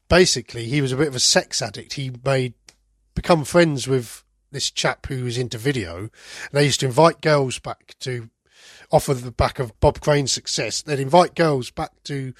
basically 0.08 0.66
he 0.66 0.80
was 0.80 0.92
a 0.92 0.96
bit 0.96 1.08
of 1.08 1.14
a 1.14 1.20
sex 1.20 1.62
addict. 1.62 1.94
He 1.94 2.10
made 2.24 2.54
become 3.14 3.44
friends 3.44 3.86
with 3.86 4.24
this 4.50 4.70
chap 4.70 5.06
who 5.06 5.24
was 5.24 5.38
into 5.38 5.58
video. 5.58 5.98
And 5.98 6.10
they 6.52 6.64
used 6.64 6.80
to 6.80 6.86
invite 6.86 7.20
girls 7.20 7.58
back 7.58 7.94
to 8.00 8.30
offer 8.90 9.14
the 9.14 9.30
back 9.30 9.58
of 9.58 9.78
Bob 9.80 10.00
Crane's 10.00 10.32
success. 10.32 10.82
They'd 10.82 11.00
invite 11.00 11.34
girls 11.34 11.70
back 11.70 11.92
to 12.04 12.32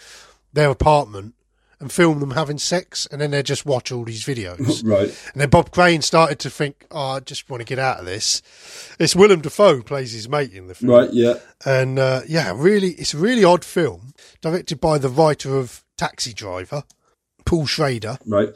their 0.53 0.71
apartment 0.71 1.35
and 1.81 1.93
film 1.93 2.21
them 2.21 2.31
having 2.31 2.59
sex, 2.59 3.07
and 3.11 3.21
then 3.21 3.31
they'd 3.31 3.45
just 3.45 3.67
watch 3.67 3.93
all 3.93 4.05
these 4.05 4.25
videos. 4.25 4.85
Right. 4.87 5.09
And 5.33 5.41
then 5.41 5.49
Bob 5.51 5.73
Crane 5.73 6.03
started 6.03 6.39
to 6.41 6.51
think, 6.51 6.87
oh, 6.91 7.13
I 7.13 7.21
just 7.21 7.51
want 7.51 7.61
to 7.61 7.65
get 7.65 7.79
out 7.79 7.99
of 7.99 8.05
this. 8.05 8.41
It's 8.99 9.17
Willem 9.17 9.41
Dafoe 9.41 9.77
who 9.77 9.83
plays 9.83 10.13
his 10.13 10.29
mate 10.29 10.53
in 10.53 10.69
the 10.69 10.75
film. 10.75 10.93
Right. 10.93 11.13
Yeah. 11.13 11.35
And 11.65 11.99
uh, 11.99 12.21
yeah, 12.29 12.53
really, 12.55 12.91
it's 12.91 13.15
a 13.15 13.19
really 13.19 13.43
odd 13.43 13.65
film, 13.65 14.13
directed 14.41 14.81
by 14.81 14.99
the 14.99 15.09
writer 15.09 15.57
of 15.57 15.85
Taxi 15.99 16.33
Driver, 16.33 16.85
Paul 17.45 17.67
Schrader. 17.67 18.19
Right. 18.27 18.51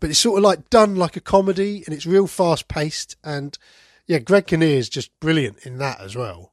But 0.00 0.10
it's 0.10 0.18
sort 0.18 0.38
of 0.38 0.44
like 0.44 0.70
done 0.70 0.96
like 0.96 1.16
a 1.16 1.20
comedy, 1.20 1.82
and 1.86 1.94
it's 1.94 2.06
real 2.06 2.26
fast 2.26 2.68
paced. 2.68 3.16
And 3.24 3.58
yeah, 4.06 4.18
Greg 4.18 4.46
Kinnear 4.46 4.78
is 4.78 4.88
just 4.88 5.10
brilliant 5.18 5.58
in 5.66 5.78
that 5.78 6.00
as 6.00 6.14
well. 6.14 6.52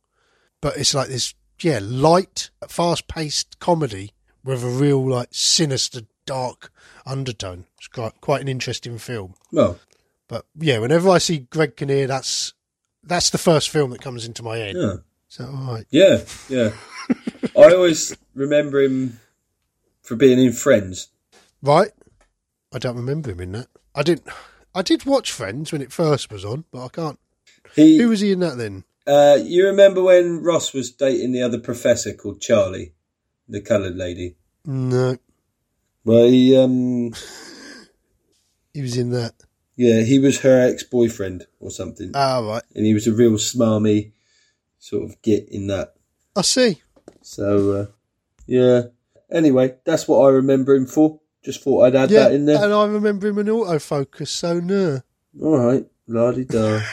But 0.62 0.78
it's 0.78 0.93
like 0.93 1.10
this, 1.10 1.36
yeah, 1.60 1.80
light, 1.82 2.50
fast 2.67 3.08
paced 3.08 3.60
comedy 3.60 4.13
with 4.43 4.63
a 4.63 4.67
real 4.69 5.08
like 5.08 5.30
sinister, 5.32 6.01
dark 6.25 6.71
undertone. 7.06 7.65
It's 7.77 7.88
quite 7.88 8.19
quite 8.21 8.41
an 8.41 8.47
interesting 8.47 8.97
film. 8.97 9.36
Well. 9.51 9.80
But 10.27 10.45
yeah, 10.58 10.80
whenever 10.80 11.10
I 11.10 11.17
see 11.17 11.39
Greg 11.39 11.75
Kinnear, 11.75 12.08
that's 12.08 12.54
that's 13.04 13.30
the 13.32 13.38
first 13.38 13.69
film 13.69 13.91
that 13.91 14.01
comes 14.01 14.25
into 14.25 14.43
my 14.43 14.58
head. 14.58 14.75
Yeah. 14.77 14.95
So 15.27 15.45
all 15.45 15.73
right, 15.73 15.86
Yeah. 15.89 16.21
Yeah. 16.49 16.71
I 17.58 17.73
always 17.73 18.15
remember 18.36 18.82
him 18.82 19.19
for 20.01 20.15
being 20.15 20.39
in 20.39 20.54
Friends. 20.54 21.10
right. 21.62 21.91
I 22.73 22.80
don't 22.80 22.95
remember 22.95 23.32
him 23.32 23.41
in 23.41 23.51
that. 23.51 23.67
I 23.93 24.04
didn't. 24.04 24.27
I 24.73 24.82
did 24.82 25.06
watch 25.06 25.32
Friends 25.34 25.73
when 25.73 25.82
it 25.82 25.91
first 25.91 26.32
was 26.32 26.45
on, 26.45 26.63
but 26.71 26.86
I 26.86 26.88
can't. 26.88 27.19
He. 27.75 27.97
Who 27.97 28.08
was 28.10 28.21
he 28.21 28.32
in 28.32 28.39
that 28.39 28.58
then? 28.58 28.86
Uh, 29.06 29.38
you 29.43 29.65
remember 29.65 30.01
when 30.01 30.41
Ross 30.41 30.73
was 30.73 30.91
dating 30.91 31.34
the 31.34 31.41
other 31.41 31.60
professor 31.60 32.13
called 32.13 32.39
Charlie, 32.39 32.93
the 33.52 33.62
coloured 33.62 33.96
lady? 33.96 34.36
No, 34.66 35.18
Well, 36.06 36.28
he, 36.28 36.56
um, 36.58 37.14
he 38.74 38.82
was 38.82 38.98
in 38.98 39.12
that. 39.12 39.34
yeah, 39.76 40.02
he 40.02 40.20
was 40.20 40.40
her 40.42 40.68
ex-boyfriend 40.68 41.46
or 41.60 41.70
something, 41.72 42.12
Ah, 42.16 42.40
right. 42.40 42.64
and 42.76 42.86
he 42.86 42.94
was 42.94 43.08
a 43.08 43.14
real 43.14 43.34
smarmy 43.34 44.12
sort 44.80 45.04
of 45.04 45.22
git 45.22 45.50
in 45.50 45.68
that. 45.68 45.94
I 46.36 46.42
see. 46.44 46.82
So, 47.22 47.72
uh, 47.72 47.86
yeah. 48.48 48.82
Anyway, 49.32 49.76
that's 49.86 50.08
what 50.08 50.26
I 50.26 50.30
remember 50.30 50.74
him 50.76 50.86
for. 50.88 51.20
Just 51.44 51.64
thought 51.64 51.86
I'd 51.86 51.96
add 51.96 52.12
Yeah, 52.12 52.24
that 52.30 52.34
in 52.34 52.46
there. 52.46 52.64
and 52.64 52.74
I 52.74 52.86
remember 52.86 53.28
him 53.28 53.38
in 53.40 53.48
autofocus. 53.48 54.28
So 54.30 54.60
no. 54.60 55.02
All 55.42 55.58
right, 55.58 55.86
la 56.08 56.32
da. 56.32 56.82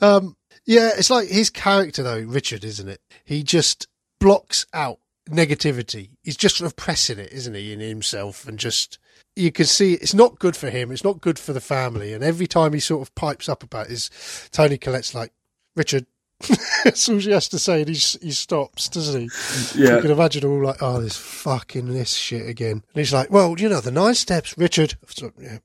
Um, 0.00 0.36
yeah, 0.66 0.90
it's 0.96 1.10
like 1.10 1.28
his 1.28 1.50
character 1.50 2.02
though, 2.02 2.20
Richard, 2.20 2.64
isn't 2.64 2.88
it? 2.88 3.00
He 3.24 3.42
just 3.42 3.88
blocks 4.18 4.66
out 4.72 4.98
negativity. 5.28 6.10
He's 6.22 6.36
just 6.36 6.56
sort 6.56 6.66
of 6.70 6.76
pressing 6.76 7.18
it, 7.18 7.32
isn't 7.32 7.54
he, 7.54 7.72
in 7.72 7.80
himself, 7.80 8.46
and 8.46 8.58
just 8.58 8.98
you 9.36 9.52
can 9.52 9.66
see 9.66 9.94
it's 9.94 10.14
not 10.14 10.38
good 10.38 10.56
for 10.56 10.70
him. 10.70 10.90
It's 10.90 11.04
not 11.04 11.20
good 11.20 11.38
for 11.38 11.52
the 11.52 11.60
family. 11.60 12.12
And 12.12 12.24
every 12.24 12.46
time 12.46 12.72
he 12.72 12.80
sort 12.80 13.02
of 13.02 13.14
pipes 13.14 13.48
up 13.48 13.62
about 13.62 13.88
his 13.88 14.10
Toni 14.52 14.78
Collette's 14.78 15.14
like 15.14 15.32
Richard. 15.76 16.06
That's 16.84 17.08
all 17.08 17.18
she 17.18 17.32
has 17.32 17.48
to 17.48 17.58
say, 17.58 17.80
and 17.80 17.88
he 17.88 17.94
he 17.94 18.30
stops, 18.30 18.88
doesn't 18.88 19.22
he? 19.22 19.82
Yeah. 19.82 19.96
You 19.96 20.02
can 20.02 20.10
imagine 20.12 20.44
all 20.44 20.64
like, 20.64 20.80
oh, 20.80 21.00
this 21.00 21.16
fucking 21.16 21.92
this 21.92 22.14
shit 22.14 22.48
again. 22.48 22.70
And 22.72 22.82
he's 22.94 23.12
like, 23.12 23.30
well, 23.30 23.56
you 23.58 23.68
know, 23.68 23.80
the 23.80 23.90
nine 23.90 24.14
steps, 24.14 24.56
Richard. 24.56 24.94
So, 25.08 25.32
yeah. 25.40 25.58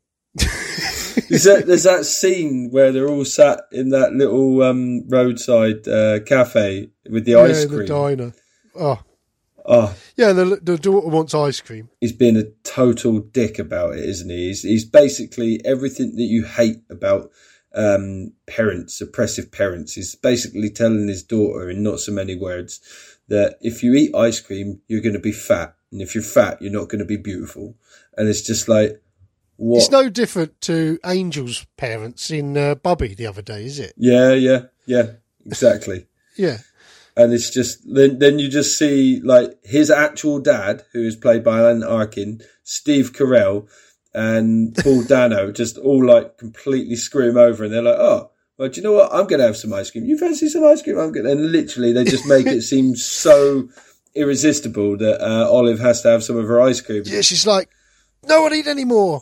There's 1.30 1.44
that, 1.44 1.66
there's 1.68 1.84
that 1.84 2.06
scene 2.06 2.70
where 2.72 2.92
they're 2.92 3.08
all 3.08 3.26
sat 3.26 3.62
in 3.72 3.90
that 3.90 4.14
little 4.14 4.64
um, 4.64 5.08
roadside 5.08 5.88
uh, 5.88 6.20
cafe 6.22 6.90
with 7.10 7.26
the 7.26 7.36
ice 7.36 7.62
yeah, 7.62 7.68
cream. 7.68 7.80
the 7.80 7.86
diner. 7.86 8.34
Oh, 8.76 9.02
oh, 9.66 9.96
yeah, 10.16 10.34
the 10.34 10.60
the 10.62 10.78
daughter 10.78 11.08
wants 11.08 11.34
ice 11.34 11.62
cream. 11.62 11.90
he's 12.02 12.12
being 12.14 12.38
a 12.38 12.50
total 12.64 13.20
dick 13.20 13.60
about 13.60 13.94
it, 13.94 14.06
isn't 14.06 14.30
he? 14.30 14.48
He's, 14.48 14.64
he's 14.64 14.86
basically 14.86 15.64
everything 15.66 16.16
that 16.16 16.24
you 16.24 16.44
hate 16.44 16.82
about 16.90 17.32
um, 17.76 18.34
parents, 18.46 19.02
oppressive 19.02 19.52
parents. 19.52 19.94
He's 19.94 20.16
basically 20.16 20.70
telling 20.70 21.08
his 21.08 21.24
daughter, 21.24 21.70
in 21.70 21.84
not 21.84 22.00
so 22.00 22.12
many 22.12 22.36
words, 22.36 22.82
that 23.28 23.58
if 23.62 23.84
you 23.84 23.94
eat 23.94 24.16
ice 24.16 24.40
cream, 24.40 24.82
you're 24.88 25.02
going 25.02 25.14
to 25.14 25.20
be 25.20 25.32
fat, 25.32 25.76
and 25.92 26.02
if 26.02 26.14
you're 26.16 26.24
fat, 26.24 26.62
you're 26.62 26.72
not 26.72 26.90
going 26.90 27.00
to 27.00 27.06
be 27.06 27.18
beautiful. 27.18 27.76
And 28.18 28.28
it's 28.28 28.42
just 28.42 28.68
like, 28.68 29.02
what? 29.58 29.78
It's 29.78 29.92
no 29.92 30.10
different 30.10 30.60
to 30.62 31.00
Angel's 31.04 31.66
parents 31.78 32.32
in 32.32 32.58
uh, 32.58 32.76
Bubby 32.76 33.14
the 33.14 33.28
other 33.28 33.42
day, 33.42 33.66
is 33.66 33.80
it? 33.80 33.94
yeah, 33.98 34.34
yeah, 34.34 34.64
yeah, 34.86 35.12
exactly. 35.46 36.08
Yeah. 36.36 36.58
And 37.16 37.34
it's 37.34 37.50
just 37.50 37.82
then 37.86 38.20
then 38.20 38.40
you 38.40 38.50
just 38.50 38.78
see 38.78 39.22
like 39.24 39.52
his 39.64 39.92
actual 39.92 40.40
dad, 40.40 40.84
who 40.94 41.04
is 41.04 41.16
played 41.16 41.44
by 41.44 41.60
Alan 41.60 41.84
Arkin, 41.84 42.42
Steve 42.64 43.14
Carell, 43.14 43.68
and 44.14 44.76
Paul 44.76 45.04
Dano, 45.08 45.52
just 45.52 45.78
all 45.78 46.06
like 46.06 46.38
completely 46.38 46.96
screw 46.96 47.30
him 47.30 47.38
over, 47.38 47.66
and 47.66 47.74
they're 47.74 47.82
like, 47.82 48.00
oh. 48.00 48.30
Well, 48.56 48.70
do 48.70 48.80
you 48.80 48.84
know 48.84 48.94
what? 48.94 49.12
I'm 49.12 49.26
going 49.26 49.40
to 49.40 49.48
have 49.48 49.58
some 49.58 49.74
ice 49.74 49.90
cream. 49.90 50.06
You 50.06 50.16
fancy 50.16 50.48
some 50.48 50.64
ice 50.64 50.84
cream? 50.84 51.00
I'm 51.00 51.12
going. 51.12 51.26
And 51.26 51.52
literally, 51.52 51.92
they 51.92 52.04
just 52.04 52.28
make 52.28 52.46
it 52.46 52.62
seem 52.62 52.96
so 52.96 53.68
irresistible 54.14 54.96
that 54.98 55.20
uh, 55.22 55.50
Olive 55.50 55.80
has 55.80 56.04
to 56.04 56.10
have 56.10 56.24
some 56.24 56.38
of 56.38 56.48
her 56.48 56.62
ice 56.62 56.80
cream. 56.80 57.02
Yeah, 57.04 57.22
she's 57.22 57.48
like, 57.48 57.70
no 58.28 58.44
one 58.44 58.54
eat 58.54 58.68
any 58.68 58.86
more. 58.86 59.22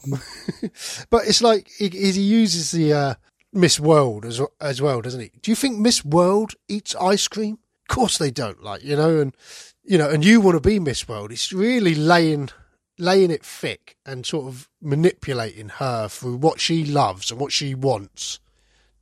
but 1.09 1.27
it's 1.27 1.41
like 1.41 1.69
he, 1.77 1.87
he 1.87 2.21
uses 2.21 2.71
the 2.71 2.93
uh, 2.93 3.13
Miss 3.53 3.79
World 3.79 4.25
as 4.25 4.41
as 4.59 4.81
well, 4.81 5.01
doesn't 5.01 5.21
he? 5.21 5.31
Do 5.41 5.51
you 5.51 5.55
think 5.55 5.77
Miss 5.77 6.05
World 6.05 6.55
eats 6.67 6.95
ice 6.95 7.27
cream? 7.27 7.59
Of 7.91 7.95
course 7.95 8.17
they 8.17 8.31
don't. 8.31 8.63
Like 8.63 8.83
you 8.83 8.95
know, 8.95 9.19
and 9.19 9.35
you 9.83 9.97
know, 9.97 10.09
and 10.09 10.23
you 10.23 10.39
want 10.39 10.55
to 10.55 10.67
be 10.69 10.79
Miss 10.79 11.07
World. 11.09 11.31
It's 11.31 11.51
really 11.51 11.93
laying 11.93 12.49
laying 12.97 13.31
it 13.31 13.43
thick 13.43 13.97
and 14.05 14.25
sort 14.25 14.47
of 14.47 14.69
manipulating 14.81 15.69
her 15.69 16.07
through 16.07 16.37
what 16.37 16.61
she 16.61 16.85
loves 16.85 17.31
and 17.31 17.39
what 17.39 17.51
she 17.51 17.75
wants 17.75 18.39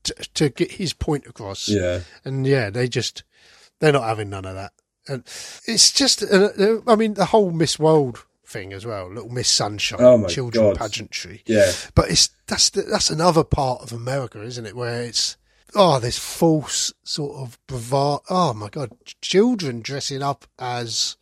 to, 0.03 0.13
to 0.33 0.49
get 0.49 0.71
his 0.71 0.93
point 0.93 1.27
across. 1.27 1.67
Yeah. 1.67 1.99
And 2.25 2.47
yeah, 2.47 2.71
they 2.71 2.87
just 2.87 3.23
they're 3.79 3.93
not 3.93 4.03
having 4.03 4.29
none 4.31 4.45
of 4.45 4.55
that. 4.55 4.71
And 5.07 5.23
it's 5.65 5.91
just, 5.91 6.23
uh, 6.23 6.49
uh, 6.59 6.77
I 6.87 6.95
mean, 6.95 7.15
the 7.15 7.25
whole 7.25 7.51
Miss 7.51 7.77
World 7.79 8.25
thing 8.45 8.73
as 8.73 8.85
well, 8.85 9.11
Little 9.11 9.29
Miss 9.29 9.49
Sunshine, 9.49 9.99
Oh 10.01 10.17
my 10.17 10.27
children 10.27 10.65
God. 10.65 10.77
pageantry. 10.77 11.43
Yeah. 11.45 11.71
But 11.93 12.09
it's 12.09 12.29
that's 12.47 12.71
the, 12.71 12.81
that's 12.83 13.09
another 13.09 13.43
part 13.43 13.81
of 13.81 13.91
America, 13.91 14.41
isn't 14.41 14.65
it? 14.65 14.75
Where 14.75 15.03
it's 15.03 15.37
oh, 15.75 15.99
this 15.99 16.17
false 16.17 16.93
sort 17.03 17.35
of 17.37 17.57
bravado. 17.67 18.21
Oh 18.29 18.53
my 18.53 18.69
god, 18.69 18.91
children 19.21 19.81
dressing 19.81 20.21
up 20.21 20.45
as 20.57 21.17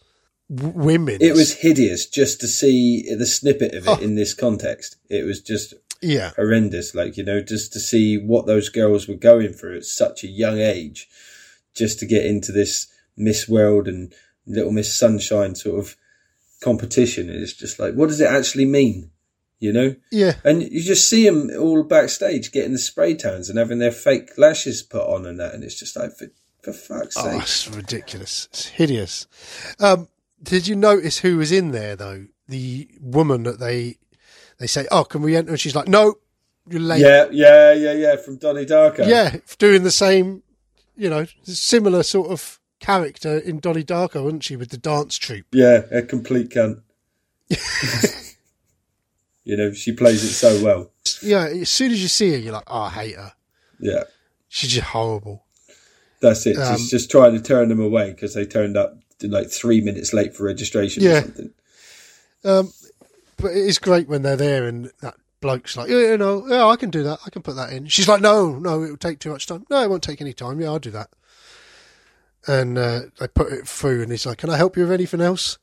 w- 0.54 0.74
women. 0.78 1.18
It 1.22 1.34
was 1.34 1.54
hideous 1.54 2.08
just 2.08 2.40
to 2.42 2.48
see 2.48 3.14
the 3.14 3.26
snippet 3.26 3.74
of 3.74 3.88
it 3.88 3.90
Oh. 3.90 4.02
in 4.02 4.16
this 4.16 4.34
context. 4.34 4.98
It 5.10 5.26
was 5.26 5.42
just 5.42 5.74
yeah, 6.02 6.32
horrendous. 6.36 6.94
Like, 6.94 7.18
you 7.18 7.24
know, 7.24 7.42
just 7.42 7.74
to 7.74 7.80
see 7.80 8.18
what 8.18 8.46
those 8.46 8.70
girls 8.70 9.08
were 9.08 9.16
going 9.16 9.54
through 9.54 9.78
at 9.78 9.86
such 9.86 10.24
a 10.24 10.28
young 10.28 10.60
age, 10.60 11.08
just 11.76 12.00
to 12.00 12.06
get 12.06 12.26
into 12.26 12.52
this 12.52 12.88
Miss 13.16 13.48
World 13.50 13.88
and 13.88 14.14
Little 14.46 14.72
Miss 14.72 14.94
Sunshine 14.96 15.56
sort 15.56 15.80
of 15.80 15.96
competition. 16.62 17.30
It's 17.30 17.54
just 17.54 17.80
like, 17.80 17.94
what 17.96 18.08
does 18.10 18.22
it 18.22 18.30
actually 18.30 18.66
mean? 18.66 19.12
You 19.60 19.74
know? 19.74 19.96
yeah, 20.12 20.34
And 20.44 20.62
you 20.62 20.84
just 20.84 21.10
see 21.10 21.28
them 21.28 21.50
all 21.60 21.82
backstage 21.82 22.52
getting 22.52 22.74
the 22.74 22.78
spray 22.78 23.16
tans 23.16 23.50
and 23.50 23.58
having 23.58 23.80
their 23.80 23.92
fake 23.92 24.38
lashes 24.38 24.84
put 24.84 25.02
on 25.02 25.26
and 25.26 25.40
that. 25.40 25.56
And 25.56 25.64
it's 25.64 25.80
just 25.80 25.96
like, 25.96 26.12
for, 26.16 26.28
for 26.62 26.74
fuck's 26.74 27.18
oh, 27.18 27.24
sake. 27.24 27.42
it's 27.42 27.68
ridiculous. 27.68 28.48
It's 28.52 28.68
hideous. 28.68 29.26
Um, 29.80 30.10
did 30.42 30.68
you 30.68 30.76
notice 30.76 31.20
who 31.20 31.38
was 31.38 31.52
in 31.52 31.72
there 31.72 31.96
though? 31.96 32.28
The 32.48 32.88
woman 33.02 33.44
that 33.44 33.60
they 33.60 33.98
they 34.60 34.68
say, 34.68 34.88
"Oh, 34.92 35.04
can 35.04 35.22
we 35.22 35.36
enter?" 35.36 35.52
And 35.52 35.60
she's 35.60 35.76
like, 35.76 35.88
"No, 35.88 36.16
you're 36.70 36.82
late." 36.82 37.02
Yeah, 37.02 37.28
yeah, 37.32 37.74
yeah, 37.74 37.94
yeah. 37.94 38.16
From 38.16 38.38
Donnie 38.38 38.66
Darko. 38.66 39.08
yeah, 39.08 39.38
doing 39.58 39.84
the 39.84 39.92
same, 39.92 40.44
you 40.96 41.10
know, 41.10 41.26
similar 41.44 42.04
sort 42.04 42.30
of 42.30 42.60
character 42.80 43.38
in 43.38 43.60
Donnie 43.60 43.84
Darko, 43.84 44.24
wasn't 44.24 44.44
she, 44.44 44.56
with 44.56 44.70
the 44.70 44.78
dance 44.78 45.18
troupe? 45.18 45.48
Yeah, 45.52 45.84
a 45.92 46.02
complete 46.02 46.50
cunt. 46.50 46.82
you 49.48 49.56
know, 49.58 49.72
she 49.72 49.92
plays 49.94 50.24
it 50.24 50.34
so 50.34 50.64
well. 50.64 50.92
Yeah, 51.22 51.46
as 51.46 51.70
soon 51.70 51.92
as 51.92 52.02
you 52.02 52.08
see 52.10 52.32
her, 52.32 52.38
you're 52.38 52.54
like, 52.54 52.68
oh, 52.68 52.82
I 52.82 52.90
hate 52.90 53.16
her. 53.16 53.34
Yeah, 53.80 54.04
She's 54.50 54.72
just 54.72 54.88
horrible. 54.88 55.44
that's 56.22 56.46
it. 56.46 56.58
Um, 56.58 56.78
She's 56.78 56.90
just 56.90 57.10
trying 57.12 57.34
to 57.34 57.42
turn 57.42 57.70
them 57.70 57.80
away 57.82 58.12
because 58.12 58.34
they 58.34 58.46
turned 58.46 58.76
up 58.76 58.98
like 59.22 59.50
three 59.50 59.82
minutes 59.82 60.14
late 60.14 60.36
for 60.36 60.44
registration 60.44 61.04
Yeah. 61.04 61.20
or 61.20 61.22
something. 61.22 61.52
Um, 62.44 62.74
but 63.38 63.52
it 63.52 63.58
is 63.66 63.80
great 63.80 64.08
when 64.08 64.22
they're 64.24 64.36
there 64.36 64.68
and 64.68 64.92
that 65.02 65.16
bloke's 65.42 65.78
like, 65.78 65.90
yeah, 65.90 65.98
you 66.12 66.18
know, 66.18 66.46
yeah, 66.48 66.66
I 66.66 66.76
can 66.76 66.90
do 66.90 67.04
that. 67.04 67.20
I 67.26 67.30
can 67.30 67.42
put 67.42 67.56
that 67.56 67.72
in. 67.72 67.86
She's 67.88 68.08
like, 68.08 68.22
no, 68.22 68.58
no, 68.60 68.84
it 68.84 68.90
will 68.90 68.98
take 68.98 69.20
too 69.20 69.32
much 69.32 69.46
time. 69.48 69.66
No, 69.70 69.82
it 69.82 69.90
won't 69.90 70.04
take 70.04 70.22
any 70.22 70.34
time. 70.34 70.60
Yeah, 70.60 70.68
I'll 70.70 70.80
do 70.80 70.92
that. 70.92 71.10
And 72.48 72.78
uh, 72.78 73.02
they 73.20 73.28
put 73.28 73.52
it 73.52 73.68
through, 73.68 74.04
and 74.04 74.12
he's 74.12 74.26
like, 74.26 74.38
"Can 74.38 74.50
I 74.50 74.56
help 74.56 74.78
you 74.78 74.84
with 74.84 74.92
anything 74.94 75.20
else?" 75.20 75.58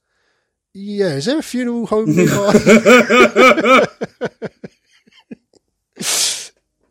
Yeah, 0.75 1.15
is 1.15 1.27
there 1.27 1.39
a 1.39 1.43
funeral 1.43 1.87
home 1.87 2.11
nearby? 2.17 3.87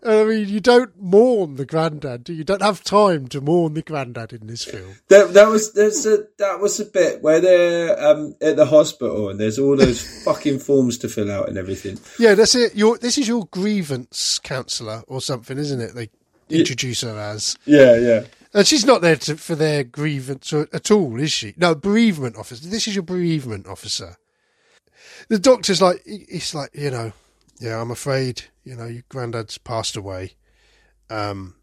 I 0.05 0.25
mean, 0.25 0.49
you 0.49 0.59
don't 0.59 1.01
mourn 1.01 1.55
the 1.55 1.65
granddad, 1.65 2.25
do 2.25 2.33
you? 2.33 2.39
You 2.39 2.43
don't 2.43 2.61
have 2.61 2.83
time 2.83 3.27
to 3.29 3.39
mourn 3.39 3.73
the 3.73 3.81
granddad 3.81 4.33
in 4.33 4.47
this 4.47 4.65
film. 4.65 4.95
That 5.07 5.33
that 5.33 5.47
was 5.47 5.71
there's 5.73 6.05
a 6.05 6.25
that 6.39 6.59
was 6.59 6.79
a 6.81 6.85
bit 6.85 7.21
where 7.21 7.39
they're 7.39 7.97
um, 8.05 8.35
at 8.41 8.57
the 8.57 8.65
hospital 8.65 9.29
and 9.29 9.39
there's 9.39 9.57
all 9.57 9.77
those 9.77 10.01
fucking 10.25 10.59
forms 10.59 10.97
to 10.99 11.09
fill 11.09 11.31
out 11.31 11.47
and 11.47 11.57
everything. 11.57 11.99
Yeah, 12.19 12.35
that's 12.35 12.53
it. 12.55 12.75
Your 12.75 12.97
this 12.97 13.17
is 13.17 13.27
your 13.29 13.45
grievance 13.51 14.39
counsellor 14.39 15.03
or 15.07 15.21
something, 15.21 15.57
isn't 15.57 15.79
it? 15.79 15.95
They 15.95 16.09
introduce 16.49 17.01
her 17.01 17.17
as, 17.17 17.57
Yeah, 17.65 17.95
yeah. 17.97 18.25
And 18.53 18.67
she's 18.67 18.85
not 18.85 19.01
there 19.01 19.15
to, 19.15 19.37
for 19.37 19.55
their 19.55 19.83
grievance 19.83 20.53
at 20.53 20.91
all, 20.91 21.19
is 21.19 21.31
she? 21.31 21.53
No, 21.57 21.75
bereavement 21.75 22.37
officer. 22.37 22.67
This 22.67 22.87
is 22.87 22.95
your 22.95 23.03
bereavement 23.03 23.67
officer. 23.67 24.17
The 25.29 25.39
doctor's 25.39 25.81
like, 25.81 26.01
it's 26.05 26.53
like, 26.53 26.71
you 26.73 26.91
know, 26.91 27.13
yeah, 27.59 27.79
I'm 27.79 27.91
afraid, 27.91 28.43
you 28.63 28.75
know, 28.75 28.85
your 28.85 29.03
granddad's 29.09 29.57
passed 29.57 29.95
away. 29.95 30.33
Um, 31.09 31.55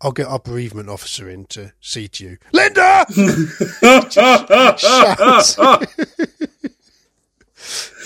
I'll 0.00 0.12
get 0.12 0.26
our 0.26 0.38
bereavement 0.38 0.88
officer 0.88 1.28
in 1.28 1.46
to 1.46 1.72
see 1.80 2.08
to 2.08 2.24
you, 2.24 2.38
Linda. 2.52 3.06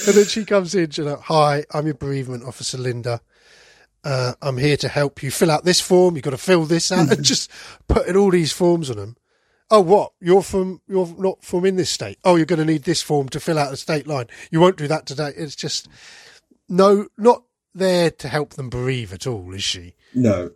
And 0.07 0.17
then 0.17 0.25
she 0.25 0.45
comes 0.45 0.75
in, 0.75 0.91
she's 0.91 1.05
like, 1.05 1.21
Hi, 1.21 1.65
I'm 1.73 1.87
your 1.87 1.95
bereavement 1.95 2.45
officer, 2.45 2.79
Linda. 2.79 3.21
Uh, 4.05 4.35
I'm 4.43 4.59
here 4.59 4.77
to 4.79 4.89
help 4.89 5.23
you 5.23 5.31
fill 5.31 5.51
out 5.51 5.65
this 5.65 5.81
form. 5.81 6.17
You've 6.17 6.25
got 6.25 6.31
to 6.31 6.39
fill 6.39 6.65
this 6.65 6.91
out 6.91 7.13
and 7.13 7.25
just 7.25 7.51
putting 7.89 8.17
all 8.17 8.31
these 8.31 8.53
forms 8.53 8.91
on 8.91 8.97
them. 8.97 9.17
Oh, 9.71 9.81
what? 9.81 10.13
You're 10.21 10.43
from, 10.43 10.81
you're 10.87 11.15
not 11.17 11.43
from 11.43 11.65
in 11.65 11.77
this 11.77 11.91
state. 11.91 12.19
Oh, 12.25 12.37
you're 12.37 12.47
going 12.47 12.59
to 12.59 12.65
need 12.65 12.83
this 12.83 13.03
form 13.03 13.29
to 13.31 13.41
fill 13.41 13.59
out 13.59 13.71
the 13.71 13.77
state 13.77 14.07
line. 14.07 14.27
You 14.51 14.61
won't 14.61 14.77
do 14.77 14.89
that 14.89 15.07
today. 15.07 15.33
It's 15.37 15.57
just, 15.57 15.89
no, 16.69 17.07
not 17.17 17.45
there 17.75 18.11
to 18.11 18.29
help 18.29 18.51
them 18.51 18.69
bereave 18.69 19.13
at 19.13 19.27
all, 19.27 19.55
is 19.55 19.63
she? 19.63 19.95
No, 20.15 20.51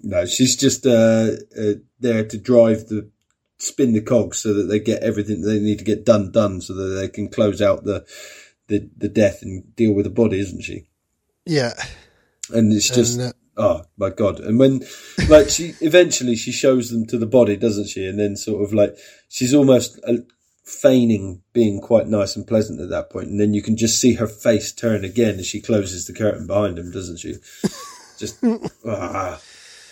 no. 0.00 0.26
She's 0.26 0.56
just 0.56 0.84
uh, 0.84 1.30
uh, 1.58 1.74
there 2.00 2.24
to 2.26 2.36
drive 2.36 2.88
the 2.88 3.08
spin 3.58 3.92
the 3.92 4.00
cogs 4.00 4.38
so 4.38 4.54
that 4.54 4.64
they 4.64 4.78
get 4.78 5.02
everything 5.02 5.42
they 5.42 5.58
need 5.58 5.78
to 5.78 5.84
get 5.84 6.04
done 6.04 6.32
done 6.32 6.60
so 6.60 6.74
that 6.74 6.94
they 7.00 7.08
can 7.08 7.28
close 7.28 7.60
out 7.60 7.84
the 7.84 8.06
the, 8.68 8.88
the 8.96 9.08
death 9.08 9.42
and 9.42 9.74
deal 9.74 9.92
with 9.92 10.04
the 10.04 10.10
body, 10.10 10.38
isn't 10.38 10.62
she? 10.62 10.86
Yeah. 11.44 11.72
And 12.52 12.72
it's 12.72 12.88
just 12.88 13.18
And, 13.18 13.28
uh, 13.28 13.32
oh 13.56 13.82
my 13.96 14.10
god! 14.10 14.40
And 14.40 14.58
when 14.58 14.82
like 15.28 15.48
she 15.48 15.74
eventually 15.80 16.36
she 16.36 16.52
shows 16.52 16.90
them 16.90 17.06
to 17.06 17.18
the 17.18 17.26
body, 17.26 17.56
doesn't 17.56 17.88
she? 17.88 18.06
And 18.06 18.18
then 18.18 18.36
sort 18.36 18.62
of 18.62 18.72
like 18.72 18.96
she's 19.28 19.54
almost 19.54 20.00
uh, 20.06 20.14
feigning 20.64 21.42
being 21.52 21.80
quite 21.80 22.06
nice 22.06 22.36
and 22.36 22.46
pleasant 22.46 22.80
at 22.80 22.90
that 22.90 23.10
point, 23.10 23.28
and 23.28 23.40
then 23.40 23.54
you 23.54 23.62
can 23.62 23.76
just 23.76 24.00
see 24.00 24.14
her 24.14 24.26
face 24.26 24.72
turn 24.72 25.04
again 25.04 25.38
as 25.38 25.46
she 25.46 25.60
closes 25.60 26.06
the 26.06 26.12
curtain 26.12 26.46
behind 26.46 26.78
him, 26.78 26.90
doesn't 26.90 27.18
she? 27.18 27.34
Just 28.18 28.44
ah, 28.86 29.40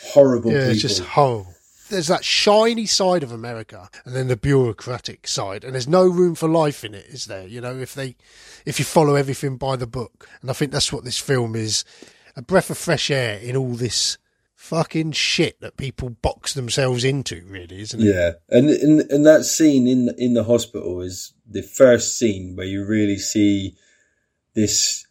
horrible 0.04 0.52
Yeah, 0.52 0.66
people. 0.66 0.74
just 0.74 1.00
horrible. 1.00 1.54
There's 1.88 2.08
that 2.08 2.26
shiny 2.26 2.84
side 2.84 3.22
of 3.22 3.32
America, 3.32 3.88
and 4.04 4.14
then 4.14 4.28
the 4.28 4.36
bureaucratic 4.36 5.26
side, 5.26 5.64
and 5.64 5.72
there's 5.72 5.88
no 5.88 6.06
room 6.06 6.34
for 6.34 6.46
life 6.46 6.84
in 6.84 6.94
it, 6.94 7.06
is 7.06 7.24
there? 7.24 7.46
You 7.46 7.62
know, 7.62 7.74
if 7.78 7.94
they, 7.94 8.16
if 8.66 8.78
you 8.78 8.84
follow 8.84 9.14
everything 9.14 9.56
by 9.56 9.76
the 9.76 9.86
book, 9.86 10.28
and 10.42 10.50
I 10.50 10.52
think 10.52 10.72
that's 10.72 10.92
what 10.92 11.04
this 11.04 11.18
film 11.18 11.56
is, 11.56 11.86
a 12.38 12.42
breath 12.42 12.70
of 12.70 12.78
fresh 12.78 13.10
air 13.10 13.36
in 13.40 13.56
all 13.56 13.72
this 13.72 14.16
fucking 14.54 15.10
shit 15.10 15.60
that 15.60 15.76
people 15.76 16.08
box 16.08 16.54
themselves 16.54 17.02
into, 17.02 17.44
really, 17.48 17.80
isn't 17.80 18.00
it? 18.00 18.14
Yeah, 18.14 18.32
and, 18.48 18.70
and 18.70 19.00
and 19.10 19.26
that 19.26 19.44
scene 19.44 19.88
in 19.88 20.14
in 20.16 20.34
the 20.34 20.44
hospital 20.44 21.00
is 21.00 21.34
the 21.50 21.62
first 21.62 22.16
scene 22.16 22.54
where 22.54 22.64
you 22.66 22.86
really 22.86 23.18
see 23.18 23.74
this 24.54 25.04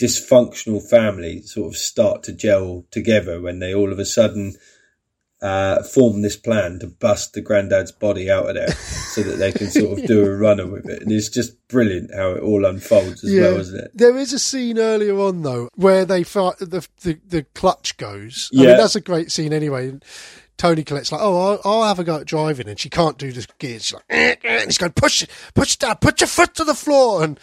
dysfunctional 0.00 0.82
family 0.82 1.42
sort 1.42 1.72
of 1.72 1.76
start 1.76 2.24
to 2.24 2.32
gel 2.32 2.84
together 2.90 3.40
when 3.40 3.60
they 3.60 3.72
all 3.72 3.92
of 3.92 4.00
a 4.00 4.04
sudden 4.04 4.54
uh, 5.42 5.82
form 5.82 6.22
this 6.22 6.36
plan 6.36 6.78
to 6.78 6.86
bust 6.86 7.32
the 7.34 7.40
granddad's 7.40 7.90
body 7.92 8.30
out 8.30 8.48
of 8.48 8.54
there 8.54 8.70
so 8.72 9.22
that 9.22 9.36
they 9.36 9.50
can 9.52 9.68
sort 9.68 9.98
of 9.98 10.06
do 10.06 10.24
a 10.24 10.36
runner 10.36 10.66
with 10.66 10.88
it. 10.88 11.02
And 11.02 11.10
it's 11.12 11.28
just 11.28 11.66
brilliant 11.68 12.14
how 12.14 12.30
it 12.30 12.42
all 12.42 12.64
unfolds 12.64 13.24
as 13.24 13.34
well, 13.34 13.58
isn't 13.58 13.78
it? 13.80 13.90
There 13.92 14.16
is 14.16 14.32
a 14.32 14.38
scene 14.38 14.78
earlier 14.78 15.18
on 15.18 15.42
though 15.42 15.68
where 15.74 16.04
they 16.04 16.22
fight 16.22 16.58
the 16.58 16.86
the, 17.02 17.18
the 17.26 17.42
clutch 17.54 17.96
goes. 17.96 18.50
I 18.54 18.62
Yeah. 18.62 18.68
mean 18.68 18.76
that's 18.78 18.96
a 18.96 19.00
great 19.00 19.32
scene 19.32 19.52
anyway. 19.52 19.98
Toni 20.58 20.84
Collette's 20.84 21.10
like, 21.10 21.20
oh, 21.20 21.36
I'll, 21.54 21.60
I'll 21.64 21.88
have 21.88 21.98
a 21.98 22.04
go 22.04 22.18
at 22.18 22.26
driving, 22.26 22.68
and 22.68 22.78
she 22.78 22.88
can't 22.88 23.18
do 23.18 23.32
the 23.32 23.44
gears. 23.58 23.86
She's 23.86 23.94
like, 23.94 24.04
eh, 24.10 24.36
eh, 24.44 24.56
and 24.58 24.66
he's 24.66 24.78
going, 24.78 24.92
push 24.92 25.22
it, 25.24 25.30
push 25.54 25.74
it 25.74 25.80
down, 25.80 25.96
put 25.96 26.20
your 26.20 26.28
foot 26.28 26.54
to 26.54 26.62
the 26.64 26.74
floor, 26.74 27.24
and 27.24 27.36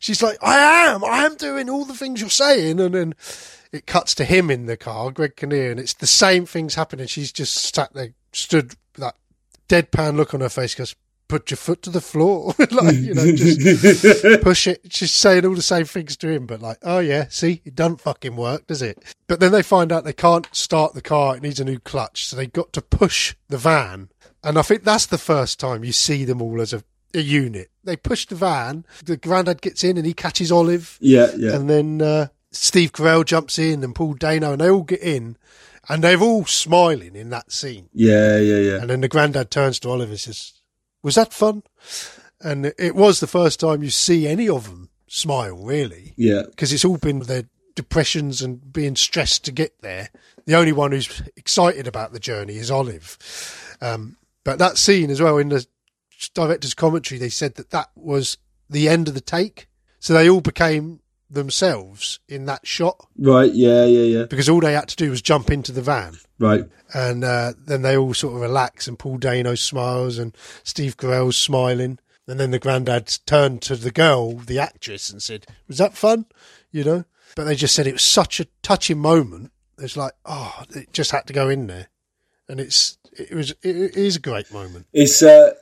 she's 0.00 0.22
like, 0.22 0.38
I 0.40 0.86
am, 0.86 1.04
I 1.04 1.26
am 1.26 1.34
doing 1.34 1.68
all 1.68 1.84
the 1.84 1.92
things 1.92 2.22
you're 2.22 2.30
saying, 2.30 2.80
and 2.80 2.94
then 2.94 3.14
it 3.72 3.86
cuts 3.86 4.14
to 4.16 4.24
him 4.24 4.50
in 4.50 4.66
the 4.66 4.76
car, 4.76 5.10
Greg 5.10 5.36
Kinnear, 5.36 5.70
and 5.70 5.80
it's 5.80 5.94
the 5.94 6.06
same 6.06 6.46
things 6.46 6.74
happening. 6.74 7.06
She's 7.06 7.32
just 7.32 7.54
sat 7.74 7.92
there, 7.94 8.12
stood 8.32 8.70
with 8.70 8.76
that 8.96 9.16
deadpan 9.68 10.16
look 10.16 10.34
on 10.34 10.40
her 10.40 10.48
face, 10.48 10.74
goes, 10.74 10.94
put 11.28 11.50
your 11.50 11.56
foot 11.56 11.80
to 11.82 11.88
the 11.90 12.00
floor, 12.02 12.54
like 12.70 12.94
you 12.94 13.14
know, 13.14 13.32
just 13.34 13.62
push 14.42 14.66
it. 14.66 14.92
She's 14.92 15.10
saying 15.12 15.46
all 15.46 15.54
the 15.54 15.62
same 15.62 15.86
things 15.86 16.16
to 16.18 16.28
him, 16.28 16.46
but 16.46 16.60
like, 16.60 16.76
oh 16.82 16.98
yeah, 16.98 17.26
see, 17.30 17.62
it 17.64 17.74
doesn't 17.74 18.02
fucking 18.02 18.36
work, 18.36 18.66
does 18.66 18.82
it? 18.82 19.02
But 19.28 19.40
then 19.40 19.50
they 19.52 19.62
find 19.62 19.90
out 19.90 20.04
they 20.04 20.12
can't 20.12 20.46
start 20.52 20.92
the 20.92 21.00
car; 21.00 21.34
it 21.36 21.42
needs 21.42 21.58
a 21.58 21.64
new 21.64 21.78
clutch, 21.78 22.26
so 22.26 22.36
they 22.36 22.46
got 22.46 22.72
to 22.74 22.82
push 22.82 23.34
the 23.48 23.56
van. 23.56 24.10
And 24.44 24.58
I 24.58 24.62
think 24.62 24.84
that's 24.84 25.06
the 25.06 25.16
first 25.18 25.58
time 25.58 25.84
you 25.84 25.92
see 25.92 26.24
them 26.26 26.42
all 26.42 26.60
as 26.60 26.74
a, 26.74 26.82
a 27.14 27.20
unit. 27.20 27.70
They 27.82 27.96
push 27.96 28.26
the 28.26 28.34
van. 28.34 28.84
The 29.04 29.16
granddad 29.16 29.62
gets 29.62 29.82
in 29.84 29.96
and 29.96 30.04
he 30.04 30.12
catches 30.12 30.52
Olive, 30.52 30.98
Yeah, 31.00 31.30
yeah. 31.36 31.54
and 31.54 31.70
then 31.70 32.02
uh, 32.02 32.26
Steve 32.52 32.92
Carell 32.92 33.24
jumps 33.24 33.58
in 33.58 33.82
and 33.82 33.94
Paul 33.94 34.14
Dano, 34.14 34.52
and 34.52 34.60
they 34.60 34.70
all 34.70 34.82
get 34.82 35.00
in, 35.00 35.36
and 35.88 36.04
they're 36.04 36.20
all 36.20 36.44
smiling 36.44 37.16
in 37.16 37.30
that 37.30 37.50
scene. 37.50 37.88
yeah, 37.92 38.38
yeah, 38.38 38.58
yeah. 38.58 38.80
And 38.80 38.90
then 38.90 39.00
the 39.00 39.08
granddad 39.08 39.50
turns 39.50 39.80
to 39.80 39.90
Oliver 39.90 40.12
and 40.12 40.20
says, 40.20 40.52
Was 41.02 41.14
that 41.16 41.32
fun? 41.32 41.62
And 42.40 42.66
it- 42.78 42.94
was 42.94 43.20
the 43.20 43.26
first 43.26 43.58
time 43.60 43.82
you 43.82 43.90
see 43.90 44.26
any 44.26 44.48
of 44.48 44.64
them 44.68 44.90
smile, 45.08 45.56
really, 45.56 46.14
Yeah. 46.16 46.42
because 46.48 46.72
it's 46.72 46.84
all 46.84 46.96
been 46.98 47.20
their 47.20 47.44
depressions 47.74 48.42
and 48.42 48.72
being 48.72 48.96
stressed 48.96 49.44
to 49.44 49.52
get 49.52 49.80
there. 49.80 50.10
The 50.46 50.54
only 50.56 50.72
one 50.72 50.92
who's 50.92 51.22
excited 51.36 51.86
about 51.88 52.12
the 52.12 52.20
journey 52.20 52.56
is 52.56 52.70
Olive. 52.70 53.16
Um, 53.80 54.16
but 54.44 54.58
that 54.58 54.76
scene 54.78 55.10
as 55.10 55.20
well 55.20 55.38
in 55.38 55.48
the 55.48 55.66
director's 56.34 56.74
commentary, 56.74 57.18
they 57.18 57.28
said 57.28 57.54
that 57.54 57.70
that 57.70 57.90
was 57.94 58.36
the 58.68 58.88
end 58.88 59.08
of 59.08 59.14
the 59.14 59.20
take. 59.20 59.68
So 60.00 60.12
they 60.12 60.28
all 60.28 60.40
became 60.40 61.00
themselves 61.32 62.20
in 62.28 62.46
that 62.46 62.66
shot 62.66 63.06
Right. 63.18 63.52
Yeah. 63.52 63.84
Yeah. 63.84 64.18
Yeah. 64.18 64.24
because 64.24 64.48
all 64.48 64.60
they 64.60 64.74
had 64.74 64.88
to 64.88 64.96
do 64.96 65.10
was 65.10 65.22
jump 65.22 65.50
into 65.50 65.72
the 65.72 65.82
van. 65.82 66.18
Right. 66.38 66.64
And 66.94 67.24
uh, 67.24 67.52
then 67.58 67.82
they 67.82 67.96
all 67.96 68.14
sort 68.14 68.34
of 68.34 68.40
relax, 68.40 68.86
and 68.86 68.98
Paul 68.98 69.16
Dano 69.18 69.54
smiles, 69.54 70.18
and 70.18 70.36
Steve 70.62 70.96
Carell's 70.96 71.36
smiling. 71.36 71.98
And 72.28 72.38
then 72.38 72.50
the 72.50 72.58
granddad 72.58 73.18
turned 73.26 73.62
to 73.62 73.76
the 73.76 73.90
girl, 73.90 74.34
the 74.36 74.58
actress, 74.58 75.10
and 75.10 75.22
said, 75.22 75.46
"Was 75.68 75.78
that 75.78 75.94
fun?" 75.96 76.26
You 76.70 76.84
know. 76.84 77.04
But 77.34 77.44
they 77.44 77.56
just 77.56 77.74
said 77.74 77.86
it 77.86 77.94
was 77.94 78.02
such 78.02 78.40
a 78.40 78.46
touching 78.62 78.98
moment. 78.98 79.52
It's 79.78 79.96
like, 79.96 80.12
oh, 80.26 80.62
it 80.70 80.92
just 80.92 81.12
had 81.12 81.26
to 81.28 81.32
go 81.32 81.48
in 81.48 81.66
there, 81.66 81.88
and 82.48 82.60
it's 82.60 82.98
it 83.12 83.34
was 83.34 83.52
it 83.62 83.96
is 83.96 84.16
a 84.16 84.20
great 84.20 84.52
moment. 84.52 84.86
It's 84.92 85.22
uh, 85.22 85.54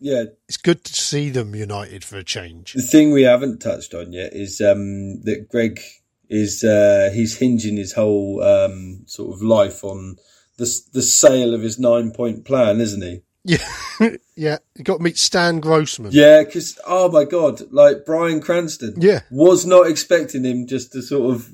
yeah. 0.00 0.24
It's 0.48 0.56
good 0.56 0.84
to 0.84 0.94
see 0.94 1.30
them 1.30 1.54
united 1.54 2.04
for 2.04 2.16
a 2.16 2.24
change. 2.24 2.72
The 2.74 2.82
thing 2.82 3.12
we 3.12 3.22
haven't 3.22 3.58
touched 3.60 3.94
on 3.94 4.12
yet 4.12 4.32
is 4.32 4.60
um 4.60 5.22
that 5.22 5.48
Greg 5.50 5.80
is 6.28 6.64
uh 6.64 7.10
he's 7.14 7.38
hinging 7.38 7.76
his 7.76 7.92
whole 7.92 8.42
um 8.42 9.02
sort 9.06 9.34
of 9.34 9.42
life 9.42 9.84
on 9.84 10.16
the 10.58 10.80
the 10.92 11.02
sale 11.02 11.54
of 11.54 11.62
his 11.62 11.78
nine 11.78 12.10
point 12.10 12.44
plan, 12.44 12.80
isn't 12.80 13.02
he? 13.02 13.22
Yeah, 13.44 13.68
yeah. 14.34 14.58
You 14.74 14.82
got 14.82 14.96
to 14.96 15.02
meet 15.02 15.18
Stan 15.18 15.60
Grossman. 15.60 16.10
Yeah, 16.12 16.42
because 16.42 16.78
oh 16.86 17.10
my 17.10 17.24
god, 17.24 17.60
like 17.70 18.04
Bryan 18.04 18.40
Cranston, 18.40 18.94
Yeah. 18.98 19.20
was 19.30 19.64
not 19.64 19.86
expecting 19.86 20.44
him 20.44 20.66
just 20.66 20.92
to 20.92 21.02
sort 21.02 21.34
of 21.34 21.48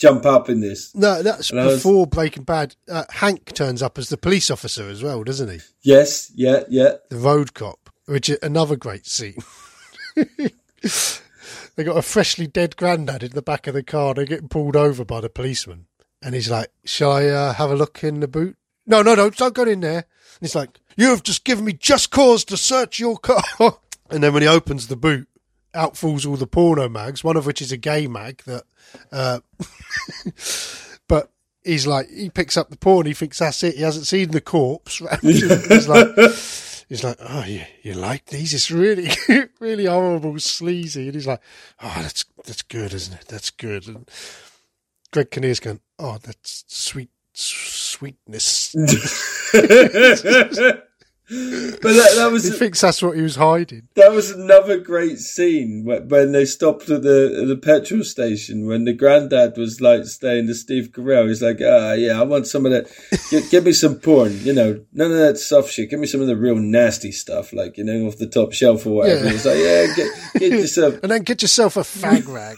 jump 0.00 0.24
up 0.26 0.48
in 0.48 0.60
this. 0.60 0.94
No, 0.94 1.22
that's 1.22 1.50
And 1.50 1.60
I 1.60 1.66
was- 1.66 1.76
before 1.76 2.06
Breaking 2.06 2.42
Bad. 2.42 2.74
Uh, 2.88 3.04
Hank 3.10 3.52
turns 3.54 3.82
up 3.82 3.98
as 3.98 4.08
the 4.08 4.16
police 4.16 4.50
officer 4.50 4.88
as 4.88 5.02
well, 5.02 5.22
doesn't 5.22 5.50
he? 5.50 5.60
Yes, 5.82 6.32
yeah, 6.34 6.64
yeah, 6.68 6.94
the 7.10 7.16
road 7.16 7.54
cop, 7.54 7.90
which 8.06 8.28
is 8.28 8.38
another 8.42 8.76
great 8.76 9.06
scene. 9.06 9.36
they 10.16 11.84
got 11.84 11.96
a 11.96 12.02
freshly 12.02 12.46
dead 12.46 12.76
granddad 12.76 13.22
in 13.22 13.32
the 13.32 13.42
back 13.42 13.66
of 13.66 13.74
the 13.74 13.82
car. 13.82 14.14
They're 14.14 14.24
getting 14.24 14.48
pulled 14.48 14.76
over 14.76 15.04
by 15.04 15.20
the 15.20 15.28
policeman, 15.28 15.86
and 16.22 16.34
he's 16.34 16.50
like, 16.50 16.70
"Shall 16.84 17.12
I 17.12 17.26
uh, 17.26 17.52
have 17.54 17.70
a 17.70 17.76
look 17.76 18.02
in 18.02 18.20
the 18.20 18.28
boot?" 18.28 18.56
No, 18.86 19.02
no, 19.02 19.14
no, 19.14 19.30
don't 19.30 19.54
go 19.54 19.62
in 19.64 19.80
there. 19.80 19.98
And 19.98 20.40
he's 20.40 20.54
like, 20.54 20.70
"You 20.96 21.10
have 21.10 21.22
just 21.22 21.44
given 21.44 21.64
me 21.64 21.74
just 21.74 22.10
cause 22.10 22.44
to 22.46 22.56
search 22.56 22.98
your 22.98 23.18
car." 23.18 23.42
and 24.10 24.22
then 24.22 24.32
when 24.32 24.42
he 24.42 24.48
opens 24.48 24.88
the 24.88 24.96
boot, 24.96 25.28
out 25.74 25.96
falls 25.96 26.26
all 26.26 26.36
the 26.36 26.46
porno 26.46 26.88
mags. 26.88 27.24
One 27.24 27.36
of 27.36 27.46
which 27.46 27.62
is 27.62 27.72
a 27.72 27.76
gay 27.76 28.06
mag 28.06 28.42
that, 28.44 28.64
uh, 29.12 29.40
but. 31.08 31.30
He's 31.62 31.86
like, 31.86 32.08
he 32.08 32.30
picks 32.30 32.56
up 32.56 32.70
the 32.70 32.78
porn. 32.78 33.04
He 33.04 33.12
thinks 33.12 33.38
that's 33.38 33.62
it. 33.62 33.74
He 33.74 33.82
hasn't 33.82 34.06
seen 34.06 34.30
the 34.30 34.40
corpse. 34.40 35.02
he's 35.20 35.86
like, 35.86 36.08
He's 36.90 37.04
like, 37.04 37.18
oh, 37.20 37.44
you, 37.44 37.62
you 37.82 37.94
like 37.94 38.26
these? 38.26 38.52
It's 38.52 38.68
really, 38.68 39.10
really 39.60 39.84
horrible, 39.84 40.36
sleazy. 40.40 41.04
And 41.04 41.14
he's 41.14 41.26
like, 41.26 41.40
oh, 41.80 41.98
that's 42.02 42.24
that's 42.44 42.62
good, 42.62 42.92
isn't 42.92 43.14
it? 43.14 43.28
That's 43.28 43.50
good. 43.50 43.86
And 43.86 44.10
Greg 45.12 45.30
Kinnear's 45.30 45.60
going, 45.60 45.78
oh, 46.00 46.18
that's 46.20 46.64
sweet, 46.66 47.10
sweetness. 47.32 48.74
but 51.80 51.92
that, 51.92 52.14
that 52.16 52.32
was 52.32 52.42
he 52.42 52.50
thinks 52.50 52.80
that's 52.80 53.00
what 53.00 53.14
he 53.14 53.22
was 53.22 53.36
hiding. 53.36 53.86
that 53.94 54.10
was 54.10 54.32
another 54.32 54.78
great 54.78 55.20
scene 55.20 55.84
when, 55.84 56.32
they 56.32 56.44
stopped 56.44 56.90
at 56.90 57.02
the 57.02 57.38
at 57.42 57.46
the 57.46 57.56
petrol 57.56 58.02
station 58.02 58.66
when 58.66 58.84
the 58.84 58.92
granddad 58.92 59.56
was 59.56 59.80
like 59.80 60.04
staying 60.06 60.48
to 60.48 60.54
Steve 60.54 60.90
Carell. 60.90 61.28
He's 61.28 61.40
like, 61.40 61.60
ah, 61.62 61.92
yeah, 61.92 62.18
I 62.18 62.24
want 62.24 62.48
some 62.48 62.66
of 62.66 62.72
that. 62.72 62.90
Give, 63.30 63.48
give 63.50 63.64
me 63.64 63.72
some 63.72 64.00
porn, 64.00 64.40
you 64.40 64.52
know, 64.52 64.84
none 64.92 65.12
of 65.12 65.18
that 65.18 65.38
soft 65.38 65.72
shit. 65.72 65.90
Give 65.90 66.00
me 66.00 66.08
some 66.08 66.20
of 66.20 66.26
the 66.26 66.36
real 66.36 66.56
nasty 66.56 67.12
stuff, 67.12 67.52
like 67.52 67.78
you 67.78 67.84
know, 67.84 68.08
off 68.08 68.16
the 68.16 68.26
top 68.26 68.52
shelf 68.52 68.84
or 68.84 68.96
whatever. 68.96 69.26
Yeah. 69.26 69.30
He's 69.30 69.46
like, 69.46 69.58
yeah, 69.58 69.86
get, 69.94 70.10
get 70.34 70.52
yourself. 70.58 70.94
And 71.04 71.12
then 71.12 71.22
get 71.22 71.42
yourself 71.42 71.76
a 71.76 71.82
fag 71.82 72.26
rag. 72.26 72.56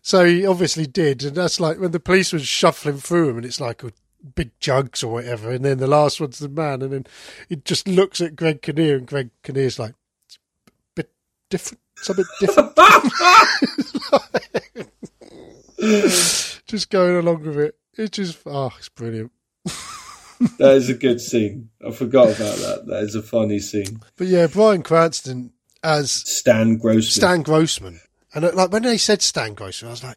so 0.00 0.24
he 0.24 0.46
obviously 0.46 0.86
did. 0.86 1.24
And 1.24 1.34
that's 1.34 1.58
like 1.58 1.80
when 1.80 1.90
the 1.90 1.98
police 1.98 2.32
was 2.32 2.46
shuffling 2.46 2.98
through 2.98 3.30
him 3.30 3.38
and 3.38 3.46
it's 3.46 3.60
like 3.60 3.82
a 3.82 3.90
big 4.34 4.50
jugs 4.60 5.02
or 5.02 5.12
whatever. 5.12 5.50
And 5.50 5.64
then 5.64 5.78
the 5.78 5.86
last 5.86 6.20
one's 6.20 6.38
the 6.38 6.48
man. 6.48 6.82
And 6.82 6.92
then 6.92 7.06
he 7.48 7.56
just 7.56 7.88
looks 7.88 8.20
at 8.20 8.36
Greg 8.36 8.62
Kinnear 8.62 8.96
and 8.96 9.06
Greg 9.06 9.30
Kinnear's 9.42 9.78
like, 9.78 9.94
it's 10.26 10.36
a 10.36 10.94
bit 10.94 11.10
different. 11.48 11.80
Bit 12.06 12.26
different. 12.40 12.76
just 16.66 16.90
going 16.90 17.16
along 17.16 17.42
with 17.42 17.58
it. 17.58 17.76
It's 17.96 18.16
just, 18.16 18.38
oh, 18.46 18.72
it's 18.78 18.88
brilliant. 18.88 19.32
That 20.58 20.76
is 20.76 20.88
a 20.88 20.94
good 20.94 21.20
scene. 21.20 21.68
I 21.86 21.90
forgot 21.90 22.28
about 22.28 22.56
that. 22.56 22.84
That 22.86 23.02
is 23.02 23.14
a 23.14 23.22
funny 23.22 23.58
scene. 23.58 24.00
But 24.16 24.28
yeah, 24.28 24.46
Bryan 24.46 24.82
Cranston 24.82 25.52
as 25.82 26.10
Stan 26.10 26.78
Grossman. 26.78 27.02
Stan 27.02 27.42
Grossman. 27.42 28.00
And 28.34 28.44
uh, 28.46 28.52
like 28.54 28.72
when 28.72 28.82
they 28.84 28.96
said 28.96 29.20
Stan 29.20 29.54
Grossman, 29.54 29.88
I 29.88 29.92
was 29.92 30.04
like, 30.04 30.16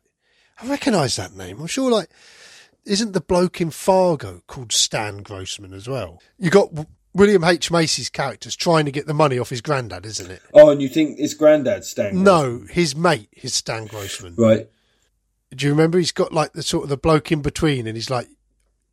I 0.61 0.67
recognise 0.67 1.17
that 1.17 1.35
name. 1.35 1.59
I'm 1.59 1.67
sure 1.67 1.91
like, 1.91 2.09
isn't 2.85 3.13
the 3.13 3.21
bloke 3.21 3.61
in 3.61 3.71
Fargo 3.71 4.41
called 4.47 4.71
Stan 4.71 5.23
Grossman 5.23 5.73
as 5.73 5.87
well? 5.87 6.21
You 6.37 6.49
got 6.49 6.69
William 7.13 7.43
H. 7.43 7.71
Macy's 7.71 8.09
characters 8.09 8.55
trying 8.55 8.85
to 8.85 8.91
get 8.91 9.05
the 9.05 9.13
money 9.13 9.37
off 9.37 9.49
his 9.49 9.61
granddad, 9.61 10.05
isn't 10.05 10.31
it? 10.31 10.41
Oh, 10.53 10.69
and 10.71 10.81
you 10.81 10.89
think 10.89 11.17
it's 11.19 11.33
granddad 11.33 11.85
Stan? 11.85 12.11
Grossman. 12.11 12.23
No, 12.23 12.65
his 12.69 12.95
mate 12.95 13.29
is 13.33 13.53
Stan 13.53 13.85
Grossman. 13.85 14.35
Right. 14.37 14.67
Do 15.55 15.65
you 15.65 15.71
remember? 15.71 15.99
He's 15.99 16.11
got 16.11 16.33
like 16.33 16.53
the 16.53 16.63
sort 16.63 16.83
of 16.83 16.89
the 16.89 16.97
bloke 16.97 17.31
in 17.31 17.41
between, 17.41 17.85
and 17.85 17.95
he's 17.95 18.09
like, 18.09 18.27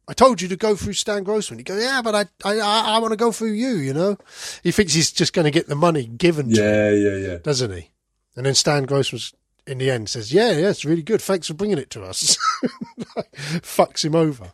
"I 0.06 0.12
told 0.12 0.42
you 0.42 0.48
to 0.48 0.56
go 0.56 0.76
through 0.76 0.92
Stan 0.92 1.24
Grossman." 1.24 1.58
He 1.58 1.64
goes, 1.64 1.82
"Yeah, 1.82 2.02
but 2.02 2.14
I, 2.14 2.26
I, 2.44 2.58
I 2.60 2.98
want 2.98 3.12
to 3.12 3.16
go 3.16 3.32
through 3.32 3.52
you." 3.52 3.76
You 3.76 3.94
know, 3.94 4.18
he 4.62 4.70
thinks 4.70 4.92
he's 4.92 5.10
just 5.10 5.32
going 5.32 5.46
to 5.46 5.50
get 5.50 5.68
the 5.68 5.74
money 5.74 6.04
given 6.04 6.52
to 6.52 6.60
him. 6.60 6.66
Yeah, 6.66 6.90
yeah, 6.90 7.28
yeah. 7.28 7.38
doesn't 7.38 7.72
he? 7.72 7.90
And 8.36 8.44
then 8.44 8.54
Stan 8.54 8.84
Grossman, 8.84 9.22
in 9.66 9.78
the 9.78 9.90
end, 9.90 10.08
says, 10.08 10.32
"Yeah, 10.32 10.52
yeah, 10.52 10.70
it's 10.70 10.84
really 10.84 11.02
good. 11.02 11.20
Thanks 11.20 11.46
for 11.48 11.54
bringing 11.54 11.78
it 11.78 11.90
to 11.90 12.02
us." 12.04 12.36
Fucks 13.62 14.04
him 14.04 14.14
over. 14.14 14.52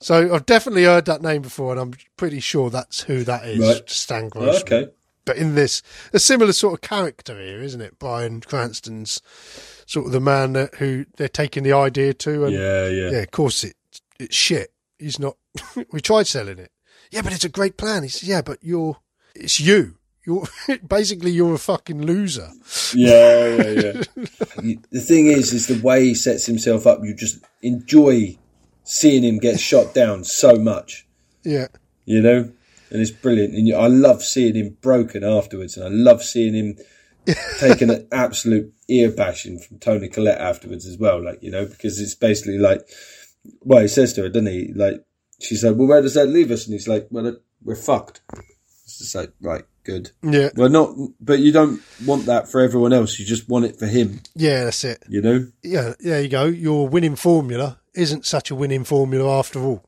So 0.00 0.32
I've 0.34 0.46
definitely 0.46 0.84
heard 0.84 1.06
that 1.06 1.22
name 1.22 1.42
before, 1.42 1.72
and 1.72 1.80
I'm 1.80 1.94
pretty 2.16 2.40
sure 2.40 2.70
that's 2.70 3.02
who 3.02 3.24
that 3.24 3.44
is, 3.44 3.58
Right. 3.58 3.90
Stan 3.90 4.28
Grossman. 4.28 4.62
Okay. 4.62 4.86
But 5.24 5.36
in 5.36 5.54
this, 5.56 5.82
a 6.12 6.18
similar 6.18 6.52
sort 6.52 6.74
of 6.74 6.80
character 6.80 7.38
here, 7.38 7.60
isn't 7.60 7.80
it? 7.80 7.98
Bryan 7.98 8.40
Cranston's 8.40 9.20
sort 9.84 10.06
of 10.06 10.12
the 10.12 10.20
man 10.20 10.54
that, 10.54 10.76
who 10.76 11.04
they're 11.16 11.28
taking 11.28 11.64
the 11.64 11.72
idea 11.72 12.14
to, 12.14 12.44
and 12.44 12.54
Yeah, 12.54 12.88
yeah. 12.88 13.10
yeah, 13.10 13.18
of 13.18 13.30
course 13.30 13.64
it 13.64 13.74
it's 14.18 14.34
shit. 14.36 14.72
He's 14.98 15.18
not. 15.18 15.36
we 15.92 16.00
tried 16.00 16.26
selling 16.26 16.58
it. 16.58 16.70
Yeah, 17.10 17.22
but 17.22 17.32
it's 17.32 17.44
a 17.44 17.48
great 17.50 17.76
plan. 17.76 18.02
He 18.04 18.08
says, 18.08 18.28
yeah, 18.28 18.42
but 18.42 18.58
you're 18.62 18.98
it's 19.34 19.60
you. 19.60 19.97
You're 20.28 20.44
basically 20.86 21.30
you're 21.30 21.54
a 21.54 21.58
fucking 21.58 22.02
loser. 22.02 22.50
Yeah, 22.94 23.56
yeah, 23.56 23.70
yeah. 23.70 24.74
The 24.90 25.00
thing 25.00 25.28
is, 25.28 25.54
is 25.54 25.68
the 25.68 25.80
way 25.82 26.04
he 26.04 26.14
sets 26.14 26.44
himself 26.44 26.86
up. 26.86 27.00
You 27.02 27.14
just 27.14 27.42
enjoy 27.62 28.36
seeing 28.84 29.22
him 29.22 29.38
get 29.38 29.58
shot 29.58 29.94
down 29.94 30.24
so 30.24 30.56
much, 30.56 31.06
Yeah, 31.44 31.68
you 32.04 32.20
know, 32.20 32.52
and 32.90 33.00
it's 33.00 33.10
brilliant. 33.10 33.54
And 33.54 33.74
I 33.74 33.86
love 33.86 34.22
seeing 34.22 34.54
him 34.54 34.76
broken 34.82 35.24
afterwards, 35.24 35.78
and 35.78 35.86
I 35.86 35.88
love 35.88 36.22
seeing 36.22 36.52
him 36.52 36.76
taking 37.58 37.88
an 37.88 38.06
absolute 38.12 38.70
ear 38.88 39.10
bashing 39.10 39.58
from 39.58 39.78
Toni 39.78 40.08
Collette 40.08 40.42
afterwards 40.42 40.84
as 40.84 40.98
well. 40.98 41.24
Like 41.24 41.42
you 41.42 41.50
know, 41.50 41.64
because 41.64 41.98
it's 41.98 42.14
basically 42.14 42.58
like, 42.58 42.86
well, 43.62 43.80
he 43.80 43.88
says 43.88 44.12
to 44.12 44.22
her, 44.24 44.28
doesn't 44.28 44.52
he? 44.52 44.74
Like 44.74 45.02
she's 45.40 45.64
like, 45.64 45.76
well, 45.76 45.88
where 45.88 46.02
does 46.02 46.14
that 46.14 46.26
leave 46.26 46.50
us? 46.50 46.66
And 46.66 46.74
he's 46.74 46.86
like, 46.86 47.08
well, 47.10 47.34
we're 47.64 47.76
fucked. 47.76 48.20
It's 48.84 48.98
just 48.98 49.14
like, 49.14 49.32
right, 49.40 49.64
good. 49.88 50.10
yeah, 50.22 50.50
Well, 50.54 50.68
not, 50.68 50.94
but 51.20 51.38
you 51.38 51.50
don't 51.50 51.80
want 52.04 52.26
that 52.26 52.48
for 52.50 52.60
everyone 52.60 52.92
else. 52.92 53.18
You 53.18 53.24
just 53.24 53.48
want 53.48 53.64
it 53.64 53.78
for 53.78 53.86
him, 53.86 54.20
yeah. 54.34 54.64
That's 54.64 54.84
it. 54.84 55.02
you 55.08 55.22
know? 55.22 55.46
Yeah, 55.62 55.94
there 56.00 56.20
you 56.22 56.28
go. 56.28 56.44
Your 56.44 56.86
winning 56.88 57.16
formula 57.16 57.80
isn't 57.94 58.26
such 58.26 58.50
a 58.50 58.54
winning 58.54 58.84
formula 58.84 59.38
after 59.38 59.60
all. 59.60 59.84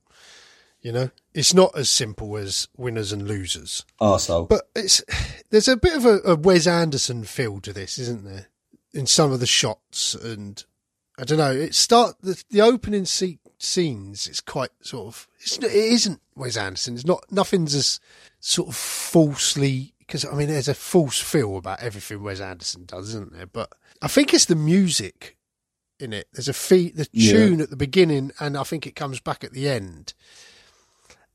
You 0.80 0.92
know, 0.92 1.10
it's 1.34 1.52
not 1.52 1.76
as 1.76 1.90
simple 1.90 2.38
as 2.38 2.66
winners 2.76 3.12
and 3.12 3.28
losers. 3.28 3.84
Arsehole. 4.00 4.48
But 4.48 4.62
it's 4.74 5.02
there's 5.50 5.68
a 5.68 5.76
bit 5.76 5.94
of 5.94 6.06
a, 6.06 6.18
a 6.24 6.36
Wes 6.36 6.66
Anderson 6.66 7.24
feel 7.24 7.60
to 7.60 7.72
this, 7.74 7.98
isn't 7.98 8.24
there? 8.24 8.46
In 8.94 9.06
some 9.06 9.30
of 9.30 9.40
the 9.40 9.46
shots, 9.46 10.14
and 10.14 10.64
I 11.18 11.24
don't 11.24 11.36
know. 11.36 11.52
It 11.52 11.74
start 11.74 12.16
the, 12.22 12.42
the 12.50 12.62
opening 12.62 13.04
se- 13.04 13.39
scenes. 13.62 14.26
It's 14.26 14.40
quite 14.40 14.70
sort 14.82 15.08
of. 15.08 15.28
It's, 15.40 15.58
it 15.58 15.72
isn't 15.72 16.20
Wes 16.36 16.56
Anderson. 16.56 16.94
It's 16.94 17.04
not. 17.06 17.24
Nothing's 17.30 17.74
as 17.74 18.00
sort 18.40 18.68
of 18.68 18.76
falsely 18.76 19.94
because 19.98 20.24
I 20.24 20.32
mean, 20.34 20.48
there's 20.48 20.68
a 20.68 20.74
false 20.74 21.20
feel 21.20 21.56
about 21.56 21.80
everything 21.82 22.22
Wes 22.22 22.40
Anderson 22.40 22.84
does, 22.84 23.10
isn't 23.10 23.32
there? 23.32 23.46
But 23.46 23.72
I 24.02 24.08
think 24.08 24.34
it's 24.34 24.46
the 24.46 24.56
music 24.56 25.36
in 26.00 26.12
it. 26.12 26.26
There's 26.32 26.48
a 26.48 26.52
fee, 26.52 26.90
the 26.90 27.06
Yeah. 27.12 27.32
tune 27.32 27.60
at 27.60 27.70
the 27.70 27.76
beginning, 27.76 28.32
and 28.40 28.56
I 28.56 28.64
think 28.64 28.86
it 28.86 28.96
comes 28.96 29.20
back 29.20 29.44
at 29.44 29.52
the 29.52 29.68
end, 29.68 30.14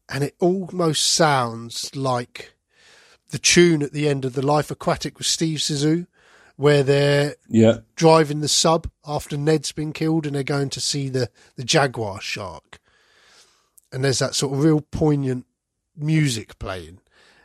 and 0.09 0.23
it 0.23 0.35
almost 0.39 1.05
sounds 1.05 1.95
like 1.95 2.53
the 3.29 3.39
tune 3.39 3.81
at 3.81 3.93
the 3.93 4.09
end 4.09 4.25
of 4.25 4.33
the 4.33 4.45
Life 4.45 4.69
Aquatic 4.71 5.17
with 5.17 5.27
Steve 5.27 5.59
Zissou, 5.59 6.07
where 6.55 6.83
they're 6.83 7.35
Yeah. 7.49 7.79
driving 7.95 8.41
the 8.41 8.47
sub 8.47 8.89
after 9.05 9.37
Ned's 9.37 9.71
been 9.71 9.93
killed 9.93 10.25
and 10.25 10.35
they're 10.35 10.43
going 10.43 10.69
to 10.71 10.81
see 10.81 11.09
the, 11.09 11.29
the 11.55 11.63
jaguar 11.63 12.21
shark. 12.21 12.79
And 13.91 14.03
there's 14.03 14.19
that 14.19 14.35
sort 14.35 14.53
of 14.53 14.63
real 14.63 14.81
poignant 14.81 15.45
music 15.95 16.57
playing. 16.59 16.99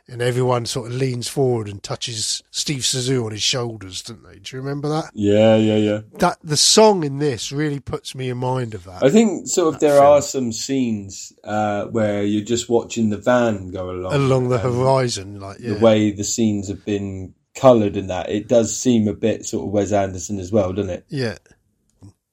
And 0.07 0.21
everyone 0.21 0.65
sort 0.65 0.87
of 0.91 0.97
leans 0.97 1.29
forward 1.29 1.69
and 1.69 1.81
touches 1.81 2.43
Steve 2.51 2.81
Zissou 2.81 3.23
on 3.25 3.31
his 3.31 3.43
shoulders, 3.43 4.01
don't 4.01 4.23
they? 4.23 4.39
Do 4.39 4.57
you 4.57 4.61
remember 4.61 4.89
that? 4.89 5.11
Yeah, 5.13 5.55
yeah, 5.55 5.77
yeah. 5.77 6.01
That 6.19 6.37
the 6.43 6.57
song 6.57 7.05
in 7.05 7.19
this 7.19 7.53
really 7.53 7.79
puts 7.79 8.13
me 8.13 8.29
in 8.29 8.37
mind 8.37 8.73
of 8.73 8.83
that. 8.85 9.03
I 9.03 9.09
think 9.09 9.47
sort 9.47 9.73
of 9.73 9.79
there 9.79 9.99
film. 9.99 10.05
are 10.05 10.21
some 10.21 10.51
scenes 10.51 11.31
uh, 11.45 11.85
where 11.85 12.23
you're 12.23 12.43
just 12.43 12.67
watching 12.67 13.09
the 13.09 13.17
van 13.19 13.71
go 13.71 13.89
along. 13.89 14.13
along 14.13 14.49
the 14.49 14.55
um, 14.65 14.73
horizon, 14.75 15.39
like 15.39 15.59
yeah. 15.61 15.75
The 15.75 15.79
way 15.79 16.11
the 16.11 16.25
scenes 16.25 16.67
have 16.67 16.83
been 16.83 17.33
coloured 17.55 17.97
and 17.97 18.09
that, 18.09 18.29
it 18.29 18.47
does 18.47 18.77
seem 18.77 19.07
a 19.07 19.13
bit 19.13 19.45
sort 19.45 19.65
of 19.65 19.71
Wes 19.71 19.91
Anderson 19.91 20.39
as 20.39 20.51
well, 20.51 20.73
doesn't 20.73 20.91
it? 20.91 21.05
Yeah. 21.09 21.37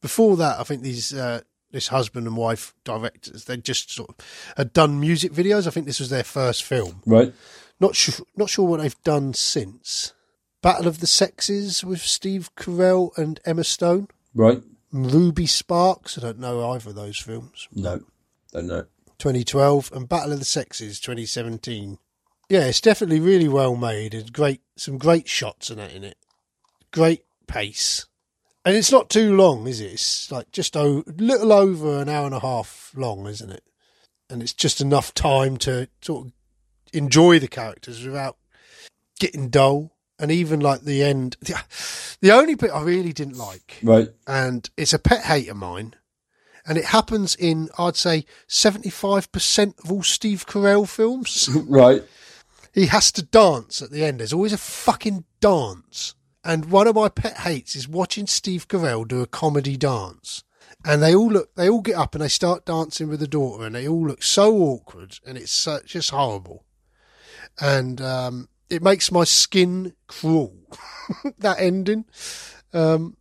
Before 0.00 0.36
that, 0.36 0.60
I 0.60 0.62
think 0.62 0.82
these 0.82 1.12
uh, 1.12 1.40
this 1.70 1.88
husband 1.88 2.26
and 2.26 2.36
wife 2.36 2.74
directors 2.84 3.44
they 3.44 3.56
just 3.56 3.92
sort 3.92 4.10
of 4.10 4.16
had 4.56 4.72
done 4.72 5.00
music 5.00 5.32
videos. 5.32 5.66
I 5.66 5.70
think 5.70 5.86
this 5.86 6.00
was 6.00 6.10
their 6.10 6.24
first 6.24 6.62
film. 6.62 7.02
Right. 7.04 7.32
Not 7.80 7.94
sure, 7.94 8.26
not 8.36 8.50
sure 8.50 8.66
what 8.66 8.80
they've 8.80 9.02
done 9.02 9.34
since. 9.34 10.12
Battle 10.62 10.88
of 10.88 11.00
the 11.00 11.06
Sexes 11.06 11.84
with 11.84 12.00
Steve 12.00 12.50
Carell 12.56 13.16
and 13.16 13.38
Emma 13.44 13.64
Stone. 13.64 14.08
Right. 14.34 14.62
Ruby 14.90 15.46
Sparks. 15.46 16.18
I 16.18 16.22
don't 16.22 16.40
know 16.40 16.70
either 16.70 16.90
of 16.90 16.96
those 16.96 17.18
films. 17.18 17.68
No. 17.72 18.00
Don't 18.52 18.66
know. 18.66 18.86
2012 19.18 19.92
and 19.92 20.08
Battle 20.08 20.32
of 20.32 20.38
the 20.38 20.44
Sexes 20.44 21.00
2017. 21.00 21.98
Yeah, 22.49 22.64
it's 22.64 22.80
definitely 22.80 23.20
really 23.20 23.49
well 23.49 23.76
made 23.76 24.14
and 24.14 24.32
great 24.32 24.62
some 24.76 24.96
great 24.99 25.28
shots 25.28 25.70
and 25.70 25.78
that 25.78 25.92
in 25.92 26.05
it. 26.05 26.16
Great 26.92 27.24
pace. 27.46 28.07
And 28.64 28.76
it's 28.76 28.92
not 28.92 29.11
too 29.11 29.34
long, 29.36 29.66
is 29.66 29.80
it? 29.80 29.92
It's 29.92 30.30
like 30.30 30.51
just 30.53 30.76
a 30.76 30.82
little 31.07 31.53
over 31.53 32.01
an 32.01 32.09
hour 32.09 32.26
and 32.26 32.34
a 32.34 32.40
half 32.40 32.92
long, 32.96 33.26
isn't 33.26 33.51
it? 33.51 33.64
And 34.30 34.42
it's 34.42 34.53
just 34.53 34.80
enough 34.80 35.14
time 35.14 35.57
to 35.59 35.88
sort 36.03 36.26
of 36.26 36.32
enjoy 36.92 37.38
the 37.38 37.49
characters 37.49 38.05
without 38.05 38.36
getting 39.20 39.49
dull. 39.49 39.92
And 40.18 40.30
even 40.32 40.59
like 40.61 40.80
the 40.82 41.03
end, 41.05 41.36
the, 41.40 41.62
the 42.20 42.32
only 42.32 42.57
bit 42.57 42.70
I 42.72 42.82
really 42.82 43.12
didn't 43.12 43.38
like 43.38 43.78
Right. 43.82 44.09
and 44.26 44.68
it's 44.76 44.92
a 44.92 44.99
pet 44.99 45.24
hate 45.24 45.49
of 45.49 45.57
mine. 45.57 45.94
And 46.66 46.76
it 46.76 46.86
happens 46.86 47.34
in, 47.36 47.70
I'd 47.78 47.96
say, 47.96 48.26
75% 48.49 49.84
of 49.84 49.92
all 49.92 50.03
Steve 50.03 50.46
Carell 50.46 50.88
films. 50.88 51.49
Right. 51.68 52.03
He 52.78 52.86
has 52.86 53.10
to 53.12 53.22
dance 53.22 53.82
at 53.82 53.90
the 53.90 54.04
end. 54.04 54.20
There's 54.20 54.32
always 54.32 54.52
a 54.52 54.58
fucking 54.58 55.24
dance. 55.40 56.14
And 56.44 56.66
one 56.66 56.86
of 56.86 56.94
my 56.94 57.08
pet 57.08 57.38
hates 57.38 57.74
is 57.74 57.88
watching 57.88 58.26
Steve 58.26 58.68
Carell 58.68 59.06
do 59.06 59.20
a 59.20 59.26
comedy 59.26 59.76
dance. 59.76 60.44
And 60.84 61.02
they 61.02 61.14
all 61.14 61.28
look, 61.28 61.54
they 61.56 61.68
all 61.68 61.80
get 61.80 61.96
up 61.96 62.14
and 62.14 62.22
they 62.22 62.28
start 62.28 62.64
dancing 62.64 63.08
with 63.08 63.20
the 63.20 63.26
daughter 63.26 63.64
and 63.64 63.74
they 63.74 63.88
all 63.88 64.06
look 64.06 64.22
so 64.22 64.56
awkward 64.56 65.18
and 65.26 65.36
it's 65.36 65.50
so, 65.50 65.80
just 65.84 66.10
horrible. 66.10 66.64
And, 67.60 68.00
um, 68.00 68.48
it 68.70 68.82
makes 68.82 69.10
my 69.10 69.24
skin 69.24 69.94
crawl, 70.06 70.54
that 71.38 71.58
ending. 71.58 72.04
Um, 72.72 73.16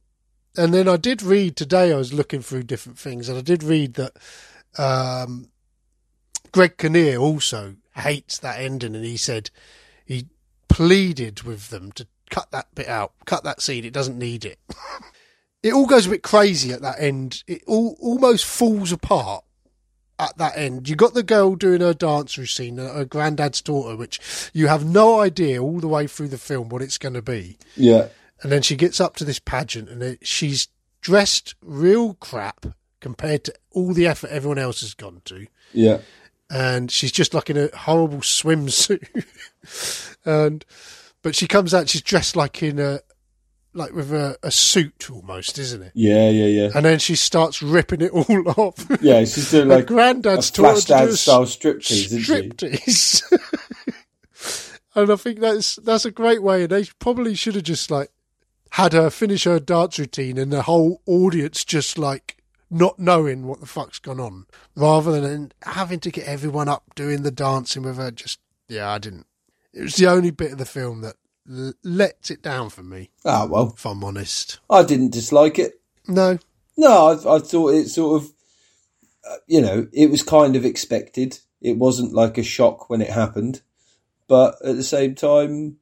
and 0.56 0.74
then 0.74 0.88
I 0.88 0.98
did 0.98 1.22
read 1.22 1.56
today. 1.56 1.94
I 1.94 1.98
was 1.98 2.14
looking 2.14 2.42
through 2.42 2.64
different 2.64 2.98
things, 2.98 3.30
and 3.30 3.38
I 3.38 3.42
did 3.42 3.64
read 3.64 3.94
that 3.94 4.18
um, 4.78 5.50
Greg 6.52 6.78
Kinnear 6.78 7.18
also 7.18 7.76
hates 8.00 8.40
that 8.40 8.60
ending, 8.60 8.96
and 8.96 9.06
he 9.06 9.18
said 9.18 9.50
he 10.06 10.28
pleaded 10.68 11.44
with 11.44 11.70
them 11.70 11.92
to 11.94 12.08
cut 12.30 12.52
that 12.52 12.74
bit 12.76 12.88
out, 12.88 13.14
cut 13.26 13.44
that 13.44 13.62
scene. 13.62 13.86
It 13.86 13.94
doesn't 13.94 14.18
need 14.18 14.46
it. 14.46 14.60
it 15.64 15.74
all 15.74 15.88
goes 15.88 16.08
a 16.08 16.12
bit 16.12 16.24
crazy 16.24 16.72
at 16.72 16.82
that 16.82 17.00
end. 17.00 17.44
It 17.48 17.64
all 17.68 17.98
almost 18.00 18.46
falls 18.46 18.92
apart 18.92 19.44
at 20.20 20.38
that 20.38 20.58
end. 20.58 20.90
You 20.90 20.96
got 20.96 21.14
the 21.14 21.24
girl 21.24 21.56
doing 21.56 21.82
her 21.82 21.94
dance 21.94 22.38
routine, 22.38 22.78
her 22.78 23.06
granddad's 23.06 23.62
daughter, 23.62 23.96
which 23.96 24.20
you 24.54 24.68
have 24.68 24.86
no 24.86 25.20
idea 25.20 25.62
all 25.62 25.80
the 25.80 25.88
way 25.88 26.08
through 26.08 26.30
the 26.30 26.38
film 26.38 26.70
what 26.70 26.82
it's 26.82 26.98
going 26.98 27.14
to 27.14 27.22
be. 27.22 27.58
Yeah. 27.76 28.08
And 28.42 28.52
then 28.52 28.62
she 28.62 28.76
gets 28.76 29.00
up 29.00 29.16
to 29.18 29.26
this 29.26 29.40
pageant 29.40 29.90
and 29.90 30.02
it, 30.02 30.26
she's 30.26 30.68
dressed 31.02 31.56
real 31.62 32.16
crap 32.16 32.66
compared 33.00 33.44
to 33.46 33.54
all 33.72 33.94
the 33.94 34.08
effort 34.08 34.30
everyone 34.32 34.58
else 34.58 34.82
has 34.82 34.94
gone 34.94 35.22
to. 35.26 35.48
Yeah. 35.74 36.00
And 36.50 36.90
she's 36.90 37.12
just 37.12 37.34
like 37.34 37.50
in 37.50 37.58
a 37.58 37.76
horrible 37.76 38.20
swimsuit. 38.20 39.26
and, 40.26 40.64
but 41.22 41.36
she 41.36 41.48
comes 41.48 41.74
out, 41.74 41.90
she's 41.90 42.02
dressed 42.02 42.36
like 42.36 42.64
in 42.64 42.80
a, 42.80 43.00
like 43.74 43.94
with 43.94 44.12
a, 44.14 44.38
a 44.44 44.50
suit 44.50 45.10
almost, 45.12 45.60
isn't 45.60 45.82
it? 45.82 45.92
Yeah. 45.94 46.30
Yeah. 46.30 46.46
Yeah. 46.46 46.70
And 46.74 46.86
then 46.86 47.00
she 47.00 47.16
starts 47.16 47.62
ripping 47.62 48.02
it 48.02 48.12
all 48.12 48.50
off. 48.58 48.86
Yeah. 49.02 49.20
She's 49.22 49.52
doing 49.52 49.68
like 49.68 49.88
granddad's 49.88 50.50
taught 50.52 50.76
her 50.76 50.82
to 50.82 50.88
flash 50.88 51.06
do 51.06 51.08
dad 51.08 51.18
style 51.18 51.46
striptease, 51.46 52.06
isn't 52.06 52.22
she? 52.22 52.50
striptease. 52.50 53.22
and 54.96 55.12
I 55.12 55.16
think 55.16 55.40
that's 55.40 55.76
that's 55.78 56.06
a 56.06 56.12
great 56.12 56.42
way. 56.42 56.64
And 56.64 56.72
they 56.72 56.86
probably 57.00 57.36
should 57.36 57.56
have 57.56 57.64
just 57.64 57.92
like 57.92 58.10
had 58.72 58.94
her 58.94 59.10
finish 59.10 59.44
her 59.46 59.60
dance 59.60 60.00
routine, 60.00 60.38
and 60.38 60.52
the 60.52 60.64
whole 60.64 61.02
audience 61.06 61.64
just 61.64 61.98
like 61.98 62.37
not 62.70 63.00
knowing 63.00 63.46
what 63.48 63.60
the 63.60 63.66
fuck's 63.66 64.00
gone 64.00 64.20
on, 64.20 64.46
rather 64.76 65.20
than 65.22 65.52
having 65.64 66.00
to 66.02 66.12
get 66.12 66.26
everyone 66.28 66.68
up 66.70 66.94
doing 66.96 67.24
the 67.24 67.32
dancing 67.32 67.84
with 67.84 67.98
her. 67.98 68.12
Just 68.12 68.40
yeah, 68.68 68.90
I 68.90 68.98
didn't. 68.98 69.26
It 69.74 69.84
was 69.84 69.96
the 69.96 70.08
only 70.08 70.32
bit 70.32 70.52
of 70.54 70.58
the 70.58 70.66
film 70.66 71.02
that 71.02 71.16
l- 71.50 71.74
lets 71.84 72.30
it 72.32 72.42
down 72.42 72.70
for 72.70 72.84
me, 72.84 73.12
Ah, 73.26 73.46
well, 73.46 73.74
if 73.76 73.86
I'm 73.86 74.04
honest. 74.04 74.60
I 74.70 74.84
didn't 74.84 75.12
dislike 75.14 75.60
it. 75.60 75.80
No, 76.08 76.40
No, 76.78 77.08
I, 77.08 77.36
I 77.36 77.40
thought 77.40 77.74
it 77.74 77.88
sort 77.90 78.24
of, 78.24 78.32
uh, 79.30 79.36
you 79.48 79.62
know, 79.62 79.88
it 79.94 80.10
was 80.10 80.24
kind 80.24 80.56
of 80.56 80.66
expected. 80.66 81.40
It 81.62 81.78
wasn't 81.78 82.14
like 82.14 82.38
a 82.38 82.44
shock 82.44 82.90
when 82.90 83.02
it 83.02 83.10
happened, 83.10 83.62
but 84.28 84.56
at 84.64 84.76
the 84.76 84.84
same 84.84 85.16
time, 85.16 85.78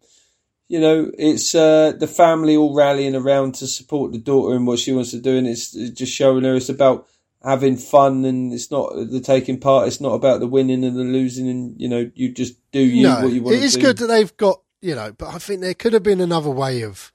you 0.68 0.80
know, 0.80 1.12
it's 1.18 1.54
uh, 1.54 1.94
the 1.98 2.08
family 2.08 2.56
all 2.56 2.76
rallying 2.76 3.16
around 3.16 3.56
to 3.56 3.68
support 3.68 4.12
the 4.12 4.18
daughter 4.18 4.56
and 4.56 4.66
what 4.66 4.80
she 4.80 4.92
wants 4.92 5.12
to 5.12 5.22
do, 5.22 5.38
and 5.38 5.48
it's 5.48 5.72
just 5.72 6.14
showing 6.14 6.44
her 6.44 6.56
it's 6.56 6.70
about 6.70 7.08
having 7.44 7.78
fun 7.78 8.26
and 8.26 8.52
it's 8.52 8.72
not 8.72 8.92
the 9.12 9.22
taking 9.22 9.60
part. 9.60 9.88
It's 9.88 10.02
not 10.02 10.14
about 10.14 10.40
the 10.40 10.48
winning 10.48 10.84
and 10.84 10.98
the 10.98 11.04
losing, 11.04 11.48
and 11.48 11.80
you 11.80 11.88
know, 11.88 12.10
you 12.16 12.32
just 12.32 12.56
do 12.72 12.80
you 12.80 13.04
no, 13.04 13.22
what 13.22 13.32
you 13.32 13.44
want. 13.44 13.58
it 13.58 13.64
is 13.64 13.78
good 13.78 13.98
that 13.98 14.08
they've 14.08 14.36
got 14.38 14.62
you 14.82 14.96
know, 14.96 15.12
but 15.12 15.34
I 15.34 15.38
think 15.38 15.62
there 15.62 15.74
could 15.74 15.94
have 15.94 16.04
been 16.04 16.22
another 16.22 16.50
way 16.50 16.82
of 16.82 17.12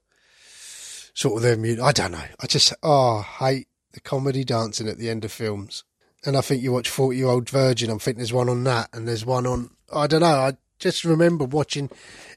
sort 1.14 1.36
of 1.36 1.42
them. 1.42 1.64
I 1.82 1.92
don't 1.92 2.12
know. 2.12 2.24
I 2.40 2.46
just 2.46 2.72
oh, 2.82 3.26
I 3.40 3.44
hate 3.44 3.68
the 3.92 4.01
comedy 4.01 4.44
dancing 4.44 4.88
at 4.88 4.98
the 4.98 5.11
end 5.11 5.24
of 5.24 5.32
films. 5.32 5.84
And 6.24 6.36
I 6.36 6.42
think 6.42 6.62
you 6.62 6.72
watch 6.72 6.88
Forty 6.88 7.18
Year 7.18 7.28
Old 7.28 7.48
Virgin. 7.48 7.90
I 7.90 7.96
think 7.96 8.18
there's 8.18 8.32
one 8.32 8.48
on 8.48 8.62
that, 8.64 8.90
and 8.92 9.09
there's 9.09 9.24
one 9.24 9.46
on 9.46 9.70
I 9.92 10.07
don't 10.07 10.20
know. 10.20 10.26
I 10.26 10.57
just 10.78 11.05
remember 11.05 11.44
watching 11.44 11.90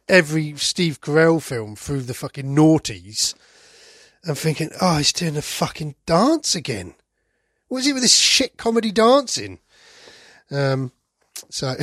every 0.08 0.56
Steve 0.58 1.02
Carell 1.02 1.42
film 1.42 1.76
through 1.76 2.02
the 2.02 2.14
fucking 2.14 2.56
noughties, 2.56 3.34
and 4.24 4.38
thinking, 4.38 4.70
oh, 4.82 4.98
he's 4.98 5.14
doing 5.14 5.38
a 5.38 5.42
fucking 5.42 5.96
dance 6.06 6.56
again. 6.56 6.96
What 7.68 7.80
is 7.80 7.88
it 7.88 7.94
with 7.94 8.04
this 8.04 8.16
shit 8.16 8.58
comedy 8.58 8.92
dancing? 8.92 9.60
Um, 10.52 10.92
so 11.50 11.74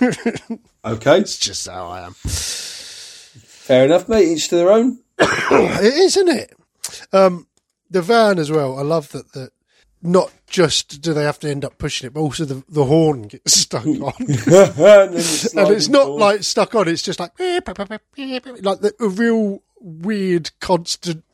Okay, 0.84 1.18
it's 1.18 1.36
just 1.38 1.68
how 1.68 1.88
I 1.88 2.02
am. 2.02 2.12
fair 2.14 3.84
enough, 3.84 4.08
mate. 4.08 4.28
Each 4.28 4.48
to 4.48 4.56
their 4.56 4.72
own. 4.72 4.98
it 5.18 5.94
is, 5.94 6.16
isn't 6.16 6.28
it? 6.28 6.54
Um, 7.12 7.46
the 7.90 8.02
van 8.02 8.38
as 8.38 8.50
well. 8.50 8.78
I 8.78 8.82
love 8.82 9.10
that. 9.12 9.32
That 9.32 9.50
not 10.02 10.32
just 10.46 11.00
do 11.00 11.12
they 11.12 11.24
have 11.24 11.38
to 11.40 11.50
end 11.50 11.64
up 11.64 11.78
pushing 11.78 12.06
it, 12.06 12.14
but 12.14 12.20
also 12.20 12.44
the 12.44 12.62
the 12.68 12.84
horn 12.84 13.22
gets 13.22 13.52
stuck 13.52 13.86
on, 13.86 14.12
and, 14.18 15.14
it's 15.14 15.54
and 15.54 15.70
it's 15.70 15.88
not 15.88 16.04
forward. 16.04 16.20
like 16.20 16.42
stuck 16.42 16.74
on. 16.74 16.88
It's 16.88 17.02
just 17.02 17.20
like 17.20 17.32
like 18.62 18.80
the, 18.80 18.94
a 19.00 19.08
real 19.08 19.62
weird 19.80 20.50
constant 20.60 21.24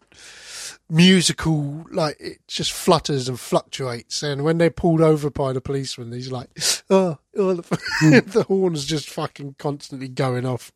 musical 0.89 1.85
like 1.91 2.17
it 2.21 2.39
just 2.47 2.71
flutters 2.71 3.29
and 3.29 3.41
fluctuates 3.41 4.23
and 4.23 4.45
when 4.45 4.57
they're 4.59 4.71
pulled 4.71 5.01
over 5.01 5.29
by 5.29 5.53
the 5.53 5.61
policeman 5.61 6.13
he's 6.13 6.31
like 6.31 6.49
oh, 6.91 7.19
oh 7.37 7.55
the, 7.55 8.23
the 8.25 8.45
horn's 8.45 8.85
just 8.85 9.11
fucking 9.11 9.57
constantly 9.59 10.07
going 10.07 10.47
off 10.47 10.71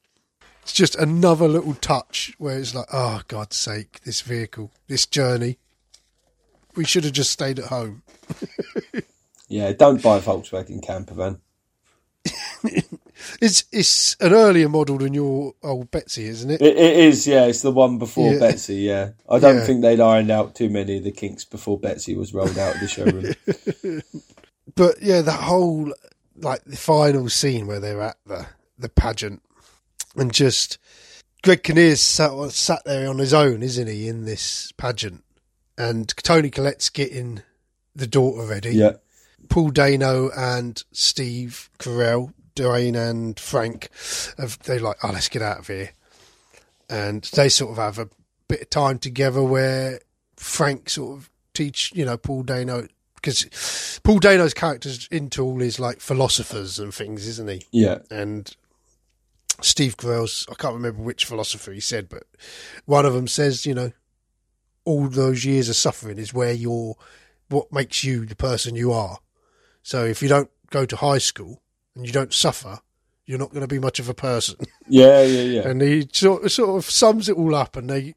it's 0.62 0.72
just 0.72 0.94
another 0.96 1.48
little 1.48 1.74
touch 1.74 2.34
where 2.38 2.58
it's 2.58 2.74
like, 2.74 2.86
oh, 2.92 3.22
God's 3.28 3.56
sake, 3.56 4.00
this 4.04 4.20
vehicle, 4.20 4.70
this 4.88 5.06
journey. 5.06 5.58
We 6.76 6.84
should 6.84 7.04
have 7.04 7.12
just 7.12 7.30
stayed 7.30 7.58
at 7.58 7.66
home. 7.66 8.02
Yeah, 9.52 9.72
don't 9.72 10.00
buy 10.00 10.18
a 10.18 10.20
Volkswagen 10.20 10.80
camper 10.80 11.14
van. 11.14 11.40
It's 13.40 13.64
it's 13.72 14.16
an 14.20 14.32
earlier 14.32 14.68
model 14.68 14.98
than 14.98 15.12
your 15.12 15.54
old 15.62 15.90
Betsy, 15.90 16.26
isn't 16.26 16.50
it? 16.52 16.62
It, 16.62 16.76
it 16.76 16.96
is, 16.96 17.26
yeah. 17.26 17.46
It's 17.46 17.60
the 17.62 17.72
one 17.72 17.98
before 17.98 18.32
Yeah. 18.32 18.38
Betsy, 18.38 18.76
yeah. 18.76 19.10
I 19.28 19.38
don't 19.40 19.56
Yeah. 19.56 19.64
think 19.66 19.82
they'd 19.82 19.98
ironed 20.00 20.30
out 20.30 20.54
too 20.54 20.70
many 20.70 20.98
of 20.98 21.04
the 21.04 21.10
kinks 21.10 21.44
before 21.44 21.78
Betsy 21.80 22.14
was 22.14 22.32
rolled 22.32 22.56
out 22.56 22.76
of 22.76 22.80
the 22.80 22.88
showroom. 22.88 24.02
But 24.76 25.02
yeah, 25.02 25.20
that 25.22 25.40
whole 25.42 25.92
like 26.36 26.62
the 26.64 26.76
final 26.76 27.28
scene 27.28 27.66
where 27.66 27.80
they're 27.80 28.00
at 28.02 28.18
the 28.24 28.46
the 28.78 28.88
pageant 28.88 29.42
and 30.16 30.32
just 30.32 30.78
Greg 31.42 31.64
Kinnear's 31.64 32.00
sat, 32.00 32.30
sat 32.52 32.84
there 32.84 33.08
on 33.08 33.18
his 33.18 33.34
own, 33.34 33.62
isn't 33.64 33.88
he, 33.88 34.06
in 34.06 34.24
this 34.26 34.70
pageant? 34.76 35.24
And 35.80 36.08
Toni 36.08 36.50
Collette's 36.50 36.90
getting 36.90 37.42
the 37.96 38.06
daughter 38.06 38.46
ready. 38.46 38.72
Yeah. 38.72 38.96
Paul 39.48 39.70
Dano 39.70 40.30
and 40.36 40.82
Steve 40.92 41.70
Carell, 41.78 42.34
Dwayne 42.54 42.96
and 42.96 43.40
Frank, 43.40 43.88
have, 44.36 44.58
they're 44.60 44.78
like, 44.78 44.98
oh, 45.02 45.10
let's 45.12 45.30
get 45.30 45.40
out 45.40 45.60
of 45.60 45.66
here. 45.68 45.92
And 46.90 47.22
they 47.32 47.48
sort 47.48 47.70
of 47.70 47.78
have 47.78 47.98
a 47.98 48.10
bit 48.46 48.60
of 48.60 48.70
time 48.70 48.98
together 48.98 49.42
where 49.42 50.00
Frank 50.36 50.90
sort 50.90 51.16
of 51.16 51.30
teach, 51.54 51.92
you 51.94 52.04
know, 52.04 52.18
Paul 52.18 52.42
Dano, 52.42 52.86
because 53.14 54.00
Paul 54.04 54.18
Dano's 54.18 54.54
character's 54.54 55.08
into 55.10 55.42
all 55.42 55.60
his 55.60 55.80
like 55.80 56.00
philosophers 56.00 56.78
and 56.78 56.92
things, 56.92 57.26
isn't 57.26 57.48
he? 57.48 57.62
Yeah. 57.72 58.00
and 58.10 58.54
Steve 59.62 59.96
Carell's 59.96 60.46
I 60.50 60.54
can't 60.54 60.74
remember 60.74 61.02
which 61.02 61.24
philosopher 61.24 61.72
he 61.72 61.80
said, 61.80 62.08
but 62.08 62.24
one 62.84 63.06
of 63.06 63.14
them 63.14 63.28
says, 63.28 63.66
you 63.66 63.74
know, 63.74 63.92
all 64.84 65.08
those 65.08 65.44
years 65.44 65.68
of 65.68 65.76
suffering 65.76 66.18
is 66.18 66.34
where 66.34 66.52
you're 66.52 66.96
what 67.48 67.72
makes 67.72 68.04
you 68.04 68.24
the 68.26 68.36
person 68.36 68.76
you 68.76 68.92
are. 68.92 69.18
So 69.82 70.04
if 70.04 70.22
you 70.22 70.28
don't 70.28 70.50
go 70.70 70.86
to 70.86 70.96
high 70.96 71.18
school 71.18 71.62
and 71.94 72.06
you 72.06 72.12
don't 72.12 72.32
suffer, 72.32 72.80
you're 73.26 73.38
not 73.38 73.50
going 73.50 73.62
to 73.62 73.68
be 73.68 73.78
much 73.78 73.98
of 73.98 74.08
a 74.08 74.14
person. 74.14 74.56
Yeah, 74.92 75.22
yeah, 75.22 75.42
yeah. 75.42 75.68
and 75.68 75.80
he 75.80 76.08
sort 76.12 76.50
sort 76.50 76.76
of 76.76 76.90
sums 76.90 77.28
it 77.28 77.36
all 77.36 77.54
up, 77.54 77.76
and 77.76 77.88
they, 77.88 78.16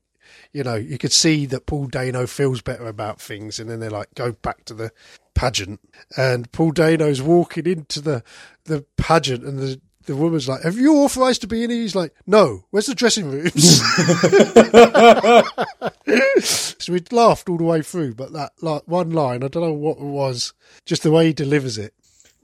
you 0.54 0.64
know, 0.64 0.74
you 0.74 0.98
could 0.98 1.12
see 1.12 1.46
that 1.46 1.68
Paul 1.68 1.86
Dano 1.86 2.26
feels 2.26 2.64
better 2.64 2.88
about 2.88 3.22
things, 3.22 3.60
and 3.60 3.70
then 3.70 3.80
they're 3.80 3.92
like 3.92 4.16
go 4.16 4.32
back 4.32 4.66
to 4.66 4.74
the 4.74 4.92
pageant, 5.36 5.82
and 6.18 6.52
Paul 6.52 6.72
Dano's 6.72 7.22
walking 7.22 7.68
into 7.68 8.02
the 8.02 8.24
the 8.66 8.86
pageant, 8.98 9.44
and 9.44 9.60
the 9.60 9.80
the 10.06 10.16
woman's 10.16 10.50
like, 10.50 10.64
"Have 10.64 10.78
you 10.78 10.96
authorised 10.98 11.42
to 11.42 11.48
be 11.48 11.64
in 11.64 11.70
here?" 11.70 11.82
He's 11.82 11.96
like, 11.96 12.14
"No. 12.26 12.64
Where's 12.72 12.88
the 12.88 12.96
dressing 12.96 13.30
rooms?" 13.32 13.54
so 16.44 16.94
we 16.94 17.02
laughed 17.12 17.50
all 17.50 17.58
the 17.58 17.64
way 17.64 17.82
through, 17.82 18.16
but 18.16 18.34
that 18.34 18.52
like 18.62 18.84
one 18.86 19.12
line, 19.12 19.44
I 19.44 19.48
don't 19.48 19.64
know 19.64 19.74
what 19.74 19.98
it 19.98 20.04
was, 20.04 20.54
just 20.86 21.04
the 21.04 21.12
way 21.12 21.28
he 21.28 21.34
delivers 21.34 21.78
it, 21.78 21.94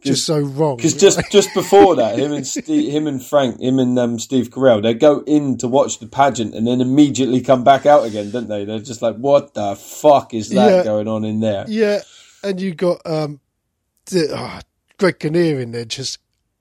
just 0.01 0.26
so 0.26 0.39
wrong. 0.39 0.78
Because 0.78 0.95
just 0.95 1.20
just 1.32 1.53
before 1.53 1.95
that, 1.97 2.18
him 2.18 2.32
and 2.32 2.47
Steve, 2.47 2.91
him 2.91 3.07
and 3.07 3.24
Frank, 3.24 3.60
him 3.60 3.80
and 3.80 3.97
um, 3.99 4.20
Steve 4.20 4.49
Carell, 4.49 4.82
they 4.82 4.93
go 4.93 5.22
in 5.22 5.57
to 5.57 5.68
watch 5.68 5.99
the 5.99 6.07
pageant 6.07 6.55
and 6.55 6.66
then 6.66 6.82
immediately 6.82 7.41
come 7.41 7.64
back 7.64 7.86
out 7.86 8.05
again, 8.05 8.32
don't 8.32 8.47
they? 8.47 8.66
They're 8.66 8.80
just 8.80 9.01
like, 9.01 9.18
"What 9.18 9.53
the 9.53 9.76
fuck 9.76 10.34
is 10.34 10.49
that 10.49 10.78
Yeah. 10.78 10.84
going 10.84 11.07
on 11.07 11.26
in 11.26 11.41
there?" 11.41 11.66
Yeah, 11.68 12.01
and 12.43 12.60
you 12.62 12.74
got 12.74 13.01
um, 13.05 13.39
the, 14.05 14.30
ah, 14.34 14.62
Greg 14.97 15.20
Kinnear 15.20 15.60
in 15.60 15.72
there, 15.72 15.86
just 15.86 16.20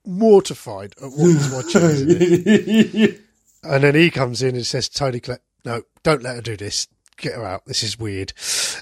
mortified 0.09 0.95
at 1.01 1.11
what 1.11 1.27
he's 1.27 1.51
watching. 1.51 1.81
isn't 1.81 3.19
and 3.63 3.83
then 3.83 3.95
he 3.95 4.09
comes 4.09 4.41
in 4.41 4.55
and 4.55 4.65
says, 4.65 4.89
"Tony, 4.89 5.21
no, 5.65 5.83
don't 6.03 6.23
let 6.23 6.35
her 6.35 6.41
do 6.41 6.57
this. 6.57 6.87
Get 7.17 7.35
her 7.35 7.45
out. 7.45 7.65
This 7.65 7.83
is 7.83 7.99
weird." 7.99 8.33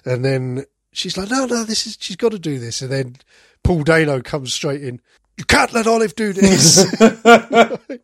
And 0.06 0.24
then 0.24 0.66
she's 0.92 1.18
like, 1.18 1.30
"No, 1.30 1.46
no, 1.46 1.64
this 1.64 1.86
is 1.88 1.98
she's 2.00 2.16
got 2.16 2.32
to 2.32 2.40
do 2.40 2.60
this." 2.60 2.82
And 2.82 2.92
then 2.92 3.18
Paul 3.64 3.84
Dano 3.84 4.22
comes 4.22 4.54
straight 4.54 4.84
in. 4.84 5.02
You 5.38 5.46
can't 5.46 5.74
let 5.74 5.88
Olive 5.88 6.16
do 6.16 6.34
this. 6.34 6.92
it, 7.02 8.02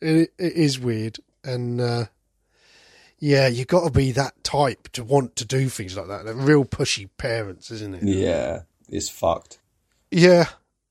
it 0.00 0.32
is 0.38 0.78
weird, 0.78 1.18
and 1.44 1.80
uh, 1.80 2.04
yeah, 3.18 3.46
you 3.46 3.64
got 3.64 3.84
to 3.84 3.90
be 3.90 4.12
that 4.12 4.42
type 4.44 4.88
to 4.92 5.04
want 5.04 5.36
to 5.36 5.44
do 5.44 5.68
things 5.68 5.96
like 5.96 6.08
that. 6.08 6.24
They're 6.24 6.34
real 6.34 6.64
pushy 6.64 7.08
parents, 7.16 7.70
isn't 7.70 7.94
it? 7.94 8.02
yeah, 8.02 8.62
it's 8.88 9.08
fucked. 9.08 9.60
Yeah, 10.10 10.46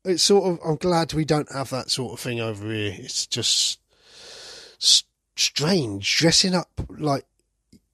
it's 0.05 0.23
sort 0.23 0.45
of. 0.51 0.59
I'm 0.65 0.75
glad 0.77 1.13
we 1.13 1.25
don't 1.25 1.51
have 1.51 1.69
that 1.71 1.89
sort 1.89 2.13
of 2.13 2.19
thing 2.19 2.39
over 2.39 2.71
here. 2.71 2.95
It's 2.97 3.25
just 3.27 3.79
strange 5.35 6.17
dressing 6.17 6.53
up 6.53 6.69
like 6.89 7.25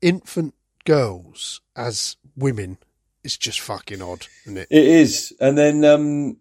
infant 0.01 0.53
girls 0.85 1.61
as 1.75 2.15
women. 2.35 2.77
It's 3.23 3.37
just 3.37 3.59
fucking 3.59 4.01
odd, 4.01 4.27
isn't 4.45 4.57
it? 4.57 4.67
It 4.71 4.85
is, 4.85 5.33
and 5.39 5.57
then 5.57 5.83
um, 5.83 6.37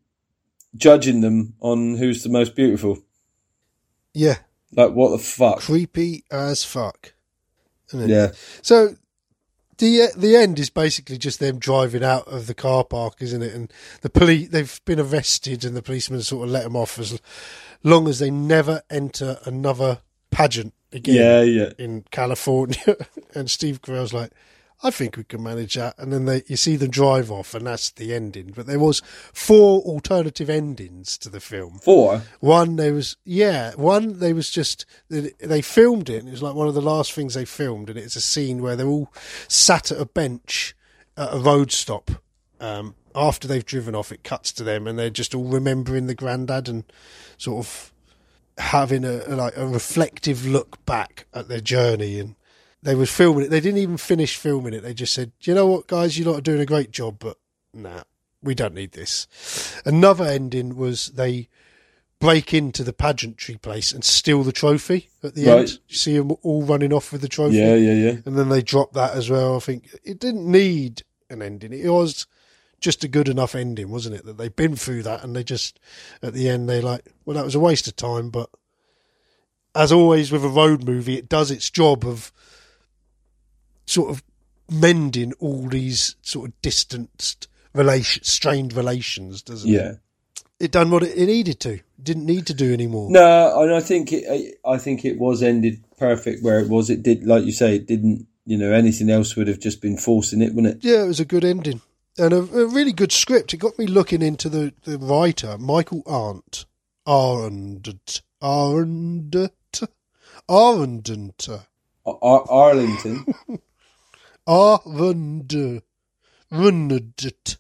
judging 0.77 1.21
them 1.21 1.55
on 1.61 1.97
who's 1.97 2.23
the 2.23 2.29
most 2.29 2.55
beautiful. 2.55 2.99
Yeah, 4.15 4.39
Like, 4.73 4.93
what 4.93 5.11
the 5.11 5.19
fuck? 5.19 5.59
creepy 5.61 6.25
as 6.31 6.65
fuck. 6.65 7.13
Yeah, 7.93 8.33
So 8.63 8.97
the 9.79 10.03
uh, 10.03 10.09
the 10.17 10.37
end 10.37 10.59
is 10.59 10.71
basically 10.71 11.19
just 11.19 11.39
them 11.39 11.59
driving 11.59 12.05
out 12.05 12.27
of 12.29 12.47
the 12.47 12.55
car 12.55 12.85
park, 12.85 13.17
isn't 13.21 13.43
it? 13.43 13.55
And 13.55 13.73
the 14.03 14.11
police 14.11 14.49
they've 14.49 14.81
been 14.85 15.01
arrested, 15.01 15.65
and 15.65 15.77
the 15.77 15.83
policeman 15.83 16.23
sort 16.23 16.47
of 16.47 16.51
let 16.53 16.65
them 16.65 16.77
off 16.77 16.99
as 16.99 17.21
long 17.83 18.09
as 18.09 18.19
they 18.19 18.31
never 18.31 18.83
enter 18.91 19.39
another 19.45 20.01
pageant 20.31 20.75
again 20.93 21.15
yeah, 21.15 21.43
yeah. 21.43 21.73
in 21.79 22.05
California. 22.11 22.97
and 23.35 23.51
Steve 23.51 23.83
Carell's 23.83 24.13
like, 24.13 24.33
I 24.83 24.91
think 24.91 25.17
we 25.17 25.25
can 25.25 25.43
manage 25.43 25.75
that. 25.75 25.99
And 25.99 26.13
then 26.13 26.27
they, 26.27 26.43
you 26.47 26.57
see 26.57 26.77
them 26.77 26.91
drive 26.91 27.31
off, 27.31 27.55
and 27.55 27.67
that's 27.67 27.91
the 27.91 28.15
ending. 28.15 28.53
But 28.55 28.67
there 28.67 28.79
was 28.79 29.01
four 29.33 29.81
alternative 29.83 30.51
endings 30.51 31.17
to 31.19 31.31
the 31.31 31.41
film. 31.41 31.79
Four. 31.79 32.23
One, 32.41 32.77
there 32.77 32.93
was 32.93 33.17
yeah. 33.25 33.73
One, 33.75 34.19
they 34.19 34.33
was 34.33 34.51
just 34.51 34.85
they 35.09 35.63
filmed 35.63 36.11
it. 36.11 36.19
and 36.19 36.29
It 36.29 36.33
was 36.33 36.43
like 36.43 36.55
one 36.55 36.69
of 36.69 36.75
the 36.75 36.83
last 36.83 37.13
things 37.13 37.35
they 37.35 37.45
filmed, 37.47 37.89
and 37.89 37.99
it's 37.99 38.17
a 38.17 38.21
scene 38.21 38.63
where 38.63 38.77
they're 38.77 38.87
all 38.87 39.13
sat 39.49 39.91
at 39.91 40.01
a 40.01 40.07
bench 40.07 40.77
at 41.17 41.35
a 41.35 41.39
road 41.39 41.73
stop. 41.73 42.11
Um, 42.61 42.95
after 43.15 43.49
they've 43.49 43.65
driven 43.65 43.95
off, 43.95 44.13
it 44.13 44.25
cuts 44.25 44.53
to 44.53 44.63
them, 44.63 44.87
and 44.87 44.99
they're 44.99 45.11
just 45.11 45.35
all 45.35 45.45
remembering 45.45 46.07
the 46.07 46.15
granddad 46.15 46.69
and 46.69 46.85
sort 47.39 47.65
of 47.65 47.93
having 48.59 49.05
a 49.05 49.19
like 49.29 49.57
a 49.57 49.67
reflective 49.67 50.47
look 50.47 50.85
back 50.87 51.27
at 51.35 51.49
their 51.49 51.61
journey. 51.61 52.21
And 52.21 52.36
they 52.87 52.95
was 52.95 53.11
filming 53.11 53.45
it. 53.45 53.49
They 53.51 53.61
didn't 53.61 53.79
even 53.81 53.97
finish 53.97 54.37
filming 54.37 54.73
it. 54.73 54.81
They 54.83 54.95
just 54.95 55.13
said, 55.13 55.33
"You 55.43 55.55
know 55.55 55.67
what, 55.67 55.89
guys, 55.89 56.17
you 56.17 56.25
lot 56.25 56.39
are 56.39 56.41
doing 56.41 56.61
a 56.61 56.67
great 56.67 56.93
job, 56.93 57.17
but 57.19 57.37
nah, 57.75 58.05
we 58.43 58.55
don't 58.55 58.75
need 58.75 58.93
this." 58.93 59.27
Another 59.85 60.25
ending 60.25 60.77
was 60.77 61.09
they 61.09 61.49
break 62.21 62.55
into 62.55 62.83
the 62.85 62.93
pageantry 62.93 63.57
place 63.57 63.93
and 63.93 64.03
steal 64.05 64.43
the 64.43 64.53
trophy 64.53 65.11
at 65.23 65.35
the 65.35 65.47
Right. 65.47 65.59
end. 65.59 65.79
You 65.89 65.97
see 65.97 66.17
them 66.17 66.33
all 66.43 66.63
running 66.63 66.93
off 66.93 67.13
with 67.13 67.21
the 67.21 67.29
trophy, 67.29 67.57
Yeah, 67.57 67.75
yeah, 67.75 67.93
yeah. 67.93 68.17
and 68.25 68.39
then 68.39 68.49
they 68.49 68.63
drop 68.63 68.95
that 68.95 69.15
as 69.15 69.29
well. 69.29 69.57
I 69.57 69.59
think 69.61 69.91
it 70.05 70.19
didn't 70.19 70.51
need 70.51 71.03
an 71.29 71.43
ending. 71.43 71.73
It 71.73 71.89
was 71.91 72.27
just 72.81 73.03
a 73.05 73.09
good 73.09 73.29
enough 73.29 73.55
ending, 73.55 73.91
wasn't 73.91 74.15
it? 74.15 74.25
That 74.25 74.39
they've 74.39 74.55
been 74.55 74.77
through 74.77 75.03
that, 75.03 75.25
and 75.25 75.35
they 75.35 75.43
just 75.45 75.79
at 76.23 76.33
the 76.35 76.49
end 76.49 76.69
they 76.69 76.81
like, 76.81 77.05
well, 77.25 77.35
that 77.35 77.45
was 77.45 77.55
a 77.57 77.61
waste 77.61 77.89
of 77.89 77.97
time. 77.97 78.31
But 78.31 78.49
as 79.75 79.91
always 79.93 80.31
with 80.33 80.45
a 80.45 80.49
road 80.49 80.85
movie, 80.85 81.17
it 81.19 81.29
does 81.29 81.51
its 81.51 81.69
job 81.69 82.07
of 82.07 82.33
sort 83.87 84.11
of 84.11 84.23
mending 84.71 85.33
all 85.39 85.69
these 85.69 86.17
sort 86.23 86.49
of 86.49 86.63
distanced 86.63 87.49
relation, 87.73 88.23
strained 88.25 88.73
relations, 88.73 89.43
doesn't 89.43 89.71
it? 89.71 89.73
Yeah. 89.73 89.93
It 90.59 90.71
done 90.73 90.91
what 90.91 91.03
it, 91.03 91.17
it 91.17 91.27
needed 91.27 91.61
to. 91.61 91.81
Didn't 92.03 92.27
need 92.27 92.47
to 92.47 92.55
do 92.55 92.73
anymore. 92.73 93.11
No, 93.11 93.63
and 93.63 93.75
I 93.75 93.81
think 93.81 94.13
it. 94.13 94.59
I 94.67 94.79
think 94.79 95.05
it 95.05 95.19
was 95.19 95.43
ended 95.43 95.83
perfect 95.99 96.43
where 96.43 96.61
it 96.61 96.69
was. 96.69 96.89
It 96.89 97.03
did, 97.03 97.25
like 97.25 97.45
you 97.45 97.53
say, 97.53 97.77
it 97.77 97.87
didn't. 97.87 98.27
You 98.47 98.57
know, 98.57 98.73
anything 98.73 99.11
else 99.11 99.35
would 99.37 99.49
have 99.49 99.59
just 99.59 99.83
been 99.83 99.99
forcing 99.99 100.41
it, 100.41 100.55
wouldn't 100.55 100.77
it? 100.77 100.85
Yeah, 100.85 101.03
it 101.03 101.09
was 101.09 101.21
a 101.21 101.25
good 101.25 101.45
ending 101.45 101.81
and 102.19 102.33
a, 102.33 102.39
a 102.39 102.67
really 102.67 102.93
good 102.93 103.13
script. 103.13 103.53
It 103.55 103.59
got 103.59 103.79
me 103.79 103.87
looking 103.87 104.23
into 104.23 104.49
the, 104.49 104.73
the 104.85 104.99
writer, 104.99 105.59
Michael 105.59 106.03
Arndt. 106.07 106.65
Arndt. 107.07 108.23
Arndt. 108.41 109.37
Arndt. 110.49 111.49
Ar- 111.49 112.19
Ar- 112.23 112.47
Arlington. 112.49 113.27
Arndt. 114.47 115.83
Arndt. 116.53 117.59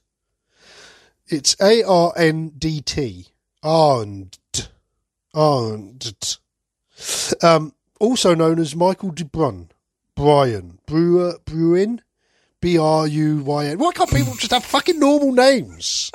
It's 1.28 1.56
A 1.60 1.82
R 1.82 2.12
N 2.16 2.52
D 2.56 2.80
T. 2.80 3.26
Arndt. 3.62 4.70
Arndt. 5.34 6.38
Um, 7.42 7.74
also 7.98 8.34
known 8.34 8.60
as 8.60 8.76
Michael 8.76 9.12
DeBrun. 9.12 9.70
Brian. 10.14 10.78
Brewer. 10.86 11.38
Bruin. 11.44 12.02
B 12.60 12.78
R 12.78 13.06
U 13.06 13.42
Y 13.42 13.66
N. 13.66 13.78
Why 13.78 13.92
can't 13.92 14.10
people 14.10 14.34
just 14.34 14.52
have 14.52 14.64
fucking 14.64 15.00
normal 15.00 15.32
names? 15.32 16.10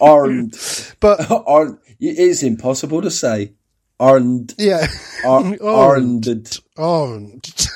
Arnd. 0.00 0.96
But 0.98 1.20
Arnd. 1.20 1.78
It 2.00 2.18
is 2.18 2.42
impossible 2.42 3.00
to 3.02 3.10
say. 3.10 3.52
Arnd. 4.00 4.54
yeah, 4.58 4.86
Ar- 5.24 5.42
Arnd. 5.60 6.20
Arnded. 6.24 6.60
Arndt. 6.76 7.68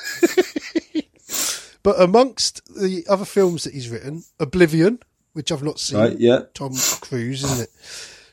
but 1.83 2.01
amongst 2.01 2.65
the 2.75 3.05
other 3.09 3.25
films 3.25 3.63
that 3.63 3.73
he's 3.73 3.89
written, 3.89 4.23
Oblivion, 4.39 4.99
which 5.33 5.51
I've 5.51 5.63
not 5.63 5.79
seen, 5.79 5.99
Right, 5.99 6.19
yeah. 6.19 6.41
Tom 6.53 6.73
Cruise, 7.01 7.43
isn't 7.43 7.63
it? 7.63 7.69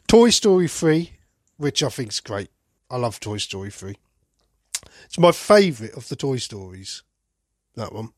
Toy 0.08 0.30
Story 0.30 0.68
3, 0.68 1.12
which 1.56 1.82
I 1.82 1.88
think's 1.88 2.20
great. 2.20 2.50
I 2.90 2.96
love 2.96 3.20
Toy 3.20 3.38
Story 3.38 3.70
3. 3.70 3.94
It's 5.06 5.18
my 5.18 5.32
favourite 5.32 5.94
of 5.94 6.08
the 6.08 6.16
Toy 6.16 6.36
Stories. 6.36 7.02
That 7.76 7.92
one. 7.92 8.10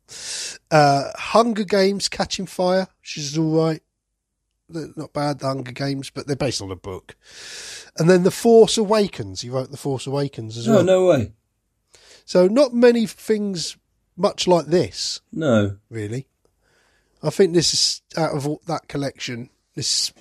Uh, 0.71 1.11
Hunger 1.17 1.64
Games 1.64 2.09
Catching 2.09 2.47
Fire, 2.47 2.89
which 3.01 3.17
is 3.17 3.39
all 3.39 3.57
right. 3.64 3.83
They're 4.69 4.89
not 4.97 5.12
bad, 5.12 5.39
The 5.39 5.47
Hunger 5.47 5.73
Games, 5.73 6.11
but 6.11 6.27
they're 6.27 6.35
based 6.37 6.61
on 6.61 6.71
a 6.73 6.77
book. 6.77 7.14
And 7.99 8.11
then 8.11 8.23
The 8.25 8.31
Force 8.31 8.77
Awakens. 8.77 9.41
He 9.43 9.51
wrote 9.51 9.71
The 9.71 9.77
Force 9.77 10.07
Awakens 10.07 10.57
as 10.59 10.69
Oh 10.69 10.77
well. 10.77 10.85
no 10.85 11.07
way. 11.07 11.33
So 12.25 12.49
not 12.49 12.75
many 12.75 13.07
things 13.07 13.77
much 14.17 14.49
like 14.49 14.67
this, 14.67 15.21
No. 15.33 15.77
really. 15.91 16.27
I 17.23 17.31
think 17.31 17.53
this 17.55 17.73
is 17.73 18.03
out 18.17 18.33
of 18.37 18.47
all 18.49 18.61
that 18.67 18.89
collection. 18.89 19.51
This, 19.75 20.12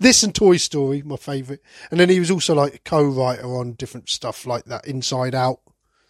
this 0.00 0.22
and 0.22 0.34
Toy 0.34 0.56
Story, 0.56 1.02
my 1.02 1.16
favourite. 1.16 1.60
And 1.90 2.00
then 2.00 2.08
he 2.08 2.18
was 2.18 2.30
also 2.30 2.54
like 2.54 2.74
a 2.74 2.78
co-writer 2.80 3.46
on 3.46 3.74
different 3.74 4.08
stuff 4.08 4.46
like 4.46 4.64
that, 4.64 4.86
Inside 4.86 5.34
Out, 5.34 5.60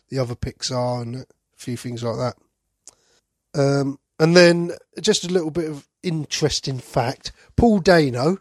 the 0.08 0.18
other 0.18 0.34
Pixar, 0.34 1.02
and 1.02 1.16
a 1.16 1.26
few 1.56 1.76
things 1.76 2.02
like 2.02 2.16
that. 3.54 3.60
Um, 3.60 3.98
and 4.18 4.36
then 4.36 4.72
just 5.00 5.24
a 5.24 5.32
little 5.32 5.50
bit 5.50 5.70
of 5.70 5.88
interesting 6.02 6.78
fact: 6.78 7.32
Paul 7.56 7.78
Dano 7.80 8.38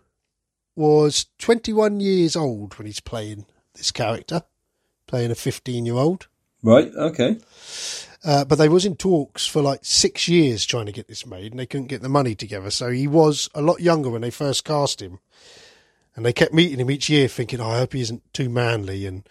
was 0.75 1.25
21 1.39 1.99
years 1.99 2.35
old 2.35 2.77
when 2.77 2.85
he's 2.85 2.99
playing 2.99 3.45
this 3.73 3.91
character, 3.91 4.43
playing 5.07 5.31
a 5.31 5.35
15-year-old. 5.35 6.27
Right. 6.61 6.91
Okay. 6.95 7.39
Uh, 8.23 8.45
but 8.45 8.57
they 8.57 8.69
was 8.69 8.85
in 8.85 8.95
talks 8.95 9.47
for 9.47 9.61
like 9.61 9.79
six 9.83 10.27
years 10.27 10.65
trying 10.65 10.85
to 10.85 10.91
get 10.91 11.07
this 11.07 11.25
made, 11.25 11.51
and 11.51 11.59
they 11.59 11.65
couldn't 11.65 11.87
get 11.87 12.01
the 12.01 12.09
money 12.09 12.35
together. 12.35 12.69
So 12.69 12.89
he 12.89 13.07
was 13.07 13.49
a 13.55 13.61
lot 13.61 13.79
younger 13.79 14.09
when 14.09 14.21
they 14.21 14.31
first 14.31 14.65
cast 14.65 15.01
him, 15.01 15.19
and 16.15 16.25
they 16.25 16.33
kept 16.33 16.53
meeting 16.53 16.79
him 16.79 16.91
each 16.91 17.09
year, 17.09 17.27
thinking, 17.27 17.61
oh, 17.61 17.69
"I 17.69 17.77
hope 17.79 17.93
he 17.93 18.01
isn't 18.01 18.33
too 18.33 18.49
manly." 18.49 19.05
And 19.05 19.27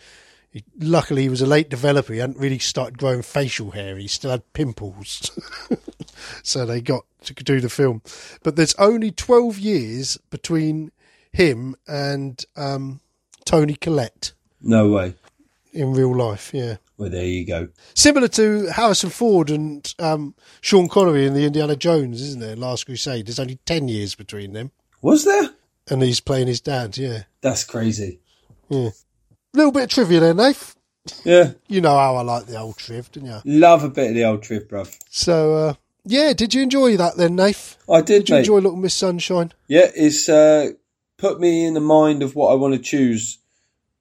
he, 0.56 0.64
luckily, 0.80 1.22
he 1.22 1.28
was 1.28 1.42
a 1.42 1.46
late 1.46 1.68
developer; 1.68 2.12
he 2.12 2.18
hadn't 2.20 2.38
really 2.38 2.58
started 2.58 2.98
growing 2.98 3.22
facial 3.22 3.72
hair. 3.72 3.96
He 3.96 4.08
still 4.08 4.30
had 4.30 4.52
pimples, 4.54 5.30
so 6.42 6.64
they 6.64 6.80
got 6.80 7.04
to 7.24 7.34
do 7.34 7.60
the 7.60 7.68
film. 7.68 8.02
But 8.42 8.56
there's 8.56 8.74
only 8.76 9.10
twelve 9.10 9.58
years 9.58 10.16
between 10.30 10.92
him 11.32 11.76
and 11.86 12.42
um, 12.56 13.00
Toni 13.44 13.74
Collette 13.74 14.32
No 14.62 14.88
way. 14.88 15.14
in 15.72 15.92
real 15.92 16.16
life. 16.16 16.52
Yeah. 16.54 16.76
Well, 16.96 17.10
there 17.10 17.26
you 17.26 17.44
go. 17.46 17.68
Similar 17.92 18.28
to 18.28 18.68
Harrison 18.68 19.10
Ford 19.10 19.50
and 19.50 19.94
um, 19.98 20.34
Sean 20.62 20.88
Connery 20.88 21.26
in 21.26 21.34
the 21.34 21.44
Indiana 21.44 21.76
Jones, 21.76 22.22
isn't 22.22 22.40
there? 22.40 22.56
Last 22.56 22.86
Crusade. 22.86 23.26
There's 23.26 23.38
only 23.38 23.56
10 23.66 23.88
years 23.88 24.14
between 24.14 24.54
them. 24.54 24.70
Was 25.02 25.26
there? 25.26 25.50
And 25.90 26.02
he's 26.02 26.20
playing 26.20 26.46
his 26.46 26.62
dad, 26.62 26.96
yeah. 26.96 27.24
That's 27.42 27.64
crazy. 27.64 28.20
Yeah. 28.70 28.88
Little 29.56 29.72
bit 29.72 29.84
of 29.84 29.88
trivia 29.88 30.20
there, 30.20 30.34
Nath. 30.34 30.76
Yeah. 31.24 31.52
You 31.66 31.80
know 31.80 31.96
how 31.96 32.16
I 32.16 32.20
like 32.20 32.44
the 32.44 32.58
old 32.60 32.76
triv, 32.76 33.10
didn't 33.10 33.30
you? 33.30 33.40
Love 33.46 33.84
a 33.84 33.88
bit 33.88 34.10
of 34.10 34.14
the 34.14 34.24
old 34.24 34.42
trip, 34.42 34.68
bruv. 34.70 34.94
So, 35.08 35.54
uh, 35.54 35.74
yeah, 36.04 36.34
did 36.34 36.52
you 36.52 36.62
enjoy 36.62 36.98
that 36.98 37.16
then, 37.16 37.36
Nath? 37.36 37.78
I 37.90 38.02
did, 38.02 38.26
Did 38.26 38.28
you 38.28 38.34
mate. 38.34 38.38
enjoy 38.40 38.56
Little 38.56 38.76
Miss 38.76 38.92
Sunshine? 38.92 39.54
Yeah, 39.66 39.90
it's 39.94 40.28
uh, 40.28 40.72
put 41.16 41.40
me 41.40 41.64
in 41.64 41.72
the 41.72 41.80
mind 41.80 42.22
of 42.22 42.34
what 42.34 42.52
I 42.52 42.54
want 42.56 42.74
to 42.74 42.80
choose 42.80 43.38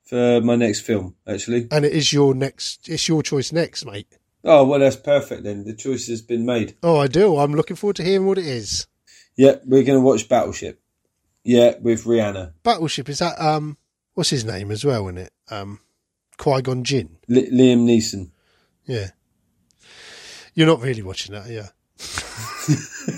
for 0.03 0.41
my 0.41 0.57
next 0.57 0.81
film. 0.81 1.15
Actually. 1.25 1.69
And 1.71 1.85
it 1.85 1.93
is 1.93 2.11
your 2.11 2.35
next, 2.35 2.89
it's 2.89 3.07
your 3.07 3.23
choice 3.23 3.53
next, 3.53 3.85
mate. 3.85 4.07
Oh 4.43 4.65
well, 4.65 4.79
that's 4.81 4.97
perfect 4.97 5.43
then. 5.43 5.63
The 5.63 5.73
choice 5.73 6.07
has 6.07 6.21
been 6.21 6.45
made. 6.45 6.75
Oh, 6.83 6.97
I 6.97 7.07
do. 7.07 7.37
I'm 7.37 7.55
looking 7.55 7.77
forward 7.77 7.95
to 7.95 8.03
hearing 8.03 8.27
what 8.27 8.37
it 8.37 8.45
is. 8.45 8.87
Yeah, 9.37 9.55
we're 9.65 9.83
going 9.83 9.99
to 9.99 10.05
watch 10.05 10.27
Battleship. 10.27 10.81
Yeah, 11.45 11.75
with 11.79 12.03
Rihanna, 12.03 12.51
Battleship, 12.61 13.07
is 13.07 13.19
that, 13.19 13.39
um, 13.39 13.77
what's 14.15 14.31
his 14.31 14.43
name 14.43 14.71
as 14.71 14.83
well, 14.83 15.05
isn't 15.07 15.19
it? 15.19 15.31
Um, 15.49 15.79
Qui-Gon 16.37 16.83
Jinn. 16.83 17.17
Li- 17.27 17.49
Liam 17.51 17.85
Neeson. 17.85 18.31
Yeah. 18.85 19.09
You're 20.53 20.67
not 20.67 20.81
really 20.81 21.01
watching 21.03 21.33
that, 21.35 21.47
yeah. 21.49 21.67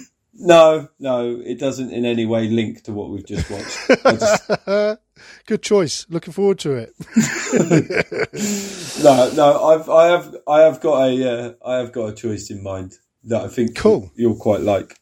No, 0.40 0.88
no, 1.00 1.42
it 1.44 1.58
doesn't 1.60 1.92
in 1.92 2.06
any 2.06 2.28
way 2.28 2.48
link 2.48 2.84
to 2.84 2.92
what 2.92 3.10
we've 3.10 3.26
just 3.26 3.50
watched. 3.50 3.88
Just, 4.04 5.00
Good 5.48 5.64
choice. 5.64 6.06
Looking 6.10 6.32
forward 6.32 6.60
to 6.60 6.74
it. 6.76 6.94
no, 9.04 9.32
no, 9.34 9.64
I've, 9.66 9.90
I 9.90 10.06
have, 10.10 10.36
I 10.48 10.60
have 10.62 10.80
got 10.80 11.08
a, 11.08 11.28
uh, 11.28 11.54
I 11.66 11.78
have 11.78 11.92
got 11.92 12.10
a 12.10 12.14
choice 12.14 12.52
in 12.52 12.62
mind 12.62 13.00
that 13.24 13.46
I 13.46 13.48
think 13.48 13.76
Cool. 13.76 14.12
you'll 14.16 14.36
quite 14.36 14.62
like. 14.62 15.00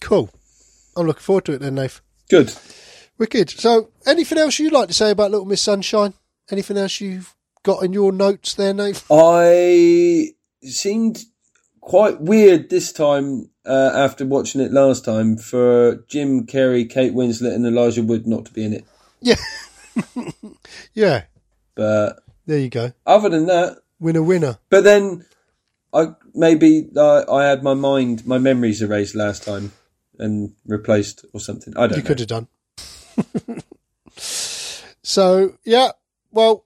Cool. 0.00 0.30
I'm 0.96 1.06
looking 1.06 1.20
forward 1.20 1.44
to 1.44 1.52
it 1.52 1.60
then, 1.60 1.74
Nath. 1.74 2.00
Good. 2.30 2.50
Wicked. 3.18 3.50
So, 3.50 3.90
anything 4.06 4.38
else 4.38 4.58
you'd 4.58 4.72
like 4.72 4.88
to 4.88 4.94
say 4.94 5.10
about 5.10 5.30
Little 5.30 5.46
Miss 5.46 5.62
Sunshine? 5.62 6.14
Anything 6.50 6.76
else 6.76 7.00
you've 7.00 7.34
got 7.62 7.82
in 7.84 7.92
your 7.92 8.12
notes 8.12 8.54
there, 8.54 8.74
Nate? 8.74 9.02
I 9.10 10.32
seemed 10.62 11.24
quite 11.80 12.20
weird 12.20 12.70
this 12.70 12.92
time 12.92 13.50
uh, 13.66 13.90
after 13.94 14.26
watching 14.26 14.60
it 14.60 14.72
last 14.72 15.04
time 15.04 15.36
for 15.36 16.04
Jim 16.08 16.46
Carrey, 16.46 16.88
Kate 16.88 17.14
Winslet, 17.14 17.54
and 17.54 17.64
Elijah 17.66 18.02
Wood 18.02 18.26
not 18.26 18.46
to 18.46 18.52
be 18.52 18.64
in 18.64 18.72
it. 18.74 18.84
Yeah. 19.20 19.36
yeah. 20.94 21.24
But 21.74 22.20
There 22.46 22.58
you 22.58 22.68
go. 22.68 22.92
other 23.06 23.28
than 23.28 23.46
that, 23.46 23.78
Winner, 24.00 24.22
winner. 24.22 24.58
but 24.68 24.84
then 24.84 25.24
I 25.92 26.08
maybe 26.34 26.88
uh, 26.96 27.24
I 27.32 27.44
had 27.44 27.62
my 27.62 27.74
mind, 27.74 28.26
my 28.26 28.38
memories 28.38 28.82
erased 28.82 29.14
last 29.14 29.44
time 29.44 29.72
and 30.18 30.52
replaced 30.66 31.24
or 31.32 31.40
something. 31.40 31.74
I 31.76 31.86
don't 31.86 31.96
You 31.98 32.02
know. 32.02 32.08
could 32.08 32.18
have 32.20 32.28
done. 32.28 32.48
so, 34.16 35.58
yeah. 35.64 35.90
Well, 36.30 36.64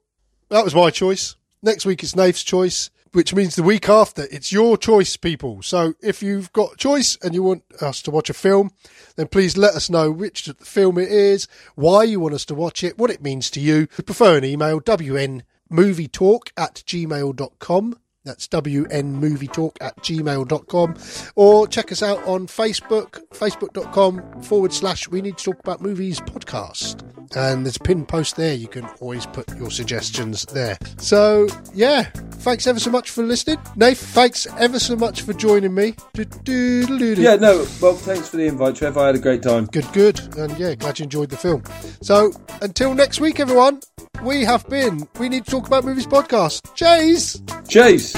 that 0.48 0.64
was 0.64 0.74
my 0.74 0.90
choice. 0.90 1.36
Next 1.62 1.84
week 1.84 2.02
it's 2.02 2.16
Nath's 2.16 2.42
choice, 2.42 2.90
which 3.12 3.34
means 3.34 3.56
the 3.56 3.62
week 3.62 3.88
after 3.88 4.26
it's 4.30 4.52
your 4.52 4.76
choice, 4.76 5.16
people. 5.16 5.62
So 5.62 5.94
if 6.00 6.22
you've 6.22 6.52
got 6.52 6.74
a 6.74 6.76
choice 6.76 7.18
and 7.22 7.34
you 7.34 7.42
want 7.42 7.64
us 7.80 8.00
to 8.02 8.10
watch 8.10 8.30
a 8.30 8.34
film, 8.34 8.70
then 9.16 9.26
please 9.26 9.56
let 9.56 9.74
us 9.74 9.90
know 9.90 10.10
which 10.10 10.48
film 10.60 10.98
it 10.98 11.10
is, 11.10 11.48
why 11.74 12.04
you 12.04 12.20
want 12.20 12.34
us 12.34 12.44
to 12.46 12.54
watch 12.54 12.84
it, 12.84 12.98
what 12.98 13.10
it 13.10 13.22
means 13.22 13.50
to 13.50 13.60
you. 13.60 13.88
We 13.96 14.04
prefer 14.04 14.38
an 14.38 14.44
email, 14.44 14.80
wnmovietalk 14.80 16.50
at 16.56 16.74
gmail.com. 16.86 17.98
That's 18.24 18.46
wnmovietalk 18.48 19.76
at 19.80 19.96
gmail.com. 19.98 20.96
Or 21.36 21.66
check 21.66 21.92
us 21.92 22.02
out 22.02 22.22
on 22.26 22.46
Facebook, 22.46 23.22
facebook.com 23.30 24.42
forward 24.42 24.72
slash 24.72 25.08
we 25.08 25.22
need 25.22 25.38
to 25.38 25.44
talk 25.44 25.60
about 25.60 25.80
movies 25.80 26.20
podcast. 26.20 27.04
And 27.36 27.64
there's 27.64 27.76
a 27.76 27.80
pinned 27.80 28.08
post 28.08 28.36
there. 28.36 28.54
You 28.54 28.68
can 28.68 28.86
always 29.00 29.26
put 29.26 29.54
your 29.56 29.70
suggestions 29.70 30.44
there. 30.46 30.78
So, 30.98 31.46
yeah, 31.74 32.04
thanks 32.04 32.66
ever 32.66 32.80
so 32.80 32.90
much 32.90 33.10
for 33.10 33.22
listening. 33.22 33.58
Nath, 33.76 33.98
thanks 33.98 34.46
ever 34.58 34.78
so 34.78 34.96
much 34.96 35.22
for 35.22 35.34
joining 35.34 35.74
me. 35.74 35.94
Yeah, 36.46 37.36
no. 37.36 37.66
Well, 37.80 37.94
thanks 37.94 38.28
for 38.28 38.38
the 38.38 38.46
invite, 38.46 38.76
Trev. 38.76 38.96
I 38.96 39.06
had 39.06 39.14
a 39.14 39.20
great 39.20 39.42
time. 39.42 39.66
Good, 39.66 39.90
good. 39.92 40.36
And 40.38 40.58
yeah, 40.58 40.74
glad 40.74 40.98
you 40.98 41.04
enjoyed 41.04 41.28
the 41.30 41.36
film. 41.36 41.62
So, 42.00 42.32
until 42.62 42.94
next 42.94 43.20
week, 43.20 43.40
everyone, 43.40 43.80
we 44.22 44.44
have 44.44 44.66
been 44.68 45.06
We 45.18 45.28
Need 45.28 45.44
to 45.44 45.50
Talk 45.50 45.66
About 45.66 45.84
Movies 45.84 46.06
podcast. 46.06 46.74
Chase! 46.74 47.40
Chase. 47.68 48.17